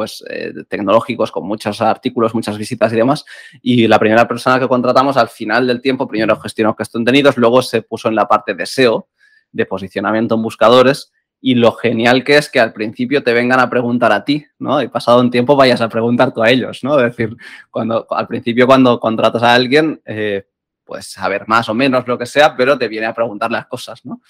pues, 0.01 0.25
tecnológicos 0.67 1.31
con 1.31 1.47
muchos 1.47 1.83
artículos, 1.83 2.35
muchas 2.35 2.57
visitas 2.57 2.91
y 2.91 2.97
demás. 2.97 3.27
Y 3.61 3.87
la 3.87 3.99
primera 3.99 4.27
persona 4.27 4.59
que 4.59 4.67
contratamos 4.67 5.19
al 5.19 5.29
final 5.29 5.67
del 5.67 5.83
tiempo, 5.83 6.09
primero 6.09 6.41
gestionó 6.41 6.71
estos 6.71 6.89
contenidos, 6.89 7.37
luego 7.37 7.61
se 7.61 7.83
puso 7.83 8.09
en 8.09 8.15
la 8.15 8.27
parte 8.27 8.55
de 8.55 8.65
SEO, 8.65 9.09
de 9.53 9.67
posicionamiento 9.67 10.37
en 10.37 10.43
buscadores. 10.43 11.13
Y 11.39 11.55
lo 11.55 11.73
genial 11.73 12.25
que 12.25 12.39
es 12.39 12.49
que 12.49 12.61
al 12.61 12.73
principio 12.73 13.23
te 13.23 13.35
vengan 13.35 13.61
a 13.61 13.69
preguntar 13.69 14.11
a 14.11 14.25
ti, 14.25 14.43
¿no? 14.59 14.81
Y 14.81 14.89
pasado 14.89 15.21
un 15.21 15.31
tiempo 15.31 15.55
vayas 15.55 15.83
a 15.83 15.91
preguntar 15.91 16.33
tú 16.33 16.43
a 16.43 16.49
ellos, 16.49 16.83
¿no? 16.83 16.99
Es 16.99 17.15
decir, 17.15 17.37
cuando, 17.71 18.07
al 18.09 18.27
principio 18.27 18.67
cuando 18.67 18.99
contratas 18.99 19.43
a 19.43 19.53
alguien, 19.53 20.01
eh, 20.07 20.47
pues 20.83 21.11
saber 21.11 21.47
más 21.47 21.69
o 21.69 21.75
menos 21.75 22.09
lo 22.09 22.17
que 22.17 22.25
sea, 22.25 22.57
pero 22.57 22.79
te 22.79 22.89
viene 22.89 23.05
a 23.05 23.13
preguntar 23.13 23.51
las 23.51 23.67
cosas, 23.67 24.03
¿no? 24.07 24.23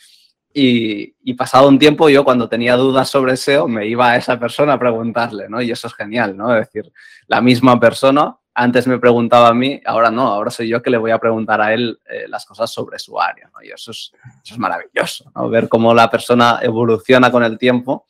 Y, 0.52 1.34
pasado 1.34 1.68
un 1.68 1.78
tiempo, 1.78 2.08
yo 2.08 2.24
cuando 2.24 2.48
tenía 2.48 2.76
dudas 2.76 3.08
sobre 3.08 3.36
SEO, 3.36 3.68
me 3.68 3.86
iba 3.86 4.10
a 4.10 4.16
esa 4.16 4.38
persona 4.38 4.74
a 4.74 4.78
preguntarle, 4.78 5.48
¿no? 5.48 5.62
Y 5.62 5.70
eso 5.70 5.86
es 5.86 5.94
genial, 5.94 6.36
¿no? 6.36 6.54
Es 6.54 6.66
decir, 6.66 6.92
la 7.28 7.40
misma 7.40 7.78
persona 7.78 8.36
antes 8.52 8.86
me 8.86 8.98
preguntaba 8.98 9.48
a 9.48 9.54
mí, 9.54 9.80
ahora 9.86 10.10
no, 10.10 10.26
ahora 10.26 10.50
soy 10.50 10.68
yo 10.68 10.82
que 10.82 10.90
le 10.90 10.98
voy 10.98 11.12
a 11.12 11.18
preguntar 11.18 11.60
a 11.60 11.72
él 11.72 11.98
eh, 12.10 12.26
las 12.28 12.44
cosas 12.44 12.70
sobre 12.70 12.98
su 12.98 13.18
área, 13.18 13.48
¿no? 13.54 13.62
Y 13.62 13.70
eso 13.70 13.92
es, 13.92 14.12
eso 14.44 14.54
es 14.54 14.58
maravilloso, 14.58 15.30
¿no? 15.34 15.48
Ver 15.48 15.68
cómo 15.68 15.94
la 15.94 16.10
persona 16.10 16.58
evoluciona 16.60 17.30
con 17.30 17.44
el 17.44 17.56
tiempo, 17.56 18.06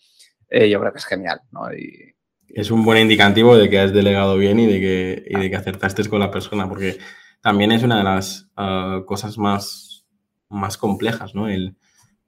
eh, 0.49 0.69
yo 0.69 0.81
creo 0.81 0.93
que 0.93 0.99
es 0.99 1.05
genial, 1.05 1.41
¿no? 1.53 1.73
Y, 1.73 2.15
es 2.53 2.73
un 2.73 2.85
buen 2.85 2.99
indicativo 2.99 3.57
de 3.57 3.71
que 3.71 3.79
has 3.79 3.93
delegado 3.93 4.37
bien 4.37 4.59
y 4.59 4.67
de 4.67 4.81
que, 4.81 5.25
y 5.25 5.39
de 5.39 5.51
que 5.51 5.57
acertaste 5.57 6.09
con 6.09 6.19
la 6.19 6.33
persona, 6.33 6.69
porque 6.69 6.99
también 7.41 7.71
es 7.71 7.85
una 7.85 7.99
de 7.99 8.05
las 8.05 8.49
ah, 8.57 9.03
cosas 9.07 9.39
más, 9.39 10.05
más 10.49 10.77
complejas, 10.77 11.33
¿no? 11.33 11.49
El, 11.49 11.77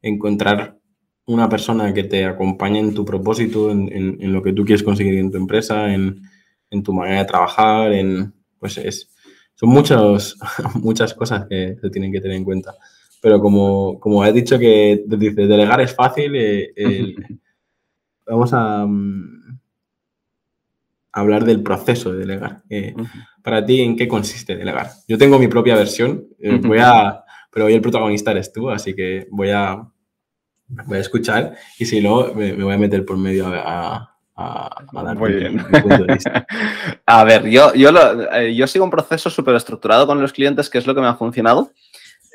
encontrar 0.02 0.76
una 1.26 1.48
persona 1.48 1.94
que 1.94 2.04
te 2.04 2.24
acompañe 2.24 2.80
en 2.80 2.94
tu 2.94 3.04
propósito, 3.04 3.70
en, 3.70 4.32
lo 4.32 4.42
que 4.42 4.52
tú 4.52 4.64
quieres 4.64 4.82
conseguir 4.82 5.18
en 5.18 5.30
tu 5.30 5.38
empresa, 5.38 5.94
en, 5.94 6.20
tu 6.82 6.92
manera 6.92 7.20
de 7.20 7.24
trabajar, 7.26 7.92
en, 7.92 8.34
pues 8.58 8.78
es, 8.78 9.10
son 9.54 9.68
muchas, 9.68 10.36
muchas 10.74 11.14
cosas 11.14 11.46
que 11.48 11.76
se 11.80 11.90
tienen 11.90 12.12
que 12.12 12.20
tener 12.20 12.36
en 12.36 12.44
cuenta. 12.44 12.74
Pero 13.20 13.40
como, 13.40 14.00
como 14.00 14.22
has 14.22 14.34
dicho 14.34 14.58
que 14.58 15.04
dices, 15.06 15.36
delegar 15.36 15.80
es 15.80 15.94
fácil, 15.94 16.32
eh, 16.34 17.14
vamos 18.26 18.52
a 18.52 18.84
mm, 18.84 19.60
hablar 21.12 21.44
del 21.44 21.62
proceso 21.62 22.12
de 22.12 22.18
delegar. 22.18 22.62
Eh, 22.68 22.94
para 23.42 23.64
ti, 23.64 23.80
¿en 23.80 23.96
qué 23.96 24.08
consiste 24.08 24.56
delegar? 24.56 24.90
Yo 25.06 25.16
tengo 25.16 25.38
mi 25.38 25.46
propia 25.46 25.76
versión, 25.76 26.26
eh, 26.40 26.58
voy 26.60 26.78
a 26.80 27.22
pero 27.52 27.66
hoy 27.66 27.74
el 27.74 27.82
protagonista 27.82 28.30
eres 28.30 28.50
tú, 28.50 28.70
así 28.70 28.94
que 28.94 29.28
voy 29.30 29.50
a, 29.50 29.86
voy 30.68 30.98
a 30.98 31.00
escuchar 31.00 31.54
y 31.78 31.84
si 31.84 32.00
no, 32.00 32.32
me, 32.34 32.52
voy 32.52 32.74
a 32.74 32.78
meter 32.78 33.04
por 33.04 33.16
medio 33.16 33.46
a, 33.46 34.08
dar 34.92 35.16
Muy 35.16 35.32
bien. 35.32 35.58
punto 35.58 36.04
de 36.04 36.14
vista. 36.14 36.46
a 37.06 37.24
ver, 37.24 37.48
yo, 37.48 37.74
yo, 37.74 37.90
eh, 38.32 38.54
yo 38.54 38.66
sigo 38.66 38.84
un 38.84 38.90
proceso 38.90 39.30
súper 39.30 39.54
estructurado 39.54 40.06
con 40.06 40.20
los 40.20 40.32
clientes, 40.32 40.68
que 40.70 40.78
es 40.78 40.86
lo 40.86 40.94
que 40.94 41.00
me 41.00 41.06
ha 41.06 41.14
funcionado. 41.14 41.70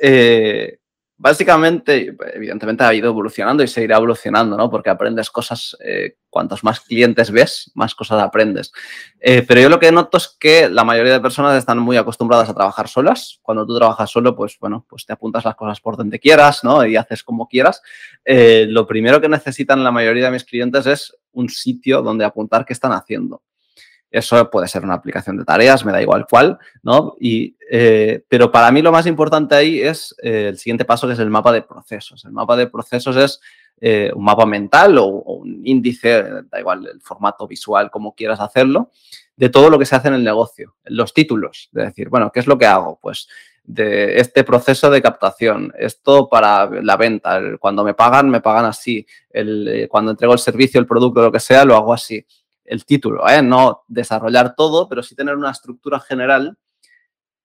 Eh, 0.01 0.79
básicamente, 1.17 2.15
evidentemente 2.33 2.83
ha 2.83 2.93
ido 2.93 3.09
evolucionando 3.09 3.63
y 3.63 3.67
seguirá 3.67 3.97
evolucionando, 3.97 4.55
¿no? 4.55 4.69
Porque 4.69 4.89
aprendes 4.89 5.31
cosas, 5.31 5.75
eh, 5.83 6.17
cuantos 6.29 6.63
más 6.63 6.79
clientes 6.79 7.31
ves, 7.31 7.71
más 7.73 7.95
cosas 7.95 8.21
aprendes. 8.21 8.71
Eh, 9.19 9.43
pero 9.47 9.61
yo 9.61 9.69
lo 9.69 9.79
que 9.79 9.91
noto 9.91 10.17
es 10.17 10.37
que 10.39 10.69
la 10.69 10.83
mayoría 10.83 11.13
de 11.13 11.19
personas 11.19 11.57
están 11.57 11.79
muy 11.79 11.97
acostumbradas 11.97 12.49
a 12.49 12.53
trabajar 12.53 12.87
solas. 12.87 13.39
Cuando 13.41 13.65
tú 13.65 13.75
trabajas 13.75 14.11
solo, 14.11 14.35
pues 14.35 14.57
bueno, 14.59 14.85
pues 14.87 15.05
te 15.05 15.13
apuntas 15.13 15.43
las 15.43 15.55
cosas 15.55 15.81
por 15.81 15.97
donde 15.97 16.19
quieras, 16.19 16.63
¿no? 16.63 16.85
Y 16.85 16.95
haces 16.95 17.23
como 17.23 17.47
quieras. 17.47 17.81
Eh, 18.23 18.67
lo 18.69 18.85
primero 18.85 19.19
que 19.19 19.29
necesitan 19.29 19.83
la 19.83 19.91
mayoría 19.91 20.25
de 20.25 20.31
mis 20.31 20.43
clientes 20.43 20.85
es 20.85 21.17
un 21.31 21.49
sitio 21.49 22.01
donde 22.03 22.25
apuntar 22.25 22.63
qué 22.65 22.73
están 22.73 22.91
haciendo. 22.91 23.41
Eso 24.09 24.49
puede 24.49 24.67
ser 24.67 24.83
una 24.83 24.93
aplicación 24.93 25.37
de 25.37 25.43
tareas, 25.43 25.83
me 25.83 25.91
da 25.91 26.01
igual 26.01 26.25
cuál, 26.29 26.57
¿no? 26.81 27.15
Y, 27.19 27.57
eh, 27.69 28.23
pero 28.29 28.51
para 28.51 28.71
mí 28.71 28.81
lo 28.81 28.91
más 28.91 29.05
importante 29.05 29.55
ahí 29.55 29.81
es 29.81 30.15
eh, 30.21 30.47
el 30.49 30.57
siguiente 30.57 30.85
paso, 30.85 31.07
que 31.07 31.13
es 31.13 31.19
el 31.19 31.29
mapa 31.29 31.51
de 31.51 31.61
procesos. 31.61 32.23
El 32.23 32.31
mapa 32.31 32.55
de 32.55 32.67
procesos 32.67 33.17
es 33.17 33.41
eh, 33.81 34.11
un 34.15 34.23
mapa 34.23 34.45
mental 34.45 34.97
o, 34.97 35.07
un 35.07 35.61
índice, 35.65 36.23
da 36.49 36.59
igual 36.59 36.87
el 36.87 37.01
formato 37.01 37.47
visual, 37.47 37.91
como 37.91 38.15
quieras 38.15 38.39
hacerlo, 38.39 38.91
de 39.35 39.49
todo 39.49 39.69
lo 39.69 39.77
que 39.77 39.85
se 39.85 39.97
hace 39.97 40.07
en 40.07 40.13
el 40.13 40.23
negocio. 40.23 40.75
Los 40.85 41.13
títulos, 41.13 41.67
de 41.73 41.83
decir, 41.83 42.07
bueno, 42.07 42.31
¿qué 42.31 42.39
es 42.39 42.47
lo 42.47 42.57
que 42.57 42.65
hago? 42.65 42.99
Pues 43.01 43.27
de 43.65 44.21
este 44.21 44.45
proceso 44.45 44.89
de 44.89 45.01
captación, 45.01 45.73
esto 45.77 46.29
para 46.29 46.69
la 46.81 46.95
venta, 46.95 47.41
cuando 47.59 47.83
me 47.83 47.93
pagan, 47.93 48.29
me 48.29 48.39
pagan 48.39 48.63
así, 48.63 49.05
el, 49.29 49.89
cuando 49.91 50.11
entrego 50.11 50.31
el 50.31 50.39
servicio, 50.39 50.79
el 50.79 50.87
producto, 50.87 51.21
lo 51.21 51.33
que 51.33 51.41
sea, 51.41 51.65
lo 51.65 51.75
hago 51.75 51.93
así 51.93 52.25
el 52.67 52.85
título, 52.85 53.27
¿eh? 53.27 53.41
no 53.41 53.83
desarrollar 53.87 54.53
todo, 54.55 54.87
pero 54.87 55.01
sí 55.01 55.15
tener 55.15 55.35
una 55.35 55.51
estructura 55.51 55.99
general, 55.99 56.57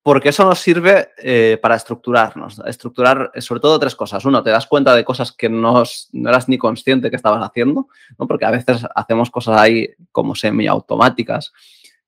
porque 0.03 0.31
eso 0.31 0.45
nos 0.45 0.59
sirve 0.59 1.11
eh, 1.17 1.59
para 1.63 1.77
estructurarnos, 1.77 2.61
estructurar 2.67 3.31
eh, 3.35 3.41
sobre 3.41 3.61
todo 3.61 3.79
tres 3.79 3.95
cosas. 3.95 4.25
Uno, 4.25 4.43
te 4.43 4.51
das 4.51 4.67
cuenta 4.67 4.95
de 4.97 5.05
cosas 5.05 5.31
que 5.33 5.49
no, 5.49 5.85
no 6.13 6.29
eras 6.29 6.49
ni 6.49 6.59
consciente 6.59 7.09
que 7.09 7.17
estabas 7.17 7.43
haciendo, 7.49 7.87
¿no? 8.19 8.27
porque 8.27 8.45
a 8.45 8.51
veces 8.51 8.85
hacemos 8.95 9.31
cosas 9.31 9.59
ahí 9.59 9.89
como 10.11 10.35
semiautomáticas 10.35 11.53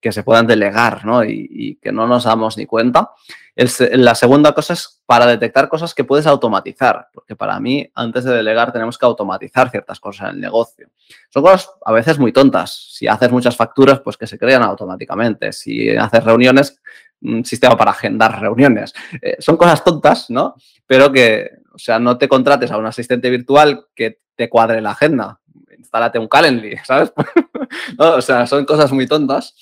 que 0.05 0.13
se 0.13 0.23
puedan 0.23 0.47
delegar 0.47 1.07
¿no? 1.07 1.25
y, 1.25 1.79
que 1.81 1.91
no 1.91 2.07
nos 2.07 2.25
damos 2.25 2.59
ni 2.59 2.67
cuenta. 2.67 3.13
la 3.57 4.15
segunda 4.15 4.53
cosa 4.53 4.75
es 4.75 5.03
para 5.07 5.25
detectar 5.25 5.67
cosas 5.71 5.95
que 5.95 6.05
puedes 6.05 6.27
automatizar, 6.27 7.09
porque 7.15 7.35
para 7.37 7.59
mí, 7.59 7.91
antes 7.95 8.25
de 8.25 8.35
delegar, 8.35 8.71
tenemos 8.71 8.99
que 8.99 9.07
automatizar 9.07 9.71
ciertas 9.71 9.99
cosas 10.01 10.29
en 10.29 10.35
el 10.35 10.41
negocio. 10.43 10.91
Son 11.31 11.43
cosas 11.43 11.71
a 11.83 11.93
veces 11.93 12.19
muy 12.19 12.35
tontas. 12.35 12.93
Si 12.93 13.09
haces 13.09 13.31
muchas 13.31 13.57
facturas, 13.57 14.01
pues 14.01 14.19
que 14.19 14.27
se 14.27 14.39
crean 14.39 14.63
automáticamente. 14.63 15.55
Si 15.55 15.97
haces 15.97 16.23
reuniones, 16.23 16.79
un 17.23 17.43
sistema 17.43 17.75
para 17.75 17.93
agendar 17.93 18.39
reuniones. 18.39 18.93
Eh, 19.23 19.37
son 19.39 19.57
cosas 19.57 19.83
tontas, 19.83 20.29
¿no? 20.29 20.55
Pero 20.87 21.11
que, 21.11 21.49
o 21.73 21.79
sea, 21.79 21.99
no 21.99 22.19
te 22.19 22.29
contrates 22.29 22.71
a 22.71 22.77
un 22.77 22.85
asistente 22.85 23.31
virtual 23.31 23.87
que 23.95 24.21
te 24.37 24.51
cuadre 24.51 24.83
la 24.83 24.91
agenda. 24.91 25.41
Instálate 25.79 26.19
un 26.19 26.29
Calendly, 26.29 26.77
¿sabes? 26.85 27.11
o 27.99 28.21
sea, 28.21 28.47
son 28.47 28.67
cosas 28.67 28.93
muy 28.93 29.07
tontas 29.07 29.55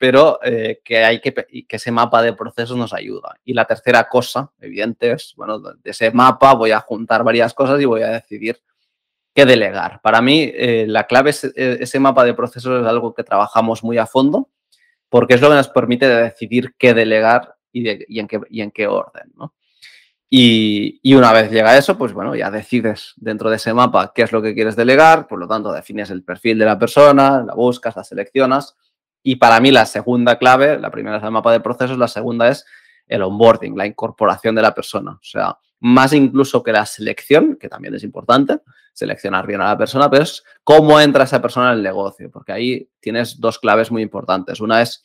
pero 0.00 0.40
eh, 0.42 0.80
que 0.82 1.04
hay 1.04 1.20
que, 1.20 1.34
que 1.34 1.76
ese 1.76 1.90
mapa 1.90 2.22
de 2.22 2.32
procesos 2.32 2.74
nos 2.74 2.94
ayuda. 2.94 3.38
Y 3.44 3.52
la 3.52 3.66
tercera 3.66 4.08
cosa, 4.08 4.50
evidente, 4.58 5.12
es, 5.12 5.34
bueno, 5.36 5.58
de 5.58 5.74
ese 5.84 6.10
mapa 6.10 6.54
voy 6.54 6.70
a 6.70 6.80
juntar 6.80 7.22
varias 7.22 7.52
cosas 7.52 7.78
y 7.82 7.84
voy 7.84 8.00
a 8.00 8.08
decidir 8.08 8.62
qué 9.34 9.44
delegar. 9.44 10.00
Para 10.00 10.22
mí, 10.22 10.50
eh, 10.54 10.86
la 10.88 11.06
clave 11.06 11.28
es 11.28 11.44
eh, 11.44 11.76
ese 11.80 12.00
mapa 12.00 12.24
de 12.24 12.32
procesos 12.32 12.80
es 12.80 12.88
algo 12.88 13.12
que 13.12 13.24
trabajamos 13.24 13.84
muy 13.84 13.98
a 13.98 14.06
fondo, 14.06 14.48
porque 15.10 15.34
es 15.34 15.42
lo 15.42 15.50
que 15.50 15.56
nos 15.56 15.68
permite 15.68 16.08
decidir 16.08 16.74
qué 16.78 16.94
delegar 16.94 17.56
y, 17.70 17.86
en, 18.18 18.26
qué, 18.26 18.40
y 18.48 18.62
en 18.62 18.70
qué 18.70 18.86
orden, 18.86 19.30
¿no? 19.36 19.54
Y, 20.30 20.98
y, 21.02 21.14
una 21.14 21.32
vez 21.34 21.50
llega 21.50 21.76
eso, 21.76 21.98
pues 21.98 22.14
bueno, 22.14 22.34
ya 22.34 22.50
decides 22.50 23.12
dentro 23.16 23.50
de 23.50 23.56
ese 23.56 23.74
mapa 23.74 24.12
qué 24.14 24.22
es 24.22 24.32
lo 24.32 24.40
que 24.40 24.54
quieres 24.54 24.76
delegar, 24.76 25.26
por 25.26 25.38
lo 25.38 25.46
tanto 25.46 25.72
defines 25.72 26.08
el 26.08 26.22
perfil 26.22 26.58
de 26.58 26.64
la 26.64 26.78
persona, 26.78 27.42
la 27.42 27.52
buscas, 27.52 27.96
la 27.96 28.04
seleccionas 28.04 28.76
y 29.22 29.36
para 29.36 29.60
mí 29.60 29.70
la 29.70 29.86
segunda 29.86 30.38
clave, 30.38 30.78
la 30.78 30.90
primera 30.90 31.18
es 31.18 31.22
el 31.22 31.30
mapa 31.30 31.52
de 31.52 31.60
procesos, 31.60 31.98
la 31.98 32.08
segunda 32.08 32.48
es 32.48 32.64
el 33.06 33.22
onboarding, 33.22 33.76
la 33.76 33.86
incorporación 33.86 34.54
de 34.54 34.62
la 34.62 34.74
persona. 34.74 35.12
O 35.12 35.22
sea, 35.22 35.58
más 35.80 36.12
incluso 36.12 36.62
que 36.62 36.72
la 36.72 36.86
selección, 36.86 37.56
que 37.56 37.68
también 37.68 37.94
es 37.94 38.04
importante, 38.04 38.58
seleccionar 38.92 39.46
bien 39.46 39.60
a 39.60 39.68
la 39.68 39.78
persona, 39.78 40.10
pero 40.10 40.22
es 40.22 40.44
cómo 40.62 41.00
entra 41.00 41.24
esa 41.24 41.42
persona 41.42 41.72
en 41.72 41.78
el 41.78 41.82
negocio, 41.82 42.30
porque 42.30 42.52
ahí 42.52 42.88
tienes 43.00 43.40
dos 43.40 43.58
claves 43.58 43.90
muy 43.90 44.02
importantes. 44.02 44.60
Una 44.60 44.82
es, 44.82 45.02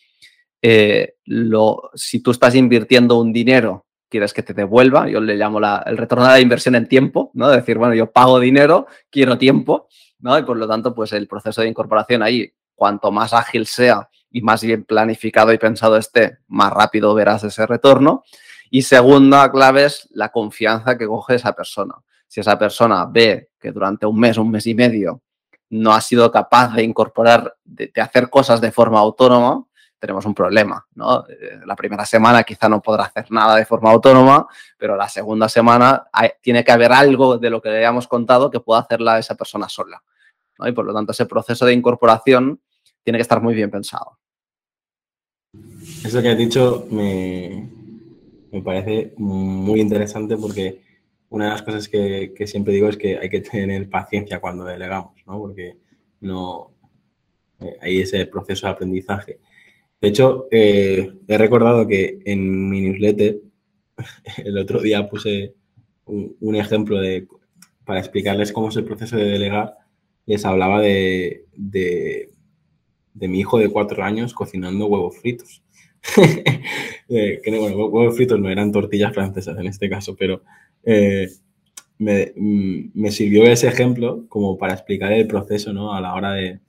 eh, 0.61 1.15
lo, 1.25 1.89
si 1.93 2.21
tú 2.21 2.31
estás 2.31 2.55
invirtiendo 2.55 3.19
un 3.19 3.33
dinero, 3.33 3.85
quieres 4.09 4.33
que 4.33 4.43
te 4.43 4.53
devuelva, 4.53 5.09
yo 5.09 5.19
le 5.19 5.35
llamo 5.35 5.59
el 5.59 5.97
retorno 5.97 6.25
de 6.25 6.31
la 6.31 6.39
inversión 6.39 6.75
en 6.75 6.87
tiempo, 6.87 7.31
¿no? 7.33 7.49
Decir, 7.49 7.77
bueno, 7.77 7.95
yo 7.95 8.11
pago 8.11 8.39
dinero, 8.39 8.87
quiero 9.09 9.37
tiempo, 9.37 9.87
¿no? 10.19 10.37
Y 10.37 10.43
por 10.43 10.57
lo 10.57 10.67
tanto, 10.67 10.93
pues 10.93 11.11
el 11.13 11.27
proceso 11.27 11.61
de 11.61 11.69
incorporación 11.69 12.21
ahí 12.21 12.53
cuanto 12.75 13.11
más 13.11 13.33
ágil 13.33 13.65
sea 13.65 14.09
y 14.29 14.41
más 14.41 14.61
bien 14.63 14.83
planificado 14.83 15.53
y 15.53 15.57
pensado 15.57 15.97
esté, 15.97 16.39
más 16.47 16.71
rápido 16.71 17.13
verás 17.13 17.43
ese 17.43 17.65
retorno. 17.65 18.23
Y 18.69 18.81
segunda 18.81 19.49
clave 19.49 19.85
es 19.85 20.09
la 20.11 20.29
confianza 20.29 20.97
que 20.97 21.07
coge 21.07 21.35
esa 21.35 21.53
persona. 21.53 21.95
Si 22.27 22.41
esa 22.41 22.59
persona 22.59 23.05
ve 23.05 23.51
que 23.59 23.71
durante 23.71 24.05
un 24.05 24.19
mes, 24.19 24.37
un 24.37 24.51
mes 24.51 24.67
y 24.67 24.75
medio, 24.75 25.21
no 25.69 25.93
ha 25.93 26.01
sido 26.01 26.29
capaz 26.31 26.73
de 26.73 26.83
incorporar, 26.83 27.55
de, 27.63 27.91
hacer 27.95 28.29
cosas 28.29 28.59
de 28.61 28.71
forma 28.71 28.99
autónoma, 28.99 29.63
tenemos 29.99 30.25
un 30.25 30.35
problema. 30.35 30.85
Eh, 31.29 31.61
la 31.65 31.75
primera 31.75 32.05
semana 32.05 32.43
quizá 32.43 32.67
no 32.67 32.81
podrá 32.81 33.05
hacer 33.05 33.31
nada 33.31 33.55
de 33.55 33.65
forma 33.65 33.91
autónoma, 33.91 34.47
pero 34.77 34.95
la 34.95 35.07
segunda 35.09 35.49
semana 35.49 36.07
tiene 36.41 36.63
que 36.63 36.71
haber 36.71 36.91
algo 36.91 37.37
de 37.37 37.49
lo 37.49 37.61
que 37.61 37.69
le 37.69 37.77
hayamos 37.77 38.07
contado 38.07 38.51
que 38.51 38.59
pueda 38.59 38.81
hacerla 38.81 39.17
esa 39.17 39.35
persona 39.35 39.69
sola. 39.69 40.03
Y 40.59 40.71
por 40.71 40.85
lo 40.85 40.93
tanto, 40.93 41.11
ese 41.11 41.25
proceso 41.25 41.65
de 41.65 41.73
incorporación 41.73 42.61
tiene 43.03 43.17
que 43.17 43.23
estar 43.23 43.41
muy 43.41 43.53
bien 43.53 43.69
pensado. 43.69 44.17
Eso 46.03 46.21
que 46.21 46.29
has 46.29 46.37
dicho 46.37 46.87
me, 46.91 47.69
parece 48.63 49.13
muy 49.17 49.79
interesante 49.79 50.37
porque 50.37 50.81
una 51.29 51.45
de 51.45 51.51
las 51.51 51.61
cosas 51.61 51.89
que, 51.89 52.33
siempre 52.45 52.73
digo 52.73 52.87
es 52.87 52.97
que 52.97 53.17
hay 53.17 53.29
que 53.29 53.41
tener 53.41 53.89
paciencia 53.89 54.39
cuando 54.39 54.63
delegamos, 54.63 55.15
¿no? 55.25 55.39
Porque 55.39 55.77
no 56.21 56.71
eh, 57.59 57.77
hay 57.81 58.01
ese 58.01 58.25
proceso 58.25 58.67
de 58.67 58.73
aprendizaje. 58.73 59.39
De 59.99 60.07
hecho, 60.07 60.47
eh, 60.51 61.11
he 61.27 61.37
recordado 61.37 61.87
que 61.87 62.19
en 62.25 62.69
mi 62.69 62.81
newsletter 62.81 63.41
el 64.37 64.57
otro 64.57 64.81
día 64.81 65.09
puse 65.09 65.53
un, 66.05 66.55
ejemplo 66.55 66.99
de, 66.99 67.27
para 67.83 67.99
explicarles 67.99 68.51
cómo 68.51 68.69
es 68.69 68.75
el 68.75 68.85
proceso 68.85 69.17
de 69.17 69.25
delegar 69.25 69.75
les 70.25 70.45
hablaba 70.45 70.81
de, 70.81 71.45
de, 71.53 72.29
mi 73.13 73.39
hijo 73.39 73.59
de 73.59 73.69
cuatro 73.69 74.03
años 74.03 74.33
cocinando 74.33 74.87
huevos 74.87 75.17
fritos. 75.17 75.63
bueno, 77.07 77.87
huevos 77.87 78.15
fritos 78.15 78.39
no 78.39 78.49
eran 78.49 78.71
tortillas 78.71 79.13
francesas 79.13 79.57
en 79.59 79.67
este 79.67 79.89
caso, 79.89 80.15
pero 80.15 80.43
eh, 80.83 81.27
mm, 81.99 82.89
me, 82.93 83.11
sirvió 83.11 83.43
ese 83.43 83.67
ejemplo 83.67 84.25
como 84.29 84.57
para 84.57 84.73
explicar 84.73 85.11
el 85.13 85.27
proceso 85.27 85.73
¿no? 85.73 85.93
a 85.93 86.01
la 86.01 86.13
hora 86.13 86.33
de, 86.33 86.59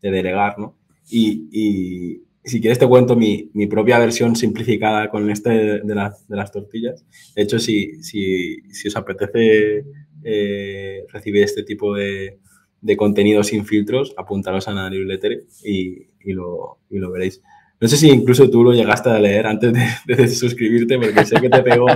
delegar. 0.00 0.58
¿no? 0.58 0.76
Y, 1.10 2.22
si 2.44 2.60
quieres 2.60 2.78
te 2.78 2.86
cuento 2.86 3.16
mi, 3.16 3.50
propia 3.68 3.98
versión 3.98 4.36
simplificada 4.36 5.10
con 5.10 5.28
este 5.30 5.50
de, 5.80 5.94
las 6.28 6.52
tortillas. 6.52 7.04
De 7.34 7.42
hecho, 7.42 7.58
si, 7.58 8.00
si, 8.04 8.62
si 8.70 8.86
os 8.86 8.94
apetece 8.94 9.84
eh, 10.22 11.04
recibir 11.12 11.42
este 11.42 11.64
tipo 11.64 11.92
de, 11.92 12.38
de 12.86 12.96
contenido 12.96 13.42
sin 13.42 13.66
filtros, 13.66 14.14
apuntaros 14.16 14.68
a 14.68 14.72
la 14.72 14.88
newsletter 14.88 15.44
y, 15.64 16.06
y, 16.24 16.32
lo, 16.32 16.78
y 16.88 16.98
lo 16.98 17.10
veréis. 17.10 17.42
No 17.80 17.88
sé 17.88 17.96
si 17.96 18.08
incluso 18.08 18.48
tú 18.48 18.62
lo 18.62 18.72
llegaste 18.72 19.10
a 19.10 19.18
leer 19.18 19.46
antes 19.46 19.72
de, 20.06 20.28
suscribirte, 20.28 20.96
porque 20.98 21.26
sé 21.26 21.40
que 21.40 21.50
te 21.50 21.62
pegó, 21.62 21.86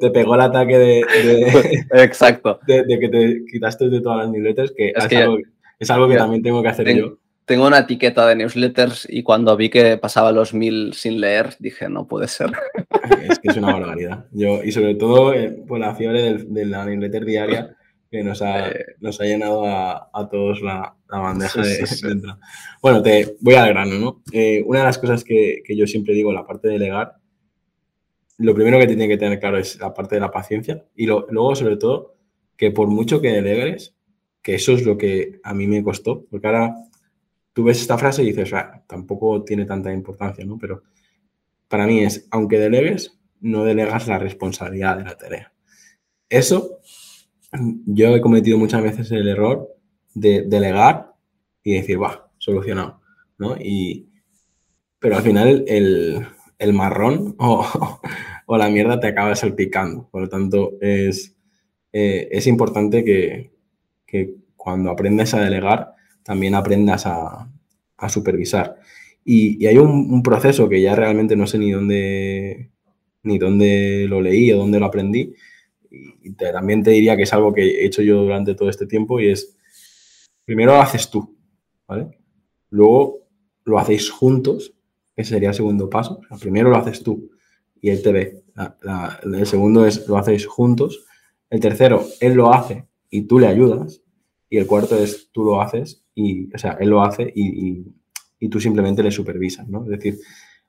te 0.00 0.10
pegó 0.10 0.34
el 0.34 0.40
ataque 0.40 0.76
de, 0.76 1.86
Exacto. 1.92 2.58
de, 2.66 2.98
que 3.00 3.08
te 3.08 3.44
quitaste 3.50 3.88
de 3.88 4.00
todas 4.00 4.18
las 4.18 4.30
newsletters, 4.30 4.72
que 4.76 4.92
es, 4.94 5.04
algo, 5.04 5.38
es, 5.78 5.90
algo, 5.90 6.08
que 6.08 6.16
también 6.16 6.42
tengo 6.42 6.62
que 6.62 6.68
hacer 6.68 6.94
yo. 6.94 7.16
Tengo 7.44 7.66
una 7.66 7.78
etiqueta 7.78 8.26
de 8.26 8.36
newsletters 8.36 9.06
y 9.08 9.22
cuando 9.22 9.56
vi 9.56 9.70
que 9.70 9.96
pasaba 9.96 10.32
los 10.32 10.52
mil 10.52 10.92
sin 10.92 11.20
leer, 11.20 11.54
dije, 11.60 11.88
no 11.88 12.06
puede 12.06 12.26
ser. 12.28 12.50
Es 13.30 13.38
que 13.38 13.48
es 13.48 13.56
una 13.56 13.72
barbaridad. 13.72 14.26
Yo, 14.32 14.62
y 14.62 14.70
sobre 14.72 14.94
todo, 14.94 15.32
eh, 15.32 15.56
pues 15.66 15.80
la 15.80 15.94
fiebre 15.94 16.34
de 16.34 16.64
la 16.66 16.84
newsletter 16.84 17.24
diaria, 17.24 17.77
que 18.10 18.22
nos 18.22 18.42
ha, 18.42 18.70
eh, 18.70 18.96
nos 19.00 19.20
ha 19.20 19.24
llenado 19.24 19.66
a, 19.66 20.10
a 20.12 20.28
todos 20.28 20.62
la, 20.62 20.96
la 21.08 21.18
bandeja 21.18 21.62
de, 21.62 21.84
entrada. 22.10 22.40
Bueno, 22.80 23.02
te 23.02 23.36
voy 23.40 23.54
al 23.54 23.68
grano, 23.68 23.98
¿no? 23.98 24.22
Eh, 24.32 24.62
una 24.66 24.80
de 24.80 24.84
las 24.86 24.98
cosas 24.98 25.24
que, 25.24 25.62
que, 25.64 25.76
yo 25.76 25.86
siempre 25.86 26.14
digo, 26.14 26.32
la 26.32 26.46
parte 26.46 26.68
de 26.68 26.74
delegar, 26.74 27.16
lo 28.38 28.54
primero 28.54 28.78
que 28.78 28.86
tiene 28.86 29.08
que 29.08 29.16
tener 29.18 29.40
claro 29.40 29.58
es 29.58 29.78
la 29.80 29.92
parte 29.92 30.14
de 30.14 30.20
la 30.20 30.30
paciencia 30.30 30.84
y 30.94 31.06
luego, 31.06 31.54
sobre 31.54 31.76
todo, 31.76 32.14
que 32.56 32.70
por 32.70 32.88
mucho 32.88 33.20
que 33.20 33.32
delegues, 33.32 33.94
que 34.42 34.54
eso 34.54 34.72
es 34.72 34.86
lo 34.86 34.96
que 34.96 35.40
a 35.42 35.54
mí 35.54 35.66
me 35.66 35.82
costó, 35.82 36.24
porque 36.30 36.46
ahora 36.46 36.74
tú 37.52 37.64
ves 37.64 37.80
esta 37.80 37.98
frase 37.98 38.22
y 38.22 38.26
dices, 38.26 38.52
ah, 38.54 38.84
tampoco 38.86 39.42
tiene 39.42 39.64
tanta 39.66 39.92
importancia, 39.92 40.44
¿no? 40.44 40.56
Pero 40.58 40.84
para 41.66 41.86
mí 41.86 42.04
es, 42.04 42.28
aunque 42.30 42.58
delegues, 42.58 43.18
no 43.40 43.64
delegas 43.64 44.06
la 44.06 44.18
responsabilidad 44.18 44.96
de 44.96 45.04
la 45.04 45.16
tarea. 45.16 45.52
Eso, 46.28 46.78
yo 47.52 48.14
he 48.14 48.20
cometido 48.20 48.58
muchas 48.58 48.82
veces 48.82 49.10
el 49.12 49.28
error 49.28 49.68
de 50.14 50.42
delegar 50.42 51.14
y 51.62 51.74
decir, 51.74 52.00
va, 52.02 52.30
solucionado, 52.38 53.00
¿no? 53.38 53.56
Y, 53.56 54.08
pero 54.98 55.16
al 55.16 55.22
final 55.22 55.64
el, 55.66 56.26
el 56.58 56.72
marrón 56.72 57.34
o, 57.38 57.66
o, 58.46 58.58
la 58.58 58.68
mierda 58.68 59.00
te 59.00 59.08
acaba 59.08 59.34
salpicando. 59.34 60.08
Por 60.10 60.22
lo 60.22 60.28
tanto, 60.28 60.72
es, 60.80 61.36
eh, 61.92 62.28
es 62.30 62.46
importante 62.46 63.04
que, 63.04 63.52
que, 64.06 64.34
cuando 64.56 64.90
aprendas 64.90 65.32
a 65.34 65.40
delegar, 65.40 65.94
también 66.22 66.54
aprendas 66.54 67.06
a, 67.06 67.48
a 67.96 68.08
supervisar. 68.08 68.76
Y, 69.24 69.62
y 69.62 69.66
hay 69.66 69.78
un, 69.78 70.12
un, 70.12 70.22
proceso 70.22 70.68
que 70.68 70.82
ya 70.82 70.94
realmente 70.94 71.36
no 71.36 71.46
sé 71.46 71.58
ni 71.58 71.70
dónde, 71.70 72.70
ni 73.22 73.38
dónde 73.38 74.06
lo 74.08 74.20
leí 74.20 74.52
o 74.52 74.58
dónde 74.58 74.80
lo 74.80 74.86
aprendí. 74.86 75.34
Y 75.90 76.32
también 76.34 76.82
te 76.82 76.90
diría 76.90 77.16
que 77.16 77.22
es 77.22 77.32
algo 77.32 77.52
que 77.52 77.62
he 77.62 77.86
hecho 77.86 78.02
yo 78.02 78.22
durante 78.22 78.54
todo 78.54 78.68
este 78.68 78.86
tiempo 78.86 79.20
y 79.20 79.30
es, 79.30 79.56
primero 80.44 80.72
lo 80.72 80.82
haces 80.82 81.10
tú, 81.10 81.36
¿vale? 81.86 82.18
Luego 82.70 83.26
lo 83.64 83.78
hacéis 83.78 84.10
juntos 84.10 84.74
ese 85.18 85.30
sería 85.30 85.48
el 85.48 85.54
segundo 85.54 85.90
paso. 85.90 86.20
primero 86.40 86.70
lo 86.70 86.76
haces 86.76 87.02
tú 87.02 87.28
y 87.80 87.90
él 87.90 88.02
te 88.02 88.12
ve. 88.12 88.44
el 89.24 89.46
segundo 89.46 89.84
es 89.84 90.06
lo 90.06 90.16
hacéis 90.16 90.46
juntos. 90.46 91.04
El 91.50 91.58
tercero, 91.58 92.06
él 92.20 92.34
lo 92.34 92.54
hace 92.54 92.86
y 93.10 93.22
tú 93.22 93.40
le 93.40 93.48
ayudas. 93.48 94.00
Y 94.48 94.58
el 94.58 94.66
cuarto 94.68 94.96
es 94.96 95.30
tú 95.32 95.42
lo 95.42 95.60
haces 95.60 96.04
y, 96.14 96.54
o 96.54 96.58
sea, 96.58 96.76
él 96.78 96.90
lo 96.90 97.02
hace 97.02 97.32
y, 97.34 97.84
tú 98.48 98.60
simplemente 98.60 99.02
le 99.02 99.10
supervisas, 99.10 99.68
¿no? 99.68 99.82
Es 99.82 99.90
decir, 99.90 100.20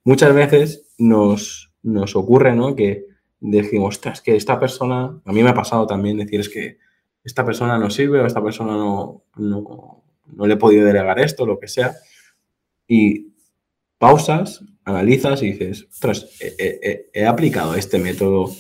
muchas 0.04 0.34
veces 0.34 0.88
nos, 0.98 1.72
nos 1.84 2.16
ocurre, 2.16 2.56
¿no? 2.56 2.76
Que 2.76 3.06
decimos, 3.40 3.96
ostras, 3.96 4.22
que 4.22 4.36
esta 4.36 4.60
persona, 4.60 5.20
a 5.24 5.32
mí 5.32 5.44
me 5.44 5.50
ha 5.50 5.54
pasado 5.54 5.88
también 5.88 6.18
decir, 6.18 6.40
es 6.40 6.50
que 6.50 6.78
esta 7.24 7.46
persona 7.46 7.78
no 7.78 7.90
sirve 7.90 8.20
o 8.20 8.26
esta 8.26 8.44
persona 8.44 8.74
no, 8.74 9.24
no, 9.38 10.04
no 10.26 10.48
le 10.48 10.54
he 10.54 10.58
podido 10.58 10.86
delegar 10.86 11.20
esto, 11.20 11.46
lo 11.46 11.60
que 11.60 11.68
sea. 11.68 11.96
Y 12.88 13.34
pausas, 13.98 14.64
analizas 14.86 15.44
y 15.44 15.52
dices, 15.52 15.88
ostras, 15.92 16.28
he, 16.40 17.26
aplicado 17.26 17.76
este 17.76 18.00
método 18.00 18.52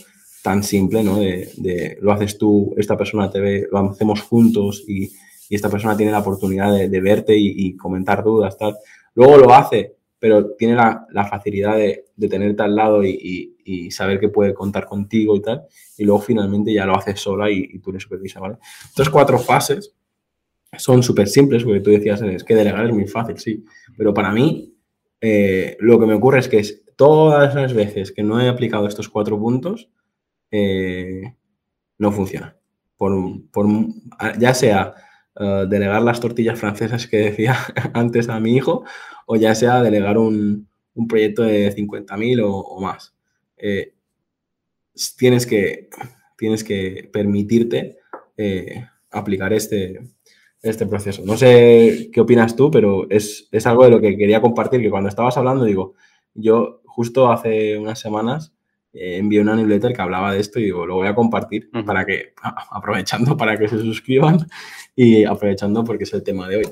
tan 0.43 0.63
simple, 0.63 1.03
¿no? 1.03 1.17
De, 1.17 1.97
lo 2.01 2.11
haces 2.11 2.37
tú, 2.37 2.73
esta 2.77 2.97
persona 2.97 3.29
te 3.29 3.39
ve, 3.39 3.67
lo 3.71 3.79
hacemos 3.79 4.21
juntos 4.21 4.83
y, 4.87 5.11
esta 5.49 5.67
persona 5.67 5.97
tiene 5.97 6.11
la 6.11 6.19
oportunidad 6.19 6.71
de, 6.71 7.01
verte 7.01 7.35
y, 7.35 7.75
comentar 7.75 8.23
dudas, 8.23 8.55
tal. 8.55 8.77
Luego 9.15 9.37
lo 9.37 9.51
hace, 9.51 9.95
pero 10.19 10.51
tiene 10.55 10.75
la, 10.75 11.27
facilidad 11.29 11.77
de, 11.77 12.05
tenerte 12.29 12.61
al 12.61 12.75
lado 12.75 13.03
y, 13.03 13.55
saber 13.91 14.19
que 14.19 14.29
puede 14.29 14.53
contar 14.53 14.85
contigo 14.85 15.35
y 15.35 15.41
tal. 15.41 15.63
Y 15.97 16.03
luego 16.03 16.21
finalmente 16.21 16.73
ya 16.73 16.85
lo 16.85 16.97
haces 16.97 17.19
sola 17.19 17.49
y, 17.49 17.79
tú 17.79 17.91
le 17.91 17.99
supervisas, 17.99 18.41
¿vale? 18.41 18.57
Estas 18.85 19.09
cuatro 19.09 19.39
fases 19.39 19.95
son 20.77 21.01
súper 21.01 21.27
simples, 21.27 21.63
porque 21.63 21.79
tú 21.79 21.89
decías, 21.89 22.21
es 22.21 22.43
que 22.43 22.55
delegar 22.55 22.85
es 22.85 22.93
muy 22.93 23.07
fácil, 23.07 23.37
sí. 23.37 23.63
Pero 23.97 24.13
para 24.13 24.31
mí, 24.31 24.75
eh, 25.21 25.77
lo 25.79 25.99
que 25.99 26.05
me 26.05 26.13
ocurre 26.13 26.39
es 26.39 26.47
que 26.47 26.63
todas 26.95 27.55
las 27.55 27.73
veces 27.73 28.11
que 28.11 28.23
no 28.23 28.41
he 28.41 28.49
aplicado 28.49 28.87
estos 28.87 29.07
cuatro 29.07 29.39
puntos, 29.39 29.89
eh, 30.51 31.35
no 31.97 32.11
funciona. 32.11 32.55
Por, 32.97 33.13
ya 34.37 34.53
sea 34.53 34.93
eh, 35.35 35.65
delegar 35.67 36.01
las 36.01 36.19
tortillas 36.19 36.59
francesas 36.59 37.07
que 37.07 37.17
decía 37.17 37.55
antes 37.93 38.29
a 38.29 38.39
mi 38.39 38.55
hijo, 38.55 38.83
o 39.25 39.35
ya 39.35 39.55
sea 39.55 39.81
delegar 39.81 40.17
un, 40.17 40.67
proyecto 41.07 41.43
de 41.43 41.73
50.000 41.73 42.43
o, 42.43 42.51
o, 42.51 42.81
más. 42.81 43.15
tienes, 45.17 45.45
que, 45.45 45.89
tienes 46.37 46.63
que 46.63 47.09
permitirte 47.13 47.99
aplicar 49.11 49.53
este, 49.53 50.01
este 50.61 50.85
proceso. 50.85 51.23
No 51.25 51.37
sé 51.37 52.09
qué 52.11 52.21
opinas 52.21 52.55
tú, 52.55 52.69
pero 52.71 53.09
es, 53.09 53.49
algo 53.65 53.85
de 53.85 53.91
lo 53.91 54.01
que 54.01 54.17
quería 54.17 54.41
compartir, 54.41 54.81
que 54.81 54.89
cuando 54.89 55.09
estabas 55.09 55.37
hablando, 55.37 55.65
digo, 55.65 55.95
yo 56.33 56.81
justo 56.85 57.31
hace 57.31 57.77
unas 57.77 57.99
semanas 57.99 58.53
eh, 58.93 59.17
envié 59.17 59.41
una 59.41 59.55
newsletter 59.55 59.93
que 59.93 60.01
hablaba 60.01 60.33
de 60.33 60.39
esto 60.39 60.59
y 60.59 60.65
digo, 60.65 60.85
lo 60.85 60.95
voy 60.95 61.07
a 61.07 61.15
compartir 61.15 61.69
para 61.85 62.05
que, 62.05 62.33
aprovechando 62.71 63.37
para 63.37 63.57
que 63.57 63.67
se 63.67 63.79
suscriban 63.79 64.47
y 64.95 65.25
aprovechando 65.25 65.83
porque 65.83 66.03
es 66.03 66.13
el 66.13 66.23
tema 66.23 66.47
de 66.47 66.57
hoy. 66.57 66.69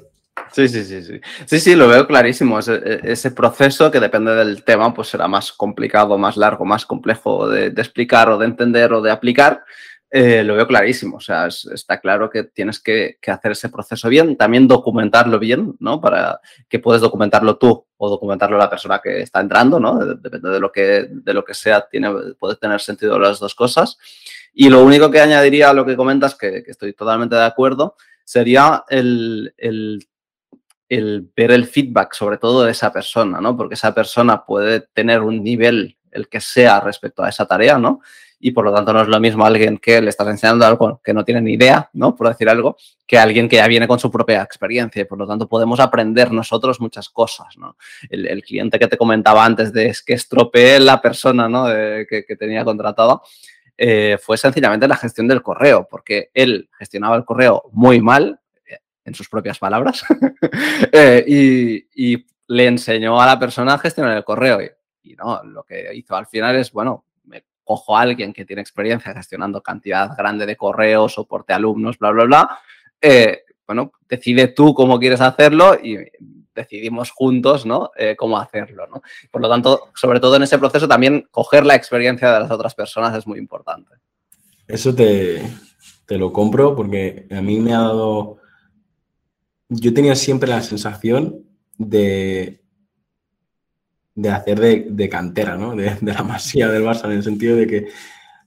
Sí, 0.52 0.68
sí, 0.68 0.84
sí, 0.84 1.04
sí. 1.04 1.20
Sí, 1.46 1.60
sí, 1.60 1.76
lo 1.76 1.88
veo 1.88 2.08
clarísimo. 2.08 2.60
Ese, 2.60 2.80
ese, 3.04 3.32
proceso 3.32 3.92
que 3.92 4.00
depende 4.00 4.34
del 4.36 4.64
tema, 4.64 4.94
pues 4.94 5.10
será 5.10 5.28
más 5.28 5.52
complicado, 5.52 6.18
más 6.18 6.38
largo, 6.38 6.64
más 6.64 6.86
complejo 6.86 7.50
de, 7.50 7.72
de 7.72 7.82
explicar 7.82 8.30
o 8.30 8.38
de 8.38 8.46
entender 8.46 8.94
o 8.94 9.02
de 9.02 9.12
aplicar. 9.12 9.64
Eh, 10.10 10.42
lo 10.44 10.56
veo 10.56 10.68
clarísimo. 10.68 11.18
O 11.18 11.20
sea, 11.20 11.48
está 11.48 12.00
claro 12.00 12.30
que 12.30 12.44
tienes 12.44 12.80
que, 12.80 13.18
hacer 13.28 13.52
ese 13.52 13.70
proceso 13.70 14.08
bien, 14.08 14.38
también 14.38 14.68
documentarlo 14.68 15.38
bien, 15.38 15.76
¿no? 15.80 16.00
Para 16.00 16.40
que 16.70 16.80
puedes 16.80 17.02
documentarlo 17.02 17.58
tú 17.58 17.86
o 17.98 18.10
documentarlo 18.10 18.58
la 18.58 18.70
persona 18.70 19.00
que 19.04 19.22
está 19.22 19.42
entrando, 19.42 19.80
¿no? 19.80 19.98
Depende 20.16 20.50
de 20.50 20.60
lo 20.60 20.72
que, 20.72 21.08
de 21.12 21.34
lo 21.34 21.44
que 21.44 21.54
sea, 21.54 21.88
tiene, 21.90 22.10
puede 22.40 22.56
tener 22.56 22.80
sentido 22.80 23.20
las 23.20 23.40
dos 23.40 23.54
cosas. 23.54 23.98
Y 24.54 24.70
lo 24.70 24.84
único 24.84 25.12
que 25.12 25.20
añadiría 25.20 25.70
a 25.70 25.74
lo 25.74 25.86
que 25.86 25.98
comentas, 25.98 26.36
que, 26.36 26.64
estoy 26.68 26.94
totalmente 26.94 27.36
de 27.36 27.46
acuerdo, 27.46 27.96
sería 28.24 28.86
el, 28.90 29.54
el 29.58 31.30
ver 31.36 31.52
el 31.52 31.66
feedback, 31.66 32.14
sobre 32.14 32.38
todo 32.38 32.64
de 32.64 32.72
esa 32.72 32.94
persona, 32.94 33.42
¿no? 33.42 33.58
Porque 33.58 33.76
esa 33.76 33.94
persona 33.94 34.46
puede 34.46 34.82
tener 34.82 35.22
un 35.22 35.44
nivel, 35.44 35.98
el 36.12 36.30
que 36.30 36.40
sea, 36.40 36.80
respecto 36.80 37.24
a 37.24 37.30
esa 37.30 37.46
tarea, 37.46 37.78
¿no? 37.78 38.00
Y 38.40 38.52
por 38.52 38.66
lo 38.66 38.74
tanto 38.74 38.94
no 38.94 39.02
es 39.02 39.08
lo 39.08 39.20
mismo 39.20 39.46
alguien 39.46 39.78
que 39.78 40.02
le 40.02 40.10
estás 40.10 40.28
enseñando 40.28 40.66
algo 40.66 41.02
que 41.04 41.14
no 41.14 41.26
tiene 41.26 41.42
ni 41.42 41.54
idea, 41.54 41.90
¿no? 41.94 42.16
Por 42.16 42.28
decir 42.28 42.48
algo, 42.50 42.78
que 43.06 43.18
alguien 43.18 43.50
que 43.50 43.56
ya 43.56 43.68
viene 43.68 43.88
con 43.88 44.00
su 44.00 44.12
propia 44.12 44.44
experiencia 44.44 45.02
y 45.02 45.06
por 45.06 45.18
lo 45.18 45.28
tanto 45.28 45.48
podemos 45.48 45.80
aprender 45.80 46.32
nosotros 46.32 46.80
muchas 46.80 47.10
cosas, 47.10 47.58
¿no? 47.58 47.78
El, 48.10 48.44
cliente 48.44 48.78
que 48.78 48.88
te 48.88 48.98
comentaba 48.98 49.44
antes 49.44 49.74
de 49.74 49.88
es 49.88 50.04
que 50.04 50.14
estropeé 50.14 50.80
la 50.80 51.02
persona, 51.02 51.50
¿no? 51.50 51.66
que, 51.66 52.36
tenía 52.38 52.64
contratado. 52.64 53.24
Eh, 53.76 54.18
fue 54.22 54.38
sencillamente 54.38 54.88
la 54.88 54.96
gestión 54.96 55.28
del 55.28 55.42
correo, 55.42 55.88
porque 55.90 56.30
él 56.34 56.70
gestionaba 56.78 57.16
el 57.16 57.26
correo 57.26 57.64
muy 57.72 58.02
mal, 58.02 58.40
en 59.04 59.16
sus 59.16 59.30
propias 59.30 59.58
palabras, 59.58 60.04
eh, 60.92 61.24
y, 61.28 62.26
le 62.50 62.66
enseñó 62.66 63.22
a 63.22 63.26
la 63.26 63.38
persona 63.38 63.74
a 63.74 63.78
gestionar 63.78 64.16
el 64.16 64.24
correo. 64.24 64.60
y, 65.04 65.16
no, 65.16 65.44
lo 65.44 65.64
que 65.64 65.90
hizo 65.94 66.16
al 66.16 66.28
final 66.28 66.56
es, 66.56 66.72
bueno, 66.72 67.07
cojo 67.68 67.98
a 67.98 68.02
alguien 68.02 68.34
que 68.34 68.46
tiene 68.46 68.62
experiencia 68.62 69.14
gestionando 69.14 69.62
cantidad 69.62 70.16
grande 70.18 70.46
de 70.46 70.56
correos, 70.56 71.14
soporte 71.14 71.54
alumnos, 71.54 72.00
bla, 72.00 72.12
bla, 72.12 72.24
bla, 72.24 72.60
eh, 73.02 73.42
bueno, 73.68 73.92
decide 74.08 74.48
tú 74.48 74.74
cómo 74.74 74.98
quieres 74.98 75.20
hacerlo 75.20 75.76
y 75.76 75.98
decidimos 76.56 77.12
juntos, 77.12 77.66
¿no? 77.66 77.92
Eh, 77.98 78.16
cómo 78.18 78.40
hacerlo, 78.40 78.88
¿no? 78.88 79.02
Por 79.30 79.42
lo 79.42 79.50
tanto, 79.50 79.92
sobre 79.94 80.20
todo 80.20 80.38
en 80.38 80.44
ese 80.44 80.58
proceso, 80.58 80.88
también 80.88 81.28
coger 81.30 81.66
la 81.66 81.76
experiencia 81.76 82.32
de 82.34 82.40
las 82.40 82.50
otras 82.50 82.74
personas 82.74 83.14
es 83.16 83.28
muy 83.28 83.38
importante. 83.38 83.92
Eso 84.68 84.96
te, 84.96 85.42
te 86.06 86.18
lo 86.18 86.32
compro 86.32 86.76
porque 86.76 87.28
a 87.30 87.42
mí 87.42 87.60
me 87.60 87.74
ha 87.74 87.80
dado... 87.80 88.38
Yo 89.70 89.94
tenía 89.94 90.16
siempre 90.16 90.50
la 90.50 90.62
sensación 90.62 91.44
de 91.78 92.64
de 94.18 94.30
hacer 94.30 94.60
de, 94.60 95.10
cantera, 95.10 95.56
¿no? 95.56 95.76
De, 95.76 95.96
la 96.02 96.24
masía 96.24 96.68
del 96.70 96.84
Barça, 96.84 97.06
en 97.06 97.12
el 97.12 97.24
sentido 97.24 97.56
de 97.56 97.68
que 97.68 97.88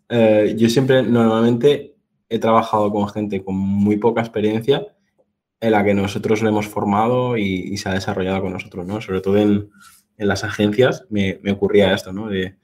eh, 0.09 0.55
yo 0.59 0.69
siempre, 0.69 1.03
normalmente, 1.05 1.95
he 2.29 2.39
trabajado 2.41 2.91
con 2.91 3.09
gente 3.09 3.43
con 3.45 3.55
muy 3.57 3.97
poca 3.97 4.21
experiencia 4.21 4.85
en 5.61 5.71
la 5.71 5.85
que 5.85 5.95
nosotros 5.95 6.43
le 6.43 6.49
hemos 6.49 6.67
formado 6.67 7.37
y, 7.37 7.77
se 7.77 7.89
ha 7.89 7.95
desarrollado 7.95 8.43
con 8.43 8.53
nosotros, 8.53 8.85
¿no? 8.85 9.01
Sobre 9.01 9.21
todo 9.21 9.39
en, 9.39 9.71
las 10.17 10.43
agencias 10.45 11.07
me, 11.09 11.41
ocurría 11.51 11.95
esto, 11.95 12.13
¿no? 12.13 12.29
De, 12.29 12.57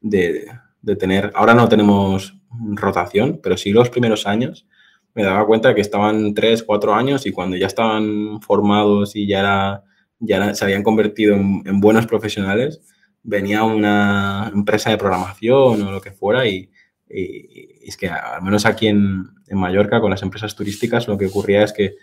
de, 0.00 0.96
tener, 0.96 1.32
ahora 1.34 1.54
no 1.54 1.68
tenemos 1.68 2.36
rotación, 2.74 3.40
pero 3.42 3.56
sí 3.56 3.72
los 3.72 3.88
primeros 3.88 4.26
años 4.26 4.66
me 5.14 5.24
daba 5.24 5.46
cuenta 5.46 5.74
que 5.74 5.80
estaban 5.80 6.34
tres, 6.34 6.62
cuatro 6.62 6.94
años 6.94 7.24
y 7.26 7.32
cuando 7.32 7.56
ya 7.56 7.66
estaban 7.66 8.40
formados 8.42 9.16
y 9.16 9.26
ya 9.26 9.40
era 9.40 9.84
ya 10.20 10.54
se 10.54 10.64
habían 10.64 10.82
convertido 10.82 11.34
en, 11.34 11.80
buenos 11.80 12.06
profesionales, 12.06 12.80
venía 13.22 13.64
una 13.64 14.50
empresa 14.54 14.90
de 14.90 14.98
programación 14.98 15.82
o 15.82 15.90
lo 15.90 16.00
que 16.00 16.12
fuera 16.12 16.46
y, 16.46 16.70
es 17.12 17.96
que 17.96 18.08
al 18.08 18.40
menos 18.42 18.66
aquí 18.66 18.86
en, 18.86 19.24
Mallorca 19.50 20.00
con 20.00 20.10
las 20.10 20.22
empresas 20.22 20.54
turísticas 20.54 21.08
lo 21.08 21.18
que 21.18 21.26
ocurría 21.26 21.64
es 21.64 21.72
que 21.72 21.96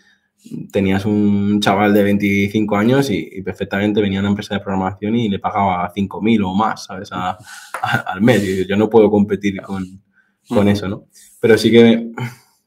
tenías 0.69 1.05
un 1.05 1.61
chaval 1.61 1.93
de 1.93 2.03
25 2.03 2.75
años 2.75 3.09
y, 3.09 3.41
perfectamente 3.41 4.01
venía 4.01 4.19
a 4.19 4.21
una 4.21 4.29
empresa 4.29 4.55
de 4.55 4.59
programación 4.59 5.15
y 5.15 5.29
le 5.29 5.39
pagaba 5.39 5.91
5.000 5.93 6.45
o 6.45 6.53
más, 6.53 6.85
¿sabes? 6.85 7.09
al 7.11 8.21
mes. 8.21 8.43
Y 8.43 8.67
yo 8.67 8.75
no 8.75 8.89
puedo 8.89 9.09
competir 9.09 9.61
con, 9.61 10.01
con 10.49 10.67
eso, 10.67 10.87
¿no? 10.87 11.07
Pero 11.39 11.57
sí 11.57 11.71
que 11.71 12.11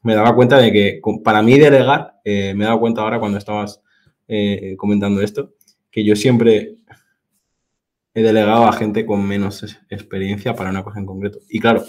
me 0.03 0.15
daba 0.15 0.35
cuenta 0.35 0.57
de 0.57 0.71
que 0.71 1.01
para 1.23 1.41
mí 1.41 1.57
delegar, 1.59 2.19
eh, 2.23 2.53
me 2.55 2.63
he 2.63 2.67
dado 2.67 2.79
cuenta 2.79 3.01
ahora 3.01 3.19
cuando 3.19 3.37
estabas 3.37 3.80
eh, 4.33 4.75
comentando 4.77 5.21
esto, 5.21 5.55
que 5.91 6.05
yo 6.05 6.15
siempre 6.15 6.77
he 8.13 8.23
delegado 8.23 8.65
a 8.65 8.71
gente 8.71 9.05
con 9.05 9.27
menos 9.27 9.65
experiencia 9.89 10.55
para 10.55 10.69
una 10.69 10.83
cosa 10.83 10.99
en 10.99 11.05
concreto. 11.05 11.39
Y 11.49 11.59
claro, 11.59 11.83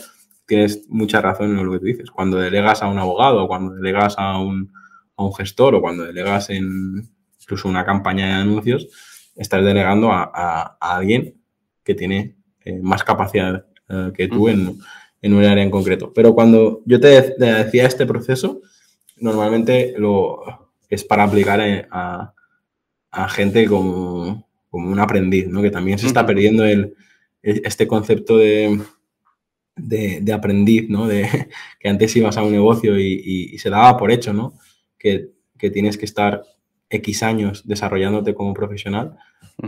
tienes 0.45 0.89
mucha 0.89 1.21
razón 1.21 1.57
en 1.57 1.65
lo 1.65 1.71
que 1.71 1.79
tú 1.79 1.85
dices. 1.85 2.11
Cuando 2.11 2.39
delegas 2.39 2.83
a 2.83 2.89
un 2.89 2.99
abogado, 2.99 3.47
cuando 3.47 3.75
delegas 3.75 4.17
a 4.19 4.39
un, 4.39 4.73
a 5.17 5.25
un 5.25 5.33
gestor 5.35 5.77
o 5.77 5.81
cuando 5.81 6.03
delegas 6.03 6.51
en 6.51 7.09
incluso 7.41 7.69
una 7.69 7.85
campaña 7.85 8.27
de 8.27 8.33
anuncios, 8.33 8.89
estás 9.37 9.65
delegando 9.65 10.11
a, 10.11 10.77
alguien 10.81 11.41
que 11.85 11.95
tiene 11.95 12.35
eh, 12.65 12.81
más 12.83 13.05
capacidad 13.05 13.67
que 14.17 14.27
tú 14.27 14.49
en, 14.49 14.79
en 15.21 15.33
un 15.33 15.45
área 15.45 15.63
en 15.63 15.71
concreto. 15.71 16.13
Pero 16.13 16.35
cuando 16.35 16.83
yo 16.87 16.99
te, 16.99 17.37
decía 17.39 17.87
este 17.87 18.05
proceso, 18.05 18.63
normalmente 19.17 19.95
lo, 19.97 20.72
es 20.93 21.05
para 21.05 21.25
aplicar 21.25 21.59
a, 21.91 22.35
gente 23.31 23.67
como, 23.67 24.47
un 24.71 24.99
aprendiz, 24.99 25.49
¿no? 25.49 25.63
que 25.63 25.71
también 25.71 25.99
se 25.99 26.07
está 26.07 26.27
perdiendo 26.27 26.65
el, 26.67 26.95
este 27.43 27.87
concepto 27.87 28.37
de, 28.37 28.79
de, 29.77 30.33
aprendiz, 30.35 30.91
¿no? 30.91 31.07
de 31.07 31.27
que 31.81 31.89
antes 31.89 32.15
ibas 32.15 32.37
a 32.37 32.43
un 32.43 32.53
negocio 32.53 32.99
y, 32.99 33.57
se 33.59 33.71
daba 33.71 33.97
por 33.97 34.13
hecho 34.13 34.35
¿no? 34.35 34.53
que, 34.99 35.31
que 35.59 35.71
tienes 35.71 35.97
que 35.97 36.05
estar 36.05 36.43
X 36.91 37.23
años 37.23 37.67
desarrollándote 37.67 38.35
como 38.35 38.53
profesional. 38.53 39.17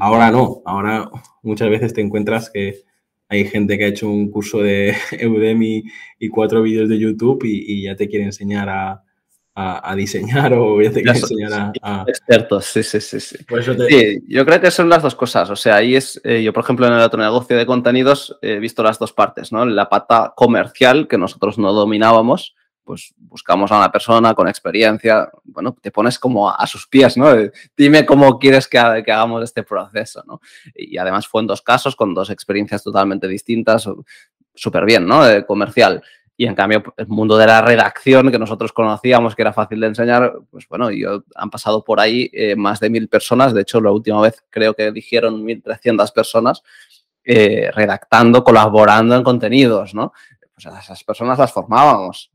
Ahora 0.01 0.31
no, 0.31 0.61
ahora 0.67 1.11
muchas 1.43 1.71
veces 1.71 1.95
te 1.95 2.03
encuentras 2.03 2.51
que 2.51 2.83
hay 3.29 3.47
gente 3.47 3.79
que 3.79 3.85
ha 3.85 3.89
hecho 3.89 4.11
un 4.11 4.31
curso 4.31 4.61
de 4.61 4.95
Udemy 5.27 5.85
y 6.19 6.29
cuatro 6.29 6.63
vídeos 6.63 6.91
de 6.91 6.99
YouTube 6.99 7.45
y, 7.45 7.85
ya 7.85 7.97
te 7.97 8.09
quiere 8.09 8.27
enseñar 8.27 8.69
a, 8.69 9.04
diseñar 9.97 10.53
o 10.55 10.83
ya 10.83 10.91
te 10.91 11.03
quiere 11.03 11.19
enseñar 11.19 11.73
a, 11.83 12.05
Expertos, 12.09 12.65
sí, 12.65 12.83
sí, 12.83 13.01
sí. 13.01 13.21
Sí. 13.21 14.23
yo 14.27 14.45
creo 14.45 14.61
que 14.61 14.71
son 14.71 14.89
las 14.89 15.03
dos 15.03 15.15
cosas. 15.15 15.49
O 15.51 15.57
sea, 15.57 15.77
ahí 15.77 15.95
es, 15.95 16.21
eh, 16.25 16.43
yo 16.43 16.53
por 16.53 16.65
ejemplo 16.65 16.87
en 16.87 16.95
el 16.95 17.01
otro 17.01 17.21
negocio 17.21 17.57
de 17.57 17.67
contenidos 17.67 18.37
he 18.43 18.59
visto 18.59 18.83
las 18.83 18.99
dos 18.99 19.13
partes, 19.13 19.53
¿no? 19.53 19.65
La 19.65 19.89
pata 19.89 20.33
comercial 20.37 21.07
que 21.07 21.19
nosotros 21.19 21.59
no 21.59 21.73
dominábamos 21.73 22.55
pues 22.85 23.15
buscamos 23.17 23.73
a 23.73 23.79
una 23.79 23.91
persona 23.91 24.35
con 24.35 24.47
experiencia, 24.47 25.31
bueno, 25.45 25.75
te 25.81 25.91
pones 25.91 26.19
como 26.19 26.51
a, 26.51 26.67
sus 26.67 26.87
pies, 26.87 27.17
¿no? 27.17 27.29
Dime 27.77 28.05
cómo 28.05 28.39
quieres 28.39 28.69
que, 28.69 28.79
hagamos 28.79 29.43
este 29.43 29.63
proceso, 29.63 30.23
¿no? 30.27 30.41
Y 30.75 30.99
además 30.99 31.27
fue 31.27 31.41
en 31.41 31.47
dos 31.47 31.63
casos, 31.63 31.97
con 31.97 32.15
dos 32.15 32.31
experiencias 32.31 32.83
totalmente 32.83 33.27
distintas, 33.27 33.89
súper 34.55 34.85
bien, 34.85 35.07
¿no? 35.07 35.23
comercial. 35.47 36.03
Y 36.37 36.47
en 36.47 36.55
cambio, 36.55 36.83
el 36.97 37.07
mundo 37.07 37.37
de 37.37 37.47
la 37.47 37.63
redacción 37.63 38.31
que 38.31 38.39
nosotros 38.39 38.73
conocíamos, 38.73 39.37
que 39.37 39.43
era 39.43 39.53
fácil 39.53 39.81
de 39.81 39.87
enseñar, 39.87 40.33
pues 40.51 40.69
bueno, 40.69 40.91
yo, 40.91 41.23
han 41.37 41.49
pasado 41.49 41.85
por 41.85 42.01
ahí 42.01 42.29
eh, 42.33 42.57
más 42.57 42.81
de 42.81 42.91
mil 42.91 43.09
personas. 43.09 43.55
De 43.55 43.63
hecho, 43.63 43.81
la 43.81 43.93
última 43.93 44.21
vez 44.21 44.45
creo 44.51 44.75
que 44.75 44.91
dijeron 44.91 45.45
1.300 45.45 46.13
personas 46.13 46.63
eh, 47.25 47.71
redactando, 47.73 48.43
colaborando 48.43 49.15
en 49.15 49.23
contenidos, 49.23 49.95
¿no? 49.95 50.13
Pues 50.55 50.67
a 50.67 50.79
esas 50.79 51.03
personas 51.05 51.39
las 51.39 51.53
formábamos 51.53 52.34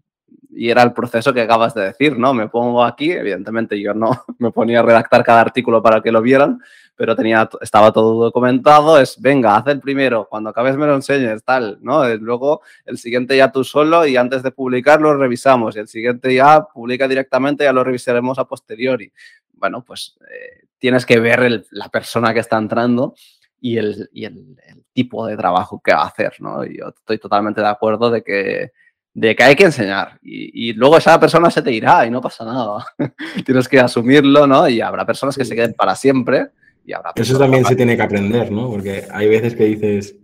y 0.59 0.69
era 0.69 0.83
el 0.83 0.91
proceso 0.91 1.33
que 1.33 1.39
acabas 1.39 1.73
de 1.73 1.85
decir, 1.85 2.19
¿no? 2.19 2.33
Me 2.33 2.49
pongo 2.49 2.83
aquí, 2.83 3.13
evidentemente 3.13 3.79
yo 3.79 3.93
no 3.93 4.25
me 4.39 4.51
ponía 4.51 4.81
a 4.81 4.83
redactar 4.83 5.23
cada 5.23 5.39
artículo 5.39 5.81
para 5.81 6.01
que 6.01 6.11
lo 6.11 6.21
vieran, 6.21 6.61
pero 6.97 7.15
tenía, 7.15 7.49
estaba 7.61 7.93
todo 7.93 8.25
documentado, 8.25 8.99
es, 8.99 9.21
venga, 9.21 9.55
haz 9.55 9.67
el 9.67 9.79
primero, 9.79 10.27
cuando 10.29 10.49
acabes 10.49 10.75
me 10.75 10.85
lo 10.85 10.95
enseñes, 10.95 11.45
tal, 11.45 11.77
¿no? 11.81 12.05
Luego 12.17 12.61
el 12.85 12.97
siguiente 12.97 13.37
ya 13.37 13.53
tú 13.53 13.63
solo 13.63 14.05
y 14.05 14.17
antes 14.17 14.43
de 14.43 14.51
publicar 14.51 14.99
lo 14.99 15.15
revisamos 15.15 15.77
y 15.77 15.79
el 15.79 15.87
siguiente 15.87 16.35
ya 16.35 16.65
publica 16.65 17.07
directamente, 17.07 17.63
ya 17.63 17.71
lo 17.71 17.85
revisaremos 17.85 18.37
a 18.37 18.43
posteriori. 18.43 19.13
Bueno, 19.53 19.81
pues 19.81 20.17
eh, 20.29 20.65
tienes 20.77 21.05
que 21.05 21.21
ver 21.21 21.63
la 21.71 21.87
persona 21.87 22.33
que 22.33 22.41
está 22.41 22.57
entrando 22.57 23.15
y, 23.61 23.77
el, 23.77 24.09
y 24.11 24.25
el, 24.25 24.57
tipo 24.91 25.25
de 25.25 25.37
trabajo 25.37 25.81
que 25.81 25.93
va 25.93 26.01
a 26.01 26.07
hacer, 26.07 26.33
¿no? 26.39 26.65
Yo 26.65 26.89
estoy 26.89 27.17
totalmente 27.17 27.61
de 27.61 27.67
acuerdo 27.67 28.11
de 28.11 28.21
que 28.21 28.73
de 29.13 29.35
que 29.35 29.43
hay 29.43 29.55
que 29.55 29.65
enseñar 29.65 30.19
y, 30.21 30.73
luego 30.73 30.97
esa 30.97 31.19
persona 31.19 31.49
se 31.49 31.61
te 31.61 31.71
irá 31.71 32.05
y 32.05 32.11
no 32.11 32.21
pasa 32.21 32.45
nada. 32.45 32.85
Tienes 33.45 33.67
que 33.67 33.79
asumirlo, 33.79 34.47
¿no? 34.47 34.67
Y 34.69 34.81
habrá 34.81 35.05
personas 35.05 35.35
que 35.35 35.45
se 35.45 35.55
queden 35.55 35.73
para 35.73 35.95
siempre 35.95 36.49
y 36.85 36.93
habrá 36.93 37.11
Eso 37.15 37.37
también 37.37 37.65
se 37.65 37.75
tiene 37.75 37.95
que 37.95 38.03
aprender, 38.03 38.51
¿no? 38.51 38.69
Porque 38.69 39.05
hay 39.11 39.27
veces 39.27 39.55
que 39.55 39.65
dices, 39.65 40.15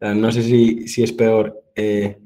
no 0.00 0.30
sé 0.30 0.42
si, 0.42 0.86
si 0.88 1.02
es 1.02 1.12
peor 1.12 1.62
eh, 1.74 2.18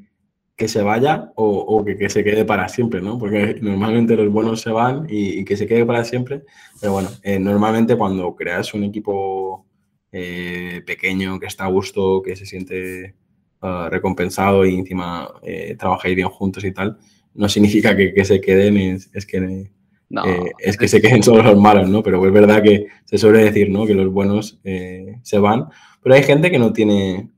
que 0.58 0.66
se 0.66 0.82
vaya 0.82 1.30
o, 1.36 1.84
que, 1.84 2.10
se 2.10 2.24
quede 2.24 2.44
para 2.44 2.68
siempre, 2.68 3.00
¿no? 3.00 3.16
Porque 3.16 3.56
normalmente 3.60 4.16
los 4.16 4.28
buenos 4.28 4.60
se 4.60 4.70
van 4.70 5.06
y, 5.08 5.44
que 5.44 5.56
se 5.56 5.68
quede 5.68 5.86
para 5.86 6.04
siempre. 6.04 6.42
Pero 6.80 6.94
bueno, 6.94 7.10
eh, 7.22 7.38
normalmente 7.38 7.96
cuando 7.96 8.34
creas 8.34 8.74
un 8.74 8.82
equipo 8.82 9.64
eh, 10.10 10.82
pequeño 10.84 11.38
que 11.38 11.46
está 11.46 11.66
a 11.66 11.68
gusto, 11.68 12.22
que 12.22 12.34
se 12.34 12.44
siente 12.44 13.14
Ah, 13.61 13.88
recompensado 13.90 14.64
y 14.64 14.76
encima 14.78 15.28
eh, 15.42 15.74
trabajáis 15.76 16.14
bien 16.14 16.28
juntos 16.28 16.62
y 16.62 16.70
tal, 16.70 16.96
no 17.34 17.48
significa 17.48 17.96
que, 17.96 18.24
se 18.24 18.40
queden, 18.40 18.76
es, 18.76 19.26
que, 19.26 19.36
eh, 19.36 20.52
es 20.61 20.76
que 20.76 20.86
se 20.86 21.02
queden 21.02 21.24
solo 21.24 21.42
los 21.42 21.59
malos, 21.59 21.88
¿no? 21.88 22.00
Pero 22.00 22.24
es 22.24 22.32
verdad 22.32 22.62
que 22.62 22.86
se 23.04 23.18
suele 23.18 23.42
decir, 23.42 23.68
¿no? 23.68 23.84
Que 23.84 23.94
los 23.94 24.12
buenos 24.12 24.61
eh, 24.62 25.18
se 25.24 25.40
van, 25.40 25.66
pero 26.00 26.14
hay 26.14 26.22
gente 26.22 26.52
que 26.52 26.59
no 26.61 26.72
tiene, 26.72 27.30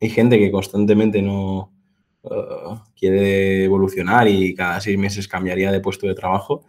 hay 0.00 0.10
gente 0.10 0.40
que 0.40 0.50
constantemente 0.50 1.22
no 1.22 1.72
ah, 2.24 2.84
quiere 2.98 3.62
evolucionar 3.62 4.26
y 4.26 4.52
cada 4.56 4.80
seis 4.80 4.98
meses 4.98 5.28
cambiaría 5.28 5.70
de 5.70 5.78
puesto 5.78 6.08
de 6.08 6.14
trabajo. 6.14 6.64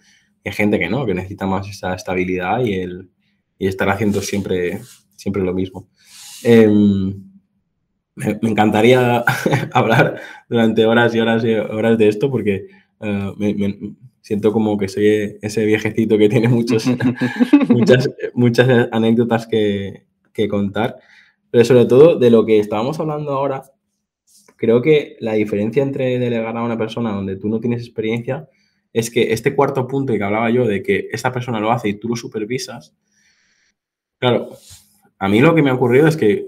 Hay 0.46 0.52
gente 0.52 0.78
que 0.78 0.90
no, 0.90 1.08
que 1.08 1.16
necesita 1.16 1.48
más 1.48 1.68
esa 1.68 1.96
estabilidad 1.96 2.64
y, 2.64 2.76
el, 2.76 3.10
y 3.58 3.66
estar 3.66 3.90
haciendo 3.90 4.22
siempre, 4.22 4.80
siempre 5.16 5.42
lo 5.42 5.56
mismo. 5.56 5.88
Em, 6.44 7.31
me, 8.16 8.38
encantaría 8.42 9.24
hablar 9.74 10.20
durante 10.50 10.86
horas 10.86 11.14
y 11.16 11.20
horas 11.20 11.44
y 11.44 11.54
horas 11.54 11.98
de 11.98 12.08
esto 12.08 12.30
porque 12.30 12.68
eh, 13.00 13.32
me, 13.38 13.96
siento 14.22 14.54
como 14.54 14.78
que 14.78 14.88
soy 14.88 15.38
ese 15.42 15.66
viejecito 15.66 16.18
que 16.18 16.30
tiene 16.30 16.48
muchos, 16.48 16.86
muchas, 17.70 18.10
muchas 18.34 18.90
anécdotas 18.92 19.48
que, 19.48 20.06
que, 20.34 20.48
contar. 20.48 20.98
Pero 21.50 21.66
sobre 21.66 21.86
todo 21.86 22.18
de 22.18 22.30
lo 22.30 22.46
que 22.46 22.60
estábamos 22.60 23.00
hablando 23.00 23.32
ahora, 23.32 23.64
creo 24.56 24.82
que 24.82 25.18
la 25.20 25.34
diferencia 25.34 25.84
entre 25.84 26.20
delegar 26.20 26.56
a 26.56 26.64
una 26.64 26.78
persona 26.78 27.12
donde 27.12 27.36
tú 27.36 27.50
no 27.50 27.60
tienes 27.60 27.82
experiencia 27.82 28.48
es 28.94 29.10
que 29.10 29.34
este 29.34 29.56
cuarto 29.56 29.88
punto 29.88 30.14
que 30.14 30.24
hablaba 30.24 30.50
yo 30.50 30.68
de 30.68 30.84
que 30.84 31.08
esta 31.12 31.32
persona 31.32 31.60
lo 31.60 31.72
hace 31.72 31.90
y 31.90 31.94
tú 31.96 32.10
lo 32.10 32.16
supervisas, 32.16 32.94
claro, 34.20 34.50
a 35.18 35.30
mí 35.30 35.40
lo 35.40 35.56
que 35.56 35.62
me 35.62 35.70
ha 35.70 35.74
ocurrido 35.74 36.08
es 36.08 36.18
que 36.18 36.48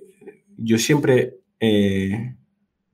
yo 0.57 0.77
siempre 0.77 1.37
eh, 1.65 2.35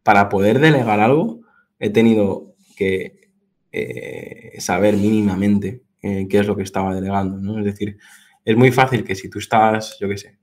para 0.03 0.29
poder 0.29 0.59
delegar 0.59 0.99
algo, 0.99 1.41
he 1.79 1.89
tenido 1.89 2.53
que 2.77 3.31
eh, 3.71 4.53
saber 4.59 4.95
mínimamente 4.95 5.81
eh, 6.03 6.27
qué 6.29 6.37
es 6.37 6.45
lo 6.45 6.55
que 6.55 6.61
estaba 6.61 6.93
delegando, 6.93 7.39
¿no? 7.39 7.57
Es 7.57 7.65
decir, 7.65 7.97
es 8.45 8.55
muy 8.55 8.71
fácil 8.71 9.03
que 9.03 9.15
si 9.15 9.27
tú 9.27 9.39
estás, 9.39 9.97
yo 9.99 10.07
qué 10.07 10.17
sé, 10.17 10.37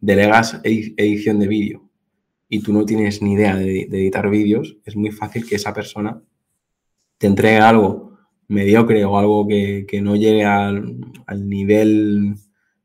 delegas 0.00 0.60
edición 0.62 1.40
de 1.40 1.48
vídeo 1.48 1.90
y 2.48 2.62
tú 2.62 2.72
no 2.72 2.84
tienes 2.84 3.22
ni 3.22 3.32
idea 3.32 3.56
de, 3.56 3.82
editar 3.82 4.30
vídeos, 4.30 4.76
es 4.84 4.94
muy 4.94 5.10
fácil 5.10 5.44
que 5.44 5.56
esa 5.56 5.74
persona 5.74 6.22
te 7.18 7.26
entregue 7.26 7.58
algo 7.58 8.16
mediocre 8.46 9.04
o 9.04 9.18
algo 9.18 9.48
que, 9.48 10.00
no 10.00 10.14
llegue 10.14 10.44
al, 10.44 10.96
al 11.26 11.48
nivel 11.48 12.36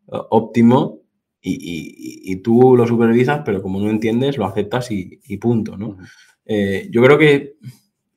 óptimo 0.08 1.05
y, 1.48 2.36
tú 2.38 2.76
lo 2.76 2.88
supervisas, 2.88 3.42
pero 3.46 3.62
como 3.62 3.80
no 3.80 3.90
entiendes, 3.90 4.38
lo 4.38 4.46
aceptas 4.46 4.90
y, 4.92 5.38
punto, 5.38 5.78
¿no? 5.78 5.98
Eh, 6.46 6.88
yo 6.92 7.04
creo 7.04 7.18
que, 7.18 7.56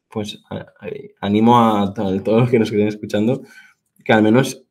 pues, 0.08 0.42
animo 1.20 1.58
a, 1.58 1.92
todos 1.94 2.42
los 2.42 2.50
que 2.50 2.58
nos 2.58 2.70
estén 2.70 2.88
escuchando 2.88 3.42
que 4.04 4.12
al 4.12 4.22
menos 4.22 4.64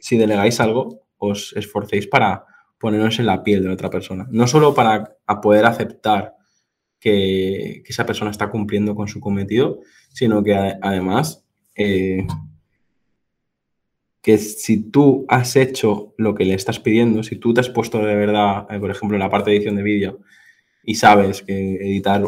si 0.00 0.16
delegáis 0.18 0.60
algo, 0.60 1.06
os 1.16 1.54
esforcéis 1.56 2.06
para 2.06 2.44
ponernos 2.78 3.18
en 3.18 3.26
la 3.26 3.42
piel 3.42 3.64
de 3.64 3.70
otra 3.70 3.90
persona. 3.90 4.26
No 4.30 4.46
solo 4.46 4.74
para 4.74 5.16
poder 5.42 5.64
aceptar 5.64 6.34
que, 7.00 7.82
esa 7.86 8.06
persona 8.06 8.30
está 8.30 8.50
cumpliendo 8.50 8.94
con 8.94 9.08
su 9.08 9.20
cometido, 9.20 9.80
sino 10.12 10.42
que 10.42 10.54
además 10.54 11.44
eh, 11.76 12.26
que 14.28 14.36
si 14.36 14.90
tú 14.90 15.24
has 15.26 15.56
hecho 15.56 16.12
lo 16.18 16.34
que 16.34 16.44
le 16.44 16.52
estás 16.52 16.78
pidiendo, 16.78 17.22
si 17.22 17.36
tú 17.36 17.54
te 17.54 17.60
has 17.60 17.70
puesto 17.70 17.96
de 17.96 18.14
verdad, 18.14 18.66
eh, 18.68 18.78
por 18.78 18.90
ejemplo, 18.90 19.16
en 19.16 19.20
la 19.20 19.30
parte 19.30 19.48
de 19.48 19.56
edición 19.56 19.74
de 19.74 19.82
vídeo 19.82 20.18
y 20.84 20.96
sabes 20.96 21.40
que 21.40 21.76
editar 21.76 22.22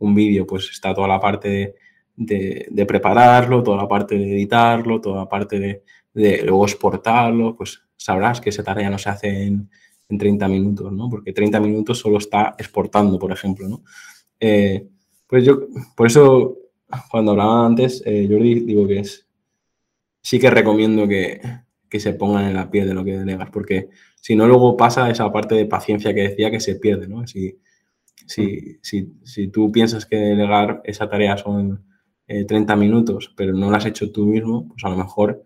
un 0.00 0.14
vídeo, 0.16 0.48
pues 0.48 0.68
está 0.72 0.92
toda 0.92 1.06
la 1.06 1.20
parte 1.20 1.76
de, 2.16 2.84
prepararlo, 2.88 3.62
toda 3.62 3.76
la 3.76 3.86
parte 3.86 4.18
de 4.18 4.32
editarlo, 4.32 5.00
toda 5.00 5.18
la 5.18 5.28
parte 5.28 5.84
de, 6.12 6.42
luego 6.42 6.64
exportarlo, 6.64 7.54
pues 7.54 7.82
sabrás 7.96 8.40
que 8.40 8.50
esa 8.50 8.64
tarea 8.64 8.90
no 8.90 8.98
se 8.98 9.10
hace 9.10 9.44
en, 9.44 9.70
en 10.08 10.18
30 10.18 10.48
minutos, 10.48 10.90
¿no? 10.90 11.08
Porque 11.08 11.32
30 11.32 11.60
minutos 11.60 12.00
solo 12.00 12.18
está 12.18 12.56
exportando, 12.58 13.16
por 13.16 13.30
ejemplo, 13.30 13.68
¿no? 13.68 13.84
Eh, 14.40 14.88
pues 15.28 15.44
yo, 15.44 15.68
por 15.94 16.08
eso, 16.08 16.58
cuando 17.08 17.30
hablaba 17.30 17.64
antes, 17.64 18.02
eh, 18.04 18.26
Jordi, 18.28 18.58
digo 18.58 18.88
que 18.88 18.98
es, 18.98 19.23
sí 20.24 20.38
que 20.40 20.50
recomiendo 20.50 21.06
que, 21.06 21.40
que, 21.88 22.00
se 22.00 22.14
pongan 22.14 22.46
en 22.46 22.54
la 22.54 22.70
piel 22.70 22.88
de 22.88 22.94
lo 22.94 23.04
que 23.04 23.18
delegas, 23.18 23.50
porque 23.50 23.90
si 24.20 24.34
no, 24.34 24.48
luego 24.48 24.74
pasa 24.76 25.10
esa 25.10 25.30
parte 25.30 25.54
de 25.54 25.66
paciencia 25.66 26.14
que 26.14 26.28
decía 26.30 26.50
que 26.50 26.60
se 26.60 26.76
pierde, 26.76 27.06
¿no? 27.06 27.26
Si, 27.26 27.60
si, 28.26 28.78
si, 28.82 29.12
si 29.22 29.48
tú 29.48 29.70
piensas 29.70 30.06
que 30.06 30.16
delegar 30.16 30.80
esa 30.84 31.08
tarea 31.10 31.36
son 31.36 31.84
30 32.26 32.72
eh, 32.72 32.76
minutos, 32.76 33.34
pero 33.36 33.52
no 33.52 33.70
lo 33.70 33.76
has 33.76 33.84
hecho 33.84 34.10
tú 34.10 34.24
mismo, 34.24 34.66
pues 34.66 34.82
a 34.84 34.88
lo 34.88 34.96
mejor 34.96 35.44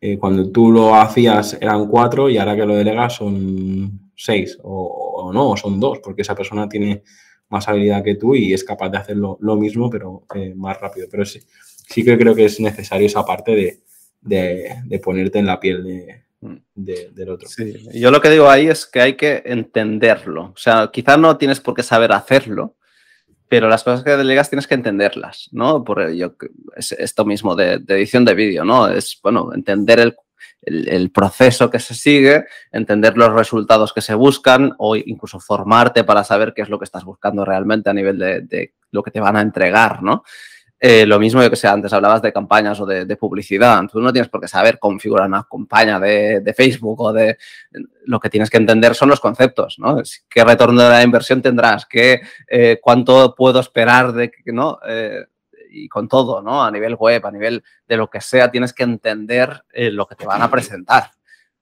eh, 0.00 0.16
cuando 0.16 0.50
tú 0.50 0.72
lo 0.72 0.94
hacías 0.94 1.58
eran 1.60 1.86
cuatro 1.86 2.30
y 2.30 2.38
ahora 2.38 2.56
que 2.56 2.64
lo 2.64 2.74
delegas 2.74 3.16
son 3.16 4.10
seis 4.16 4.58
o, 4.62 5.30
no, 5.34 5.50
o 5.50 5.56
son 5.56 5.78
dos, 5.78 5.98
porque 5.98 6.22
esa 6.22 6.34
persona 6.34 6.66
tiene 6.66 7.02
más 7.50 7.68
habilidad 7.68 8.02
que 8.02 8.14
tú 8.14 8.34
y 8.34 8.54
es 8.54 8.64
capaz 8.64 8.88
de 8.88 8.96
hacerlo 8.96 9.36
lo 9.42 9.56
mismo, 9.56 9.90
pero 9.90 10.24
eh, 10.34 10.54
más 10.56 10.80
rápido. 10.80 11.08
Pero 11.10 11.26
sí, 11.26 11.40
sí 11.88 12.02
que 12.02 12.16
creo 12.16 12.34
que 12.34 12.46
es 12.46 12.58
necesario 12.58 13.06
esa 13.06 13.24
parte 13.26 13.54
de, 13.54 13.82
ponerte 15.02 15.38
en 15.38 15.46
la 15.46 15.60
piel 15.60 16.22
mm. 16.40 16.56
de, 16.74 17.10
del 17.14 17.30
otro. 17.30 17.48
Sí. 17.48 17.74
Yo 17.94 18.10
lo 18.10 18.20
que 18.20 18.30
digo 18.30 18.48
ahí 18.48 18.68
es 18.68 18.86
que 18.86 19.00
hay 19.00 19.14
que 19.14 19.42
entenderlo. 19.46 20.52
O 20.54 20.56
sea, 20.56 20.90
quizás 20.92 21.18
no 21.18 21.36
tienes 21.36 21.60
por 21.60 21.74
qué 21.74 21.82
saber 21.82 22.12
hacerlo, 22.12 22.76
pero 23.48 23.68
las 23.68 23.82
cosas 23.82 24.04
que 24.04 24.16
delegas 24.16 24.50
tienes 24.50 24.66
que 24.66 24.74
entenderlas, 24.74 25.48
¿no? 25.52 25.82
Por 25.82 26.02
ello, 26.02 26.36
es 26.76 26.92
esto 26.92 27.24
mismo 27.24 27.56
de, 27.56 27.74
edición 27.88 28.24
de 28.24 28.34
vídeo, 28.34 28.64
¿no? 28.64 28.88
Es, 28.88 29.18
bueno, 29.22 29.54
entender 29.54 30.00
el, 30.00 30.16
el, 30.62 31.10
proceso 31.10 31.70
que 31.70 31.78
se 31.78 31.94
sigue, 31.94 32.44
entender 32.72 33.16
los 33.16 33.32
resultados 33.32 33.94
que 33.94 34.02
se 34.02 34.14
buscan 34.14 34.74
o 34.78 34.96
incluso 34.96 35.40
formarte 35.40 36.04
para 36.04 36.24
saber 36.24 36.52
qué 36.54 36.62
es 36.62 36.68
lo 36.68 36.78
que 36.78 36.84
estás 36.84 37.04
buscando 37.04 37.44
realmente 37.44 37.88
a 37.88 37.94
nivel 37.94 38.18
de, 38.18 38.42
de 38.42 38.74
lo 38.90 39.02
que 39.02 39.10
te 39.10 39.20
van 39.20 39.36
a 39.36 39.40
entregar, 39.40 40.02
¿no? 40.02 40.24
Eh, 40.80 41.04
lo 41.06 41.18
mismo, 41.18 41.40
que 41.48 41.56
sé, 41.56 41.66
antes 41.66 41.92
hablabas 41.92 42.22
de 42.22 42.32
campañas 42.32 42.80
o 42.80 42.86
de, 42.86 43.16
publicidad. 43.16 43.82
Tú 43.90 44.00
no 44.00 44.12
tienes 44.12 44.28
por 44.28 44.40
qué 44.40 44.48
saber 44.48 44.78
configurar 44.78 45.26
una 45.26 45.46
campaña 45.50 45.98
de, 45.98 46.54
Facebook 46.56 47.00
o 47.00 47.12
de... 47.12 47.36
Lo 48.04 48.20
que 48.20 48.30
tienes 48.30 48.48
que 48.48 48.58
entender 48.58 48.94
son 48.94 49.08
los 49.08 49.20
conceptos, 49.20 49.78
¿no? 49.78 50.00
¿Qué 50.28 50.44
retorno 50.44 50.82
de 50.82 50.88
la 50.88 51.02
inversión 51.02 51.42
tendrás? 51.42 51.84
¿Qué, 51.86 52.20
eh, 52.46 52.78
¿Cuánto 52.80 53.34
puedo 53.34 53.60
esperar 53.60 54.12
de 54.12 54.30
que, 54.30 54.52
no? 54.52 54.78
Eh, 54.86 55.26
y 55.70 55.88
con 55.88 56.08
todo, 56.08 56.40
¿no? 56.40 56.64
A 56.64 56.70
nivel 56.70 56.94
web, 56.94 57.26
a 57.26 57.30
nivel 57.30 57.62
de 57.86 57.96
lo 57.96 58.08
que 58.08 58.20
sea, 58.20 58.50
tienes 58.50 58.72
que 58.72 58.84
entender 58.84 59.64
lo 59.74 60.06
que 60.06 60.14
te 60.14 60.26
van 60.26 60.42
a 60.42 60.50
presentar. 60.50 61.10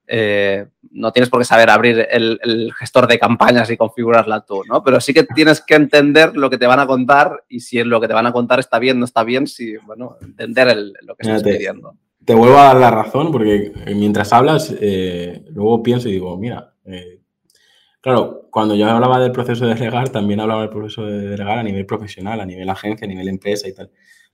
Eh, 0.09 0.67
no 0.93 1.13
tienes 1.13 1.29
por 1.29 1.41
qué 1.41 1.45
saber 1.45 1.69
abrir 1.69 2.07
el, 2.11 2.73
gestor 2.79 3.07
de 3.07 3.19
campañas 3.19 3.71
y 3.71 3.77
configurarla 3.77 4.45
tú, 4.45 4.63
¿no? 4.69 4.83
Pero 4.83 5.01
sí 5.01 5.13
que 5.13 5.25
tienes 5.25 5.61
que 5.61 5.75
entender 5.75 6.37
lo 6.37 6.49
que 6.49 6.59
te 6.59 6.67
van 6.67 6.81
a 6.81 6.87
contar 6.87 7.45
y 7.49 7.61
si 7.61 7.83
lo 7.83 8.01
que 8.01 8.09
te 8.09 8.15
van 8.15 8.27
a 8.27 8.33
contar 8.33 8.61
está 8.61 8.79
bien, 8.79 8.99
no 8.99 9.05
está 9.05 9.25
bien, 9.25 9.47
si, 9.47 9.77
bueno, 9.79 10.17
entender 10.23 10.77
lo 11.03 11.17
que 11.17 11.23
estás 11.23 11.43
pidiendo. 11.43 11.97
Te 12.25 12.35
vuelvo 12.35 12.59
a 12.59 12.65
dar 12.65 12.77
la 12.77 12.91
razón 12.91 13.31
porque 13.31 13.73
eh, 13.87 13.95
mientras 13.95 14.33
hablas, 14.33 14.75
eh, 14.81 15.45
luego 15.51 15.83
pienso 15.83 16.09
y 16.09 16.13
digo, 16.13 16.37
mira, 16.37 16.73
claro, 18.01 18.49
cuando 18.51 18.75
yo 18.75 18.89
hablaba 18.89 19.19
del 19.21 19.33
proceso 19.33 19.67
de 19.67 19.75
delegar, 19.75 20.09
también 20.09 20.41
hablaba 20.41 20.63
del 20.63 20.71
proceso 20.71 21.05
de 21.05 21.31
delegar 21.31 21.59
a 21.59 21.63
nivel 21.63 21.85
profesional, 21.85 22.41
a 22.41 22.47
nivel 22.47 22.69
agencia, 22.71 23.05
a 23.05 23.09
nivel 23.09 23.29
empresa 23.29 23.69
y 23.69 23.75
tal. 23.75 23.91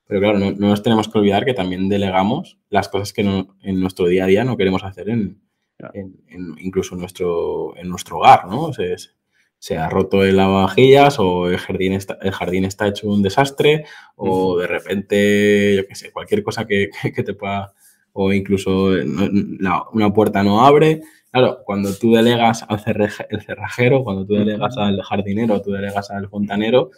Pero 0.06 0.20
claro, 0.20 0.38
no, 0.38 0.50
nos 0.50 0.82
tenemos 0.82 1.08
que 1.08 1.18
olvidar 1.18 1.44
que 1.44 1.54
también 1.54 1.88
delegamos 1.88 2.58
las 2.68 2.88
cosas 2.88 3.12
que 3.12 3.22
en 3.22 3.80
nuestro 3.80 4.06
día 4.06 4.24
a 4.24 4.26
día 4.26 4.44
no 4.44 4.56
queremos 4.56 4.84
hacer 4.84 5.08
en, 5.08 5.40
incluso 6.58 6.94
en 6.94 7.00
nuestro, 7.00 7.76
en 7.76 7.88
nuestro 7.88 8.18
hogar, 8.18 8.46
¿no? 8.46 8.72
Se, 8.72 8.96
se 9.62 9.78
ha 9.78 9.88
roto 9.88 10.24
el 10.24 10.36
lavavajillas 10.36 11.20
o 11.20 11.48
el 11.48 11.56
jardín 11.56 11.92
está, 11.92 12.18
el 12.20 12.32
jardín 12.32 12.64
está 12.64 12.88
hecho 12.88 13.08
un 13.08 13.22
desastre 13.22 13.84
o 14.16 14.58
de 14.58 14.66
repente, 14.66 15.76
yo 15.76 15.86
qué 15.86 15.94
sé, 15.94 16.10
cualquier 16.10 16.42
cosa 16.42 16.66
que, 16.66 16.90
que, 17.14 17.22
te 17.22 17.34
pueda, 17.34 17.72
o 18.12 18.32
incluso 18.32 18.88
una 18.88 20.12
puerta 20.12 20.42
no 20.42 20.66
abre. 20.66 21.02
Claro, 21.30 21.60
cuando 21.64 21.94
tú 21.94 22.12
delegas 22.12 22.64
al 22.68 22.82
el 23.30 23.42
cerrajero, 23.42 24.02
cuando 24.02 24.26
tú 24.26 24.34
delegas 24.34 24.76
al 24.78 25.00
jardinero, 25.00 25.62
tú 25.62 25.70
delegas 25.70 26.10
al 26.10 26.28
fontanero, 26.28 26.90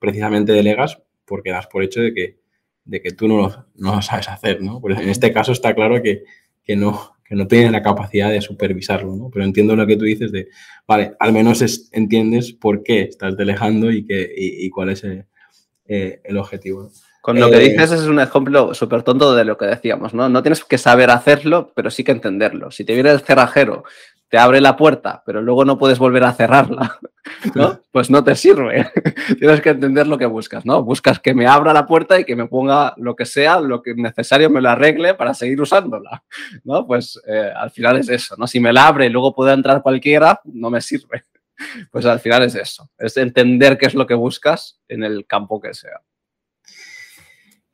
precisamente 0.00 0.52
delegas 0.52 1.00
porque 1.24 1.50
das 1.50 1.68
por 1.68 1.84
hecho 1.84 2.00
de 2.00 2.12
que, 2.12 2.40
de 2.84 3.00
que 3.00 3.12
tú 3.12 3.28
no 3.28 3.36
lo, 3.36 3.66
no 3.76 3.94
lo 3.94 4.02
sabes 4.02 4.28
hacer, 4.28 4.60
¿no? 4.60 4.80
Pues 4.80 4.98
en 4.98 5.08
este 5.08 5.32
caso 5.32 5.52
está 5.52 5.72
claro 5.72 6.02
que, 6.02 6.24
que 6.64 6.74
no, 6.74 7.12
que 7.28 7.34
no 7.34 7.46
tienen 7.46 7.72
la 7.72 7.82
capacidad 7.82 8.30
de 8.30 8.40
supervisarlo, 8.40 9.14
¿no? 9.14 9.28
Pero 9.30 9.44
entiendo 9.44 9.76
lo 9.76 9.86
que 9.86 9.96
tú 9.96 10.04
dices 10.04 10.32
de, 10.32 10.48
vale, 10.86 11.12
al 11.20 11.32
menos 11.32 11.90
entiendes 11.92 12.52
por 12.52 12.82
qué 12.82 13.02
estás 13.02 13.36
delegando 13.36 13.90
y, 13.92 14.06
qué, 14.06 14.32
y, 14.34 14.70
cuál 14.70 14.90
es 14.90 15.04
el, 15.04 15.26
eh, 15.86 16.22
objetivo. 16.38 16.90
Con 17.20 17.38
lo 17.38 17.50
que 17.50 17.56
eh, 17.58 17.68
dices 17.68 17.92
es 17.92 18.06
un 18.06 18.20
ejemplo 18.20 18.72
súper 18.72 19.02
tonto 19.02 19.34
de 19.34 19.44
lo 19.44 19.58
que 19.58 19.66
decíamos, 19.66 20.14
¿no? 20.14 20.30
No 20.30 20.42
tienes 20.42 20.64
que 20.64 20.78
saber 20.78 21.10
hacerlo, 21.10 21.72
pero 21.74 21.90
sí 21.90 22.02
que 22.02 22.12
entenderlo. 22.12 22.70
Si 22.70 22.84
te 22.84 22.94
viene 22.94 23.10
el 23.10 23.20
cerrajero 23.20 23.84
te 24.28 24.38
abre 24.38 24.60
la 24.60 24.76
puerta, 24.76 25.22
pero 25.24 25.40
luego 25.40 25.64
no 25.64 25.78
puedes 25.78 25.98
volver 25.98 26.24
a 26.24 26.32
cerrarla, 26.32 26.98
¿no? 27.54 27.80
Pues 27.90 28.10
no 28.10 28.22
te 28.22 28.34
sirve. 28.34 28.90
Tienes 29.38 29.60
que 29.60 29.70
entender 29.70 30.06
lo 30.06 30.18
que 30.18 30.26
buscas, 30.26 30.66
¿no? 30.66 30.82
Buscas 30.82 31.18
que 31.18 31.34
me 31.34 31.46
abra 31.46 31.72
la 31.72 31.86
puerta 31.86 32.20
y 32.20 32.24
que 32.24 32.36
me 32.36 32.46
ponga 32.46 32.94
lo 32.98 33.16
que 33.16 33.24
sea, 33.24 33.60
lo 33.60 33.82
que 33.82 33.94
necesario 33.94 34.50
me 34.50 34.60
lo 34.60 34.68
arregle 34.68 35.14
para 35.14 35.32
seguir 35.32 35.60
usándola, 35.60 36.22
¿no? 36.64 36.86
Pues 36.86 37.20
eh, 37.26 37.50
al 37.54 37.70
final 37.70 37.96
es 37.96 38.08
eso, 38.10 38.34
¿no? 38.36 38.46
Si 38.46 38.60
me 38.60 38.72
la 38.72 38.86
abre 38.86 39.06
y 39.06 39.10
luego 39.10 39.34
puede 39.34 39.54
entrar 39.54 39.82
cualquiera, 39.82 40.40
no 40.44 40.70
me 40.70 40.80
sirve. 40.80 41.24
Pues 41.90 42.06
al 42.06 42.20
final 42.20 42.44
es 42.44 42.54
eso, 42.54 42.88
es 42.96 43.16
entender 43.16 43.78
qué 43.78 43.86
es 43.86 43.94
lo 43.94 44.06
que 44.06 44.14
buscas 44.14 44.78
en 44.86 45.02
el 45.02 45.26
campo 45.26 45.60
que 45.60 45.74
sea. 45.74 46.00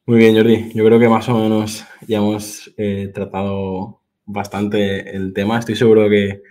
Muy 0.06 0.18
bien, 0.18 0.34
Jordi. 0.34 0.72
Yo 0.74 0.86
creo 0.86 0.98
que 0.98 1.08
más 1.08 1.28
o 1.28 1.38
menos 1.38 1.84
ya 2.06 2.16
hemos 2.16 2.72
eh, 2.78 3.10
tratado 3.14 4.03
bastante 4.26 5.16
el 5.16 5.32
tema. 5.32 5.58
Estoy 5.58 5.76
seguro 5.76 6.08
que 6.08 6.42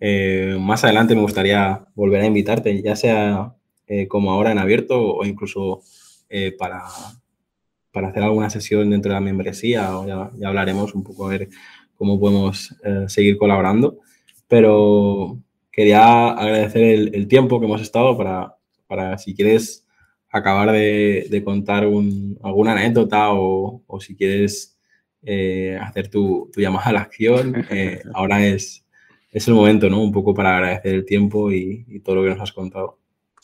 eh, 0.00 0.56
más 0.60 0.84
adelante 0.84 1.14
me 1.14 1.22
gustaría 1.22 1.84
volver 1.94 2.22
a 2.22 2.26
invitarte, 2.26 2.82
ya 2.82 2.96
sea 2.96 3.54
eh, 3.86 4.06
como 4.06 4.32
ahora 4.32 4.52
en 4.52 4.58
abierto 4.58 5.00
o 5.00 5.24
incluso 5.24 5.82
eh, 6.28 6.54
para, 6.56 6.84
para 7.92 8.08
hacer 8.08 8.22
alguna 8.22 8.50
sesión 8.50 8.90
dentro 8.90 9.10
de 9.10 9.14
la 9.14 9.20
membresía 9.20 9.98
o 9.98 10.06
ya, 10.06 10.48
hablaremos 10.48 10.94
un 10.94 11.02
poco 11.02 11.26
a 11.26 11.30
ver 11.30 11.48
cómo 11.96 12.20
podemos 12.20 12.74
seguir 13.08 13.38
colaborando. 13.38 13.98
Pero 14.46 15.38
quería 15.72 16.28
agradecer 16.28 16.82
el, 17.12 17.28
tiempo 17.28 17.58
que 17.58 17.66
hemos 17.66 17.82
estado 17.82 18.16
para, 18.16 18.56
para 18.86 19.18
si 19.18 19.34
quieres 19.34 19.84
acabar 20.30 20.70
de, 20.72 21.42
contar 21.44 21.82
alguna 21.82 22.72
anécdota 22.72 23.32
o, 23.32 23.82
o 23.86 24.00
si 24.00 24.14
quieres 24.14 24.77
eh, 25.30 25.78
hacer 25.78 26.08
tu, 26.08 26.50
llamada 26.56 26.86
a 26.86 26.92
la 26.92 27.00
acción. 27.00 27.54
Eh, 27.70 28.02
ahora 28.14 28.44
es, 28.46 28.86
es 29.30 29.46
el 29.46 29.52
momento, 29.52 29.90
¿no? 29.90 30.02
Un 30.02 30.10
poco 30.10 30.32
para 30.32 30.56
agradecer 30.56 30.94
el 30.94 31.04
tiempo 31.04 31.52
y, 31.52 32.00
todo 32.02 32.16
lo 32.16 32.22
que 32.22 32.30
nos 32.30 32.40
has 32.40 32.52
contado. 32.52 32.96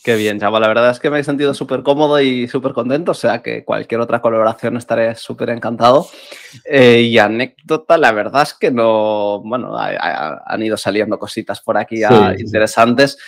Qué 0.03 0.17
bien, 0.17 0.41
chaval. 0.41 0.63
La 0.63 0.69
verdad 0.69 0.91
es 0.91 0.99
que 0.99 1.11
me 1.11 1.19
he 1.19 1.25
sentido 1.25 1.53
súper 1.53 1.83
cómodo 1.83 2.21
y 2.21 2.49
súper 2.49 2.73
contento. 2.73 3.11
O 3.13 3.15
sea 3.15 3.43
que 3.43 3.65
cualquier 3.65 4.01
otra 4.01 4.23
colaboración 4.23 4.79
estaré 4.79 5.15
súper 5.15 5.51
encantado. 5.51 6.07
Eh, 6.65 7.03
y 7.03 7.19
anécdota, 7.19 7.99
la 7.99 8.13
verdad 8.13 8.43
es 8.43 8.55
que 8.55 8.71
no. 8.71 9.43
Bueno, 9.45 9.77
han 9.77 10.63
ido 10.63 10.79
saliendo 10.79 11.19
cositas 11.19 11.61
por 11.61 11.77
aquí 11.77 12.03
interesantes. 12.39 13.19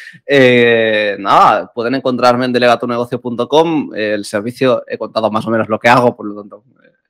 nada, 1.19 1.71
pueden 1.75 1.95
encontrarme 1.95 2.47
en 2.47 2.53
delegatonegocio.com. 2.53 3.95
El 3.95 4.25
servicio, 4.25 4.83
he 4.87 4.97
contado 4.97 5.31
más 5.31 5.47
o 5.47 5.51
menos 5.51 5.69
lo 5.69 5.79
que 5.79 5.89
hago, 5.89 6.17
por 6.17 6.27
lo 6.27 6.41
tanto, 6.41 6.65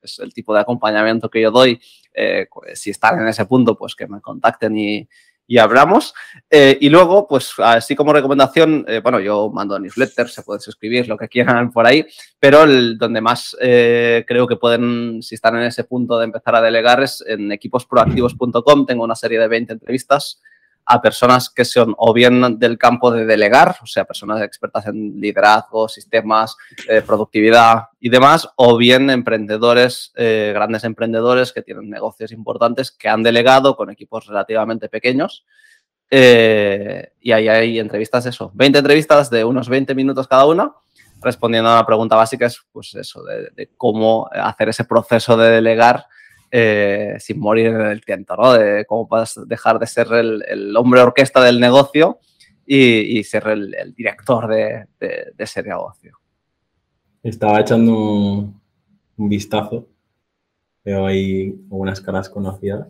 es 0.06 0.18
el 0.18 0.32
tipo 0.32 0.54
de 0.54 0.60
acompañamiento 0.60 1.28
que 1.28 1.40
yo 1.40 1.50
doy. 1.50 1.80
Eh, 2.14 2.46
pues, 2.52 2.80
si 2.80 2.90
están 2.90 3.20
en 3.20 3.28
ese 3.28 3.44
punto, 3.44 3.76
pues 3.76 3.94
que 3.94 4.06
me 4.06 4.20
contacten 4.20 4.76
y, 4.76 5.08
y 5.46 5.58
hablamos. 5.58 6.14
Eh, 6.50 6.78
y 6.80 6.88
luego, 6.88 7.28
pues 7.28 7.52
así 7.58 7.94
como 7.94 8.12
recomendación, 8.12 8.84
eh, 8.88 9.00
bueno, 9.02 9.20
yo 9.20 9.50
mando 9.50 9.78
newsletters, 9.78 10.32
se 10.32 10.42
pueden 10.42 10.60
suscribir, 10.60 11.06
lo 11.08 11.16
que 11.16 11.28
quieran 11.28 11.70
por 11.70 11.86
ahí, 11.86 12.06
pero 12.40 12.64
el, 12.64 12.98
donde 12.98 13.20
más 13.20 13.56
creo 13.60 14.46
que 14.46 14.56
pueden, 14.56 15.22
si 15.22 15.34
están 15.34 15.56
en 15.56 15.64
ese 15.64 15.84
punto 15.84 16.18
de 16.18 16.24
empezar 16.24 16.56
a 16.56 16.62
delegar, 16.62 17.02
es 17.02 17.22
en 17.26 17.52
equiposproactivos.com. 17.52 18.86
Tengo 18.86 19.04
una 19.04 19.14
serie 19.14 19.38
de 19.38 19.48
20 19.48 19.74
entrevistas 19.74 20.40
a 20.86 21.02
personas 21.02 21.50
que 21.50 21.64
son 21.64 21.94
o 21.98 22.12
bien 22.12 22.58
del 22.60 22.78
campo 22.78 23.10
de 23.10 23.26
delegar, 23.26 23.76
o 23.82 23.86
sea, 23.86 24.04
personas 24.04 24.40
expertas 24.40 24.86
en 24.86 25.20
liderazgo, 25.20 25.88
sistemas, 25.88 26.56
eh, 26.88 27.02
productividad 27.04 27.88
y 27.98 28.08
demás, 28.08 28.48
o 28.54 28.76
bien 28.76 29.10
emprendedores, 29.10 30.12
eh, 30.14 30.52
grandes 30.54 30.84
emprendedores 30.84 31.52
que 31.52 31.62
tienen 31.62 31.90
negocios 31.90 32.30
importantes 32.30 32.92
que 32.92 33.08
han 33.08 33.24
delegado 33.24 33.76
con 33.76 33.90
equipos 33.90 34.26
relativamente 34.26 34.88
pequeños. 34.88 35.44
Eh, 36.08 37.10
y 37.20 37.32
ahí 37.32 37.48
hay 37.48 37.78
entrevistas, 37.80 38.24
eso, 38.26 38.52
20 38.54 38.78
entrevistas 38.78 39.28
de 39.28 39.44
unos 39.44 39.68
20 39.68 39.92
minutos 39.96 40.28
cada 40.28 40.46
una 40.46 40.72
respondiendo 41.20 41.68
a 41.68 41.76
la 41.76 41.86
pregunta 41.86 42.14
básica 42.14 42.46
es 42.46 42.64
pues 42.70 42.94
eso, 42.94 43.24
de, 43.24 43.70
cómo 43.76 44.28
hacer 44.32 44.68
ese 44.68 44.84
proceso 44.84 45.36
de 45.36 45.50
delegar 45.50 46.06
eh, 46.58 47.16
sin 47.18 47.38
morir 47.38 47.66
en 47.66 47.82
el 47.82 48.00
tiento, 48.00 48.34
¿no? 48.34 48.54
De 48.54 48.86
cómo 48.86 49.06
puedes 49.06 49.38
dejar 49.46 49.78
de 49.78 49.86
ser 49.86 50.10
el, 50.10 50.74
hombre 50.74 51.02
orquesta 51.02 51.44
del 51.44 51.60
negocio 51.60 52.18
y, 52.64 53.22
ser 53.24 53.48
el, 53.48 53.92
director 53.94 54.48
de, 54.48 54.86
ese 55.36 55.62
negocio. 55.62 56.18
Estaba 57.22 57.60
echando 57.60 57.92
un 59.18 59.28
vistazo, 59.28 59.86
veo 60.82 61.04
ahí 61.04 61.54
algunas 61.70 62.00
caras 62.00 62.30
conocidas 62.30 62.88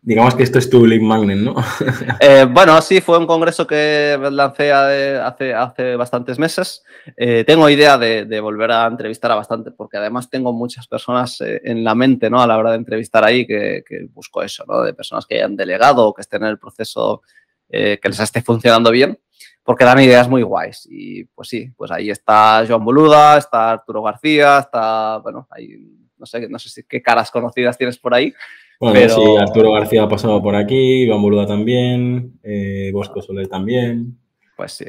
Digamos 0.00 0.36
que 0.36 0.44
esto 0.44 0.58
es 0.58 0.70
tu 0.70 0.86
link 0.86 1.02
magnet, 1.02 1.38
¿no? 1.38 1.56
Eh, 2.20 2.46
bueno, 2.48 2.80
sí, 2.80 3.00
fue 3.00 3.18
un 3.18 3.26
congreso 3.26 3.66
que 3.66 4.16
lancé 4.30 4.72
hace, 4.72 5.52
hace 5.52 5.96
bastantes 5.96 6.38
meses. 6.38 6.84
Eh, 7.16 7.44
tengo 7.44 7.68
idea 7.68 7.98
de, 7.98 8.40
volver 8.40 8.70
a 8.70 8.86
entrevistar 8.86 9.32
a 9.32 9.34
bastante, 9.34 9.70
porque 9.72 9.96
además 9.96 10.30
tengo 10.30 10.52
muchas 10.52 10.86
personas 10.86 11.40
eh, 11.40 11.60
en 11.64 11.82
la 11.82 11.94
mente, 11.94 12.30
¿no? 12.30 12.40
A 12.40 12.46
la 12.46 12.58
hora 12.58 12.70
de 12.70 12.76
entrevistar 12.76 13.24
ahí, 13.24 13.46
que, 13.46 13.82
busco 14.12 14.42
eso, 14.42 14.64
¿no? 14.68 14.82
De 14.82 14.94
personas 14.94 15.26
que 15.26 15.36
hayan 15.36 15.56
delegado 15.56 16.06
o 16.06 16.14
que 16.14 16.22
estén 16.22 16.42
en 16.42 16.50
el 16.50 16.58
proceso 16.58 17.22
que 17.70 18.00
les 18.02 18.20
esté 18.20 18.40
funcionando 18.40 18.90
bien, 18.90 19.18
porque 19.62 19.84
dan 19.84 20.00
ideas 20.00 20.26
muy 20.26 20.42
guays. 20.42 20.88
Y 20.90 21.24
pues 21.24 21.48
sí, 21.48 21.70
pues 21.76 21.90
ahí 21.90 22.08
está 22.08 22.64
Joan 22.66 22.82
Boluda, 22.82 23.36
está 23.36 23.72
Arturo 23.72 24.02
García, 24.02 24.60
está, 24.60 25.18
bueno, 25.18 25.46
ahí, 25.50 25.76
no 26.16 26.24
sé, 26.24 26.48
no 26.48 26.58
sé 26.58 26.70
si, 26.70 26.84
qué 26.84 27.02
caras 27.02 27.30
conocidas 27.30 27.76
tienes 27.76 27.98
por 27.98 28.14
ahí. 28.14 28.32
Bueno, 28.80 29.08
sí, 29.08 29.36
Arturo 29.36 29.72
García 29.72 30.04
ha 30.04 30.08
pasado 30.08 30.40
por 30.40 30.54
aquí, 30.54 31.02
Iván 31.02 31.20
Boluda 31.20 31.46
también, 31.46 32.38
eh, 32.44 32.90
Bosco 32.92 33.20
Soler 33.20 33.48
también. 33.48 34.18
Pues 34.56 34.72
sí. 34.72 34.86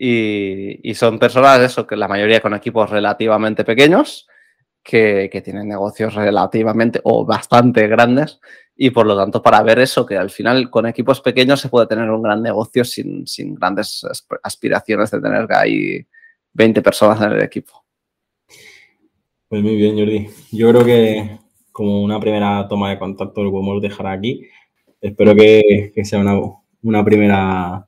Y, 0.00 0.94
son 0.94 1.18
personas, 1.18 1.58
eso, 1.60 1.84
que 1.84 1.96
la 1.96 2.06
mayoría 2.06 2.40
con 2.40 2.54
equipos 2.54 2.88
relativamente 2.88 3.64
pequeños, 3.64 4.28
que, 4.84 5.28
tienen 5.44 5.66
negocios 5.68 6.14
relativamente 6.14 7.00
o 7.02 7.24
bastante 7.24 7.88
grandes. 7.88 8.38
Y 8.76 8.90
por 8.90 9.06
lo 9.06 9.16
tanto, 9.16 9.42
para 9.42 9.60
ver 9.64 9.80
eso, 9.80 10.06
que 10.06 10.16
al 10.16 10.30
final 10.30 10.70
con 10.70 10.86
equipos 10.86 11.20
pequeños 11.20 11.60
se 11.60 11.68
puede 11.68 11.88
tener 11.88 12.08
un 12.10 12.22
gran 12.22 12.40
negocio 12.40 12.84
sin, 12.84 13.26
sin 13.26 13.56
grandes 13.56 14.06
aspiraciones 14.44 15.10
de 15.10 15.20
tener 15.20 15.52
ahí 15.52 16.06
20 16.52 16.80
personas 16.82 17.20
en 17.22 17.32
el 17.32 17.42
equipo. 17.42 17.84
Pues 19.48 19.62
muy 19.62 19.74
bien, 19.74 19.98
Jordi. 19.98 20.28
Yo 20.52 20.70
creo 20.70 20.84
que 20.84 21.38
como 21.78 22.02
una 22.02 22.18
primera 22.18 22.66
toma 22.68 22.90
de 22.90 22.98
contacto 22.98 23.44
lo 23.44 23.52
podemos 23.52 23.80
dejar 23.80 24.08
aquí. 24.08 24.48
Espero 25.00 25.36
que, 25.36 25.92
sea 26.02 26.18
una, 26.82 27.04
primera, 27.04 27.86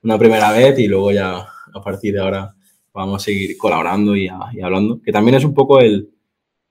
una 0.00 0.16
primera 0.16 0.52
vez 0.52 0.78
y 0.78 0.86
luego 0.86 1.10
ya 1.10 1.38
a 1.38 1.82
partir 1.82 2.14
de 2.14 2.20
ahora 2.20 2.54
vamos 2.94 3.20
a 3.20 3.24
seguir 3.24 3.58
colaborando 3.58 4.14
y, 4.14 4.28
hablando, 4.28 5.02
que 5.02 5.10
también 5.10 5.34
es 5.34 5.44
un 5.44 5.54
poco 5.54 5.80
el, 5.80 6.10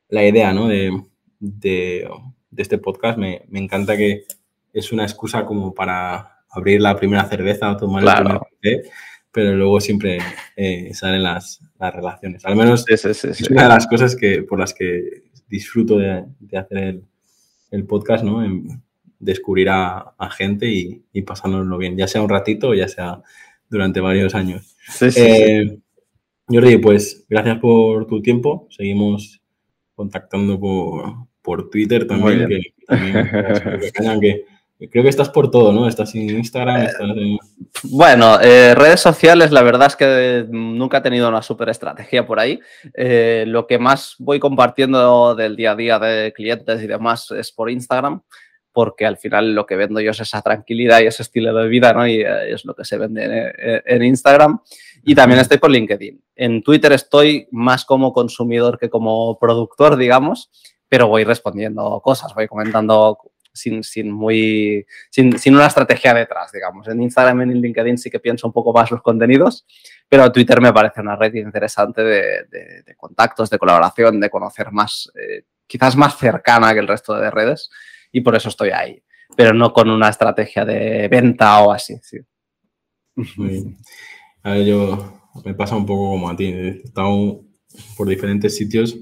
la 0.07 0.25
idea 0.25 0.53
¿no? 0.53 0.69
de, 0.69 0.97
este 2.55 2.77
podcast. 2.77 3.17
Me, 3.17 3.41
encanta 3.51 3.97
que 3.97 4.23
es 4.71 4.93
una 4.93 5.03
excusa 5.03 5.45
como 5.45 5.73
para 5.73 6.37
abrir 6.51 6.79
la 6.79 6.95
primera 6.95 7.25
cerveza 7.25 7.69
o 7.69 7.75
tomar 7.75 8.01
el 8.01 8.23
primer 8.23 8.39
café, 8.39 8.89
pero 9.29 9.57
luego 9.57 9.81
siempre 9.81 10.19
eh, 10.55 10.93
salen 10.93 11.23
las, 11.23 11.59
relaciones. 11.77 12.45
Al 12.45 12.55
menos 12.55 12.85
es 12.87 13.03
una 13.49 13.63
de 13.63 13.67
las 13.67 13.87
cosas 13.87 14.15
que, 14.15 14.43
por 14.43 14.57
las 14.57 14.73
que 14.73 15.30
disfruto 15.51 15.97
de, 15.97 16.25
hacer 16.57 17.01
el, 17.69 17.85
podcast, 17.85 18.23
¿no? 18.23 18.43
En 18.43 18.81
descubrir 19.19 19.67
a, 19.69 20.15
gente 20.31 20.67
y, 20.67 21.03
y, 21.13 21.21
pasárnoslo 21.21 21.77
bien, 21.77 21.97
ya 21.97 22.07
sea 22.07 22.23
un 22.23 22.29
ratito 22.29 22.69
o 22.69 22.73
ya 22.73 22.87
sea 22.87 23.21
durante 23.69 23.99
varios 23.99 24.33
años. 24.33 24.75
Sí, 24.87 25.11
sí, 25.11 25.21
eh, 25.21 25.77
Jordi, 26.47 26.77
pues 26.77 27.25
gracias 27.29 27.59
por 27.59 28.07
tu 28.07 28.21
tiempo. 28.21 28.67
Seguimos 28.71 29.41
contactando 29.93 30.59
por, 30.59 31.69
Twitter 31.69 32.07
también, 32.07 32.47
que, 32.47 32.61
también 32.87 34.19
que, 34.21 34.45
Creo 34.89 35.03
que 35.03 35.09
estás 35.09 35.29
por 35.29 35.51
todo, 35.51 35.71
¿no? 35.71 35.87
Estás 35.87 36.15
en 36.15 36.29
Instagram, 36.29 36.81
eh, 36.81 37.37
Bueno, 37.83 38.39
eh, 38.41 38.73
redes 38.73 38.99
sociales, 38.99 39.51
la 39.51 39.61
verdad 39.61 39.87
es 39.87 39.95
que 39.95 40.45
nunca 40.49 40.97
he 40.97 41.01
tenido 41.01 41.29
una 41.29 41.43
súper 41.43 41.69
estrategia 41.69 42.25
por 42.25 42.39
ahí. 42.39 42.59
Eh, 42.95 43.43
lo 43.47 43.67
que 43.67 43.77
más 43.77 44.15
voy 44.17 44.39
compartiendo 44.39 45.35
del 45.35 45.55
día 45.55 45.73
a 45.73 45.75
día 45.75 45.99
de 45.99 46.33
clientes 46.33 46.81
y 46.81 46.87
demás 46.87 47.29
es 47.29 47.51
por 47.51 47.69
Instagram, 47.69 48.23
porque 48.71 49.05
al 49.05 49.17
final 49.17 49.53
lo 49.53 49.67
que 49.67 49.75
vendo 49.75 49.99
yo 49.99 50.11
es 50.11 50.19
esa 50.19 50.41
tranquilidad 50.41 51.01
y 51.01 51.05
ese 51.05 51.21
estilo 51.21 51.53
de 51.53 51.67
vida, 51.67 51.93
¿no? 51.93 52.07
Y 52.07 52.21
es 52.23 52.65
lo 52.65 52.73
que 52.73 52.85
se 52.85 52.97
vende 52.97 53.53
en, 53.85 54.03
Instagram. 54.03 54.61
Y 55.03 55.13
también 55.13 55.41
estoy 55.41 55.59
por 55.59 55.69
LinkedIn. 55.69 56.19
En 56.35 56.63
Twitter 56.63 56.91
estoy 56.93 57.47
más 57.51 57.85
como 57.85 58.13
consumidor 58.13 58.79
que 58.79 58.89
como 58.89 59.37
productor, 59.37 59.95
digamos, 59.95 60.49
pero 60.89 61.07
voy 61.07 61.23
respondiendo 61.23 62.01
cosas, 62.03 62.33
voy 62.33 62.47
comentando 62.47 63.30
sin, 63.53 63.83
sin 63.83 64.11
muy, 64.11 64.85
sin, 65.09 65.37
sin, 65.37 65.55
una 65.55 65.67
estrategia 65.67 66.13
detrás, 66.13 66.51
digamos. 66.51 66.87
En 66.87 67.01
Instagram 67.01 67.39
y 67.39 67.43
en 67.43 67.61
LinkedIn 67.61 67.97
sí 67.97 68.09
que 68.09 68.19
pienso 68.19 68.47
un 68.47 68.53
poco 68.53 68.73
más 68.73 68.91
los 68.91 69.01
contenidos, 69.01 69.65
pero 70.07 70.31
Twitter 70.31 70.61
me 70.61 70.73
parece 70.73 71.01
una 71.01 71.15
red 71.15 71.33
interesante 71.33 72.03
de, 72.03 72.45
de, 72.49 72.95
contactos, 72.95 73.49
de 73.49 73.57
colaboración, 73.57 74.19
de 74.19 74.29
conocer 74.29 74.71
más, 74.71 75.11
eh, 75.15 75.43
quizás 75.67 75.95
más 75.95 76.17
cercana 76.17 76.73
que 76.73 76.79
el 76.79 76.87
resto 76.87 77.15
de 77.15 77.31
redes 77.31 77.69
y 78.11 78.21
por 78.21 78.35
eso 78.35 78.49
estoy 78.49 78.69
ahí, 78.69 79.01
pero 79.35 79.53
no 79.53 79.73
con 79.73 79.89
una 79.89 80.09
estrategia 80.09 80.65
de 80.65 81.07
venta 81.07 81.59
o 81.61 81.71
así. 81.71 81.97
Sí. 82.01 82.19
A 84.43 84.51
ver, 84.53 84.65
yo 84.65 85.21
me 85.45 85.53
pasa 85.53 85.75
un 85.75 85.85
poco 85.85 86.11
como 86.11 86.29
a 86.29 86.35
ti, 86.35 86.45
he 86.45 86.69
estado 86.83 87.41
por 87.95 88.07
diferentes 88.07 88.55
sitios 88.55 88.97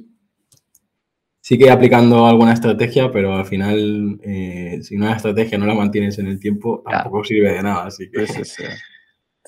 sigue 1.49 1.71
aplicando 1.71 2.27
alguna 2.27 2.53
estrategia, 2.53 3.11
pero 3.11 3.35
al 3.35 3.45
final, 3.47 4.19
eh, 4.21 4.77
si 4.83 4.95
una 4.95 5.15
estrategia 5.15 5.57
no 5.57 5.65
la 5.65 5.73
mantienes 5.73 6.19
en 6.19 6.27
el 6.27 6.39
tiempo, 6.39 6.83
tampoco 6.87 7.23
sirve 7.23 7.53
de 7.53 7.63
nada. 7.63 7.87
Así 7.87 8.07
que, 8.11 8.27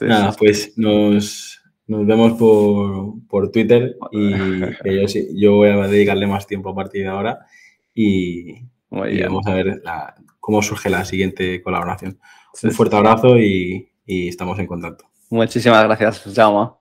nada, 0.07 0.31
pues 0.31 0.75
nos, 0.77 1.61
vemos 1.85 2.39
por, 3.29 3.51
Twitter 3.51 3.97
y 4.13 4.31
yo, 4.83 5.19
yo 5.35 5.55
voy 5.57 5.69
a 5.69 5.87
dedicarle 5.87 6.25
más 6.25 6.47
tiempo 6.47 6.69
a 6.71 6.75
partir 6.75 7.03
de 7.03 7.09
ahora 7.09 7.45
y, 7.93 8.63
vamos 8.89 9.45
a 9.45 9.53
ver 9.53 9.83
cómo 10.39 10.63
surge 10.63 10.89
la 10.89 11.05
siguiente 11.05 11.61
colaboración. 11.61 12.17
Un 12.63 12.71
fuerte 12.71 12.95
abrazo 12.95 13.37
y, 13.37 13.91
y 14.07 14.27
estamos 14.27 14.57
en 14.57 14.65
contacto. 14.65 15.05
Muchísimas 15.29 15.83
gracias, 15.83 16.23
Jaume. 16.33 16.80